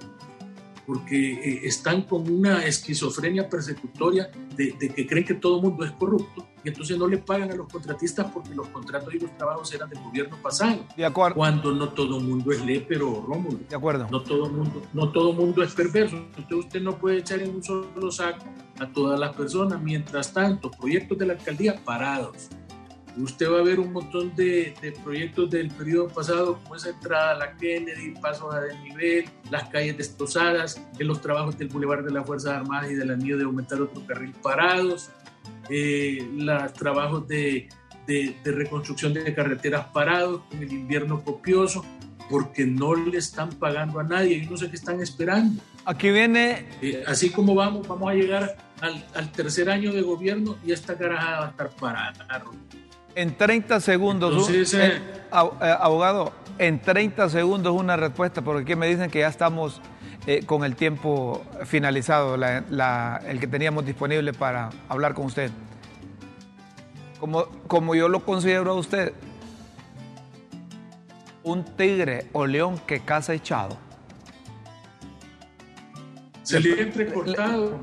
porque 0.87 1.32
eh, 1.32 1.61
están 1.64 2.03
con 2.03 2.30
una 2.30 2.64
esquizofrenia 2.64 3.49
persecutoria 3.49 4.30
de, 4.57 4.76
que 4.76 5.07
creen 5.07 5.24
que 5.24 5.35
todo 5.35 5.57
el 5.57 5.62
mundo 5.62 5.85
es 5.85 5.93
corrupto 5.93 6.47
y 6.62 6.68
entonces 6.68 6.99
no 6.99 7.07
le 7.07 7.18
pagan 7.18 7.51
a 7.51 7.55
los 7.55 7.70
contratistas 7.70 8.30
porque 8.32 8.55
los 8.55 8.68
contratos 8.68 9.14
y 9.14 9.18
los 9.18 9.37
trabajos 9.37 9.72
eran 9.74 9.91
del 9.91 10.03
gobierno 10.03 10.37
pasado. 10.43 10.78
De 10.97 11.05
acuerdo. 11.05 11.37
Cuando 11.37 11.72
no 11.72 11.91
todo 11.91 12.18
el 12.18 12.24
mundo 12.24 12.53
es 12.53 12.64
lépero, 12.64 13.24
Rómulo. 13.26 13.59
De 13.68 13.76
acuerdo. 13.76 14.09
No 14.11 14.22
todo 14.22 14.49
mundo, 14.49 14.82
no 14.93 15.12
todo 15.12 15.32
mundo 15.32 15.62
es 15.62 15.74
perverso. 15.74 16.16
Entonces 16.16 16.66
usted 16.66 16.80
no 16.80 16.99
puede 16.99 17.18
echar 17.18 17.41
en 17.41 17.55
un 17.55 17.62
solo 17.62 18.11
saco 18.11 18.47
a 18.78 18.91
todas 18.91 19.20
las 19.20 19.37
personas. 19.37 19.82
Mientras 19.82 20.32
tanto, 20.32 20.70
proyectos 20.70 21.18
de 21.18 21.26
la 21.26 21.32
alcaldía 21.35 21.76
parados 21.85 22.49
Usted 23.17 23.51
va 23.51 23.61
a 23.61 23.62
ver 23.62 23.79
un 23.79 23.93
montón 23.93 24.35
de, 24.35 24.75
proyectos 25.05 25.49
del 25.51 25.69
periodo 25.71 26.09
pasado, 26.09 26.59
como 26.62 26.75
esa 26.75 26.91
entrada 26.91 27.33
a 27.33 27.35
la 27.35 27.57
Kennedy, 27.57 28.12
pasos 28.21 28.53
a 28.53 28.61
desnivel, 28.61 29.27
las 29.51 29.69
calles 29.69 29.97
destrozadas, 29.97 30.83
en 30.99 31.07
los 31.07 31.21
trabajos 31.21 31.57
del 31.57 31.69
Boulevard 31.69 32.05
de 32.05 32.11
las 32.11 32.27
Fuerzas 32.27 32.55
Armadas 32.55 32.91
y 32.91 32.95
del 32.95 33.11
anillo 33.11 33.39
de 33.39 33.45
aumentar 33.45 33.81
otro 33.81 34.05
carril 34.07 34.33
parados. 34.43 35.11
eh, 35.71 36.29
los 36.37 36.73
trabajos 36.73 37.27
de, 37.29 37.69
de, 38.07 38.35
reconstrucción 38.45 39.15
de 39.15 39.33
carreteras 39.35 39.87
parados 39.87 40.43
con 40.51 40.62
el 40.62 40.73
invierno 40.73 41.23
copioso, 41.23 41.85
porque 42.29 42.67
no 42.67 42.95
le 42.95 43.19
están 43.19 43.51
pagando 43.51 44.01
a 44.01 44.03
nadie 44.03 44.39
y 44.39 44.47
no 44.47 44.57
sé 44.57 44.69
qué 44.71 44.77
están 44.77 45.01
esperando. 45.01 45.62
Aquí 45.85 46.11
viene... 46.11 46.67
Eh, 46.81 47.05
así 47.07 47.31
como 47.31 47.55
vamos, 47.55 47.87
vamos 47.87 48.11
a 48.11 48.15
llegar 48.15 48.57
al, 48.81 49.05
al, 49.15 49.31
tercer 49.31 49.71
año 49.71 49.93
de 49.93 50.03
gobierno 50.03 50.57
y 50.67 50.73
esta 50.73 50.97
carajada 50.97 51.41
va 51.41 51.47
a 51.47 51.51
estar 51.51 51.71
parada. 51.77 52.45
En 53.15 53.37
30 53.37 53.81
segundos, 53.81 54.51
eh, 54.51 55.01
abogado, 55.61 56.33
en 56.59 56.81
30 56.81 57.29
segundos 57.29 57.75
una 57.75 57.97
respuesta, 57.97 58.43
porque 58.43 58.62
aquí 58.62 58.77
me 58.77 58.89
dicen 58.89 59.11
que 59.11 59.21
ya 59.21 59.29
estamos 59.29 59.81
con 60.47 60.65
el 60.65 60.75
tiempo 60.75 61.45
finalizado, 61.67 62.37
el 62.37 63.41
que 63.41 63.47
teníamos 63.47 63.85
disponible 63.85 64.33
para 64.33 64.71
hablar 64.89 65.12
con 65.12 65.27
usted 65.27 65.51
como, 67.25 67.47
como 67.69 67.95
yo 67.95 68.07
lo 68.09 68.21
considero 68.23 68.73
a 68.73 68.75
usted, 68.75 69.15
un 71.43 71.65
tigre 71.65 72.27
o 72.33 72.47
león 72.47 72.79
que 72.87 73.01
caza 73.01 73.33
echado. 73.33 73.79
Se 76.43 76.61
le 76.61 76.83
entrecortado. 76.83 77.79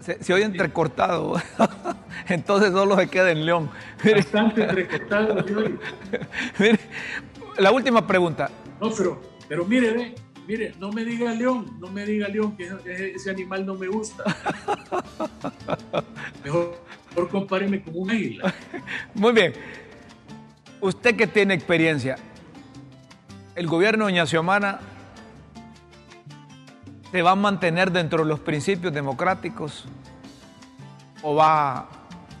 Se, 0.00 0.32
oye 0.32 0.44
entrecortado. 0.44 1.34
Entonces 2.28 2.72
solo 2.72 2.96
se 2.96 3.08
queda 3.08 3.30
en 3.30 3.46
león. 3.46 3.70
Bastante 4.04 4.62
entrecortado. 4.62 5.44
mire, 6.58 6.78
la 7.58 7.72
última 7.72 8.06
pregunta. 8.06 8.50
No, 8.80 8.90
pero, 8.90 9.20
pero 9.48 9.64
mire, 9.64 10.14
mire, 10.46 10.74
no 10.78 10.92
me 10.92 11.04
diga 11.04 11.32
león, 11.32 11.78
no 11.80 11.88
me 11.88 12.04
diga 12.04 12.28
león, 12.28 12.56
que 12.56 13.12
ese 13.14 13.30
animal 13.30 13.64
no 13.64 13.74
me 13.74 13.88
gusta. 13.88 14.24
Mejor 16.44 16.78
por 17.14 17.28
compáreme 17.28 17.82
con 17.82 17.94
un 17.96 18.10
águila. 18.10 18.54
Muy 19.14 19.32
bien. 19.32 19.52
Usted 20.80 21.16
que 21.16 21.26
tiene 21.26 21.54
experiencia, 21.54 22.16
¿el 23.56 23.66
gobierno 23.66 24.06
de 24.06 24.26
Xiomara 24.26 24.78
se 27.10 27.22
va 27.22 27.32
a 27.32 27.34
mantener 27.34 27.90
dentro 27.90 28.22
de 28.22 28.28
los 28.28 28.38
principios 28.38 28.92
democráticos 28.92 29.86
o 31.22 31.34
va 31.34 31.88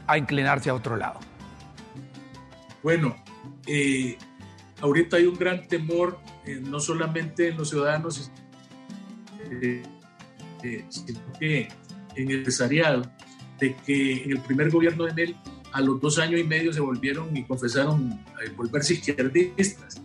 a 0.08 0.18
inclinarse 0.18 0.70
a 0.70 0.74
otro 0.74 0.96
lado? 0.96 1.20
Bueno, 2.82 3.16
eh, 3.66 4.16
ahorita 4.80 5.18
hay 5.18 5.26
un 5.26 5.36
gran 5.36 5.68
temor, 5.68 6.18
eh, 6.46 6.60
no 6.60 6.80
solamente 6.80 7.48
en 7.48 7.58
los 7.58 7.68
ciudadanos, 7.68 8.30
eh, 9.50 9.82
sino 10.88 11.20
que 11.38 11.68
en 12.16 12.30
el 12.30 12.38
empresariado, 12.38 13.02
de 13.60 13.76
que 13.76 14.24
en 14.24 14.30
el 14.32 14.40
primer 14.40 14.70
gobierno 14.70 15.04
de 15.04 15.12
Mel, 15.12 15.36
a 15.72 15.80
los 15.82 16.00
dos 16.00 16.18
años 16.18 16.40
y 16.40 16.44
medio 16.44 16.72
se 16.72 16.80
volvieron 16.80 17.36
y 17.36 17.44
confesaron 17.44 18.12
a 18.34 18.50
volverse 18.56 18.94
izquierdistas. 18.94 20.00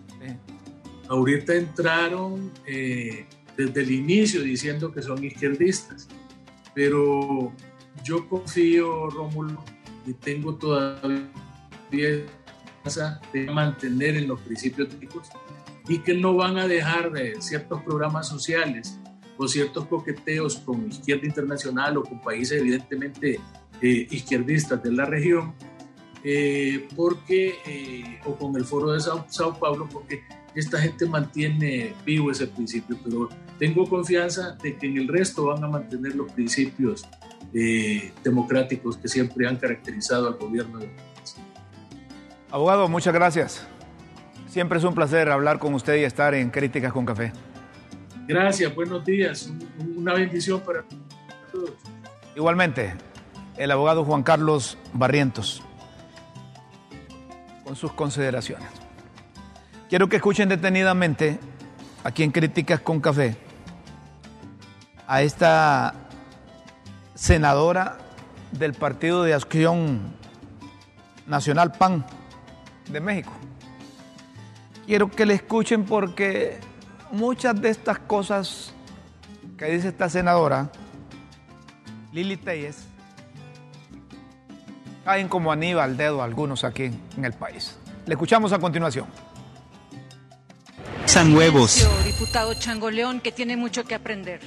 Ahorita 1.08 1.54
entraron 1.54 2.52
desde 2.66 3.82
el 3.82 3.92
inicio 3.92 4.42
diciendo 4.42 4.92
que 4.92 5.02
son 5.02 5.24
izquierdistas, 5.24 6.08
pero 6.74 7.54
yo 8.04 8.28
confío, 8.28 9.10
Rómulo, 9.10 9.64
tengo 10.12 10.56
todavía 10.56 11.30
de 11.92 13.52
mantener 13.52 14.18
en 14.18 14.28
los 14.28 14.42
principios 14.42 14.94
éticos 14.94 15.30
y 15.88 16.00
que 16.00 16.14
no 16.14 16.36
van 16.36 16.58
a 16.58 16.68
dejar 16.68 17.12
de 17.12 17.42
ciertos 17.42 17.82
programas 17.84 18.28
sociales 18.28 19.00
o 19.38 19.48
ciertos 19.48 19.88
coqueteos 19.88 20.58
con 20.58 20.88
izquierda 20.88 21.26
internacional 21.26 21.98
o 21.98 22.04
con 22.04 22.22
países 22.22 22.60
evidentemente 22.60 23.40
eh, 23.82 24.08
izquierdistas 24.12 24.82
de 24.84 24.92
la 24.92 25.06
región, 25.06 25.54
eh, 26.24 26.88
porque, 26.96 27.56
eh, 27.66 28.20
o 28.26 28.36
con 28.36 28.56
el 28.56 28.64
foro 28.64 28.92
de 28.92 29.00
Sao, 29.00 29.26
Sao, 29.28 29.60
Paulo, 29.60 29.90
porque 29.92 30.24
esta 30.56 30.80
gente 30.80 31.06
mantiene 31.06 31.94
vivo 32.06 32.32
ese 32.32 32.48
principio, 32.48 32.98
pero 33.04 33.28
tengo 33.60 33.86
confianza 33.86 34.56
de 34.64 34.78
que 34.78 34.88
en 34.88 34.98
el 35.00 35.08
resto 35.08 35.46
van 35.46 35.64
a 35.64 35.68
mantener 35.68 36.16
los 36.16 36.32
principios 36.32 37.04
democráticos 37.54 38.98
que 38.98 39.08
siempre 39.08 39.48
han 39.48 39.58
caracterizado 39.58 40.28
al 40.28 40.34
gobierno 40.36 40.80
de 40.80 40.90
Abogado, 42.50 42.88
muchas 42.88 43.14
gracias. 43.14 43.68
Siempre 44.48 44.78
es 44.78 44.84
un 44.84 44.94
placer 44.94 45.30
hablar 45.30 45.58
con 45.58 45.74
usted 45.74 45.96
y 45.96 46.04
estar 46.04 46.36
en 46.36 46.52
Críticas 46.52 46.94
con 46.94 47.06
Café. 47.06 47.32
Gracias, 48.28 48.74
buenos 48.76 49.04
días. 49.04 49.52
Una 49.96 50.14
bendición 50.14 50.62
para 50.62 50.84
todos. 51.52 51.72
Igualmente, 52.36 52.94
el 53.58 53.72
abogado 53.72 54.04
Juan 54.04 54.24
Carlos 54.24 54.78
Barrientos, 54.94 55.64
con 57.64 57.76
sus 57.76 57.92
consideraciones. 57.94 58.70
Quiero 59.90 60.08
que 60.10 60.18
escuchen 60.18 60.50
detenidamente, 60.50 61.40
aquí 62.04 62.24
en 62.24 62.32
Críticas 62.32 62.80
con 62.80 63.00
Café, 63.00 63.36
a 65.08 65.22
esta 65.22 66.03
senadora 67.16 67.98
del 68.52 68.74
Partido 68.74 69.24
de 69.24 69.34
Acción 69.34 70.14
Nacional 71.28 71.72
PAN 71.72 72.06
de 72.90 73.00
México. 73.00 73.32
Quiero 74.86 75.10
que 75.10 75.26
le 75.26 75.36
escuchen 75.36 75.86
porque 75.86 76.60
muchas 77.12 77.60
de 77.60 77.70
estas 77.70 78.00
cosas 78.00 78.74
que 79.58 79.66
dice 79.66 79.90
esta 79.90 80.10
senadora, 80.10 80.70
Lili 82.12 82.38
Telles, 82.38 82.86
caen 85.06 85.28
como 85.28 85.52
anillo 85.52 85.82
al 85.82 85.96
dedo 85.96 86.22
algunos 86.22 86.64
aquí 86.64 86.92
en 87.18 87.26
el 87.26 87.34
país. 87.34 87.78
Le 88.06 88.14
escuchamos 88.14 88.52
a 88.52 88.60
continuación. 88.60 89.08
San 91.06 91.36
huevos. 91.36 91.88
Diputado 92.06 92.54
Chango 92.56 92.90
León, 92.90 93.20
que 93.20 93.32
tiene 93.32 93.56
mucho 93.56 93.84
que 93.84 93.96
aprender. 93.96 94.42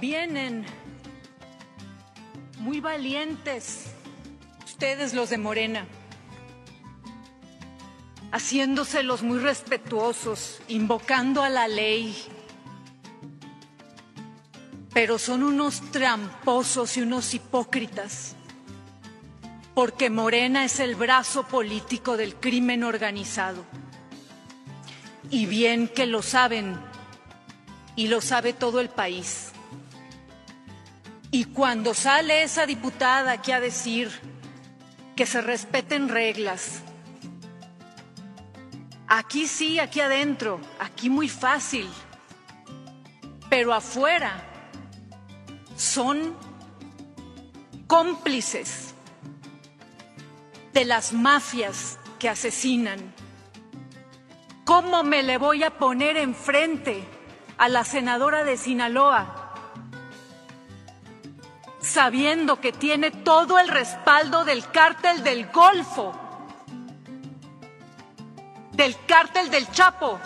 Vienen 0.00 0.66
muy 2.58 2.80
valientes 2.80 3.86
ustedes 4.64 5.14
los 5.14 5.30
de 5.30 5.38
Morena, 5.38 5.86
haciéndoselos 8.30 9.22
muy 9.22 9.38
respetuosos, 9.38 10.60
invocando 10.68 11.42
a 11.42 11.48
la 11.48 11.66
ley. 11.66 12.14
Pero 14.92 15.18
son 15.18 15.42
unos 15.42 15.80
tramposos 15.92 16.98
y 16.98 17.00
unos 17.00 17.32
hipócritas, 17.32 18.36
porque 19.74 20.10
Morena 20.10 20.66
es 20.66 20.78
el 20.78 20.94
brazo 20.94 21.44
político 21.44 22.18
del 22.18 22.34
crimen 22.34 22.84
organizado. 22.84 23.64
Y 25.30 25.46
bien 25.46 25.88
que 25.88 26.04
lo 26.04 26.20
saben, 26.20 26.78
y 27.96 28.08
lo 28.08 28.20
sabe 28.20 28.52
todo 28.52 28.80
el 28.80 28.90
país. 28.90 29.52
Y 31.36 31.44
cuando 31.44 31.92
sale 31.92 32.44
esa 32.44 32.64
diputada 32.64 33.32
aquí 33.32 33.52
a 33.52 33.60
decir 33.60 34.10
que 35.14 35.26
se 35.26 35.42
respeten 35.42 36.08
reglas. 36.08 36.80
Aquí 39.06 39.46
sí, 39.46 39.78
aquí 39.78 40.00
adentro, 40.00 40.58
aquí 40.78 41.10
muy 41.10 41.28
fácil, 41.28 41.86
pero 43.50 43.74
afuera 43.74 44.42
son 45.76 46.34
cómplices 47.86 48.94
de 50.72 50.86
las 50.86 51.12
mafias 51.12 51.98
que 52.18 52.30
asesinan. 52.30 53.12
¿Cómo 54.64 55.02
me 55.02 55.22
le 55.22 55.36
voy 55.36 55.64
a 55.64 55.76
poner 55.76 56.16
enfrente 56.16 57.04
a 57.58 57.68
la 57.68 57.84
senadora 57.84 58.42
de 58.42 58.56
Sinaloa? 58.56 59.45
Sabiendo 61.86 62.60
que 62.60 62.72
tiene 62.72 63.10
todo 63.10 63.58
el 63.58 63.68
respaldo 63.68 64.44
del 64.44 64.68
cártel 64.70 65.22
del 65.22 65.46
Golfo, 65.50 66.12
del 68.72 68.96
cártel 69.06 69.50
del 69.50 69.70
Chapo. 69.70 70.18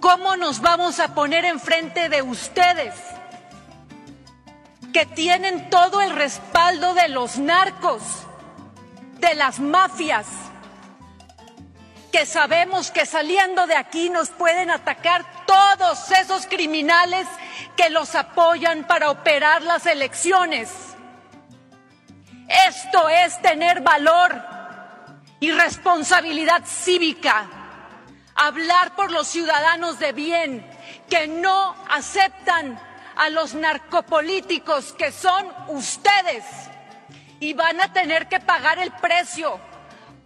¿Cómo 0.00 0.36
nos 0.36 0.60
vamos 0.60 0.98
a 0.98 1.14
poner 1.14 1.44
enfrente 1.44 2.08
de 2.08 2.22
ustedes 2.22 2.94
que 4.92 5.06
tienen 5.06 5.70
todo 5.70 6.00
el 6.00 6.10
respaldo 6.10 6.94
de 6.94 7.08
los 7.08 7.38
narcos, 7.38 8.02
de 9.18 9.34
las 9.34 9.60
mafias? 9.60 10.26
que 12.10 12.26
sabemos 12.26 12.90
que 12.90 13.06
saliendo 13.06 13.66
de 13.66 13.76
aquí 13.76 14.10
nos 14.10 14.30
pueden 14.30 14.70
atacar 14.70 15.24
todos 15.46 16.10
esos 16.10 16.46
criminales 16.46 17.26
que 17.80 17.88
los 17.88 18.14
apoyan 18.14 18.84
para 18.84 19.10
operar 19.10 19.62
las 19.62 19.86
elecciones. 19.86 20.68
Esto 22.68 23.08
es 23.08 23.40
tener 23.40 23.80
valor 23.80 24.38
y 25.40 25.50
responsabilidad 25.50 26.62
cívica. 26.66 27.48
hablar 28.34 28.94
por 28.94 29.10
los 29.10 29.28
ciudadanos 29.28 29.98
de 29.98 30.12
bien 30.12 30.66
que 31.08 31.26
no 31.26 31.74
aceptan 31.90 32.78
a 33.16 33.30
los 33.30 33.54
narcopolíticos 33.54 34.92
que 34.92 35.10
son 35.10 35.46
ustedes 35.68 36.44
y 37.38 37.54
van 37.54 37.80
a 37.80 37.92
tener 37.94 38.28
que 38.28 38.40
pagar 38.40 38.78
el 38.78 38.92
precio 38.92 39.58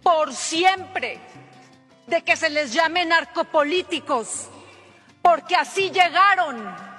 por 0.03 0.33
siempre 0.33 1.19
de 2.07 2.21
que 2.21 2.35
se 2.35 2.49
les 2.49 2.73
llame 2.73 3.05
narcopolíticos, 3.05 4.49
porque 5.21 5.55
así 5.55 5.89
llegaron, 5.89 6.94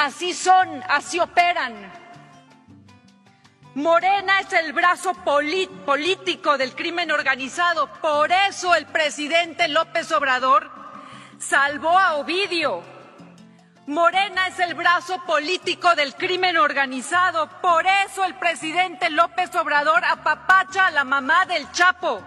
así 0.00 0.32
son, 0.32 0.82
así 0.88 1.20
operan. 1.20 1.74
Morena 3.74 4.40
es 4.40 4.52
el 4.54 4.72
brazo 4.72 5.12
político 5.14 6.56
del 6.56 6.74
crimen 6.74 7.12
organizado. 7.12 7.86
Por 8.00 8.32
eso 8.32 8.74
el 8.74 8.86
presidente 8.86 9.68
López 9.68 10.10
Obrador 10.12 10.70
salvó 11.38 11.98
a 11.98 12.14
Ovidio. 12.14 12.82
Morena 13.86 14.46
es 14.48 14.58
el 14.58 14.74
brazo 14.74 15.22
político 15.26 15.94
del 15.94 16.14
crimen 16.14 16.56
organizado. 16.56 17.48
Por 17.60 17.86
eso 17.86 18.24
el 18.24 18.34
presidente 18.34 19.10
López 19.10 19.54
Obrador 19.54 20.02
apapacha 20.04 20.86
a 20.86 20.90
la 20.90 21.04
mamá 21.04 21.44
del 21.44 21.70
Chapo. 21.72 22.22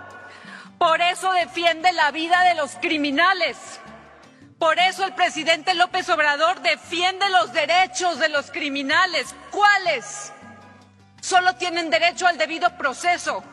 Por 0.77 1.01
eso 1.01 1.31
defiende 1.33 1.91
la 1.93 2.11
vida 2.11 2.41
de 2.43 2.55
los 2.55 2.75
criminales. 2.75 3.79
Por 4.63 4.79
eso 4.79 5.03
el 5.03 5.13
presidente 5.13 5.73
López 5.73 6.07
Obrador 6.07 6.61
defiende 6.61 7.29
los 7.31 7.51
derechos 7.51 8.17
de 8.17 8.29
los 8.29 8.49
criminales. 8.49 9.35
¿Cuáles? 9.51 10.31
solo 11.19 11.53
tienen 11.55 11.89
derecho 11.89 12.27
al 12.27 12.37
debido 12.37 12.69
proceso. 12.77 13.43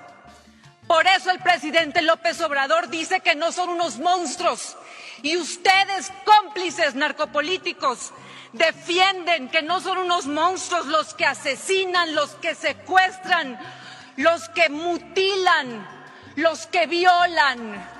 Por 0.86 1.08
eso 1.08 1.32
el 1.32 1.40
presidente 1.40 2.00
López 2.00 2.40
Obrador 2.40 2.90
dice 2.90 3.18
que 3.18 3.34
no 3.34 3.50
son 3.50 3.70
unos 3.70 3.98
monstruos 3.98 4.76
y 5.22 5.36
ustedes, 5.36 6.12
cómplices 6.24 6.94
narcopolíticos, 6.94 8.12
defienden 8.52 9.48
que 9.48 9.62
no 9.62 9.80
son 9.80 9.98
unos 9.98 10.26
monstruos 10.26 10.86
los 10.86 11.14
que 11.14 11.26
asesinan, 11.26 12.14
los 12.14 12.36
que 12.36 12.54
secuestran, 12.54 13.58
los 14.14 14.48
que 14.50 14.68
mutilan, 14.68 15.88
los 16.36 16.68
que 16.68 16.86
violan. 16.86 17.99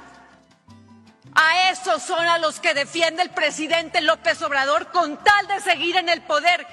A 1.35 1.71
esos 1.71 2.03
son 2.03 2.27
a 2.27 2.39
los 2.39 2.61
que 2.61 2.75
defiende 2.75 3.23
el 3.23 3.31
presidente 3.31 4.01
López 4.01 4.43
Obrador 4.43 4.91
con 4.91 5.17
tal 5.23 5.47
de 5.47 5.61
seguir 5.61 5.97
en 5.97 6.09
el 6.09 6.23
poder 6.23 6.67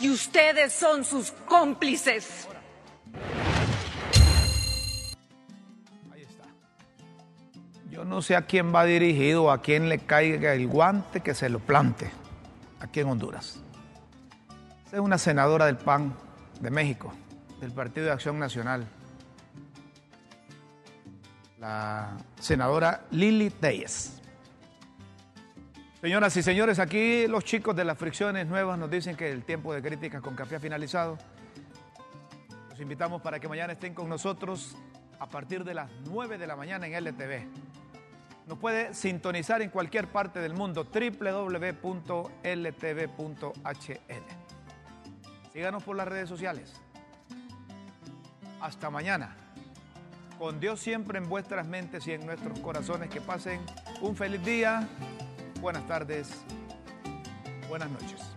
y 0.00 0.10
ustedes 0.10 0.72
son 0.72 1.04
sus 1.04 1.32
cómplices. 1.46 2.48
Ahí 6.12 6.22
está. 6.22 6.44
Yo 7.90 8.04
no 8.04 8.22
sé 8.22 8.36
a 8.36 8.42
quién 8.42 8.74
va 8.74 8.84
dirigido, 8.84 9.50
a 9.50 9.62
quién 9.62 9.88
le 9.88 9.98
caiga 9.98 10.54
el 10.54 10.66
guante 10.66 11.20
que 11.20 11.34
se 11.34 11.48
lo 11.48 11.60
plante 11.60 12.10
aquí 12.80 13.00
en 13.00 13.08
Honduras. 13.08 13.60
es 14.90 14.98
una 14.98 15.18
senadora 15.18 15.66
del 15.66 15.76
PAN 15.76 16.14
de 16.60 16.70
México, 16.70 17.12
del 17.60 17.72
Partido 17.72 18.06
de 18.06 18.12
Acción 18.12 18.38
Nacional. 18.38 18.86
La 21.60 22.16
senadora 22.40 23.02
Lili 23.10 23.50
Telles. 23.50 24.18
Señoras 26.00 26.34
y 26.38 26.42
señores, 26.42 26.78
aquí 26.78 27.26
los 27.26 27.44
chicos 27.44 27.76
de 27.76 27.84
las 27.84 27.98
fricciones 27.98 28.46
nuevas 28.46 28.78
nos 28.78 28.90
dicen 28.90 29.14
que 29.14 29.30
el 29.30 29.44
tiempo 29.44 29.74
de 29.74 29.82
críticas 29.82 30.22
con 30.22 30.34
café 30.34 30.56
ha 30.56 30.60
finalizado. 30.60 31.18
Los 32.70 32.80
invitamos 32.80 33.20
para 33.20 33.38
que 33.38 33.46
mañana 33.46 33.74
estén 33.74 33.92
con 33.92 34.08
nosotros 34.08 34.74
a 35.18 35.28
partir 35.28 35.62
de 35.62 35.74
las 35.74 35.90
9 36.06 36.38
de 36.38 36.46
la 36.46 36.56
mañana 36.56 36.86
en 36.86 36.94
LTV. 36.94 37.46
Nos 38.46 38.58
puede 38.58 38.94
sintonizar 38.94 39.60
en 39.60 39.68
cualquier 39.68 40.08
parte 40.08 40.40
del 40.40 40.54
mundo, 40.54 40.86
www.ltv.hn. 40.90 41.60
Síganos 45.52 45.82
por 45.82 45.94
las 45.94 46.08
redes 46.08 46.26
sociales. 46.26 46.72
Hasta 48.62 48.88
mañana. 48.88 49.36
Con 50.40 50.58
Dios 50.58 50.80
siempre 50.80 51.18
en 51.18 51.28
vuestras 51.28 51.66
mentes 51.66 52.06
y 52.06 52.12
en 52.12 52.24
nuestros 52.24 52.58
corazones. 52.60 53.10
Que 53.10 53.20
pasen 53.20 53.60
un 54.00 54.16
feliz 54.16 54.42
día 54.42 54.88
buenas 55.60 55.86
tardes, 55.86 56.30
buenas 57.68 57.90
noches. 57.90 58.29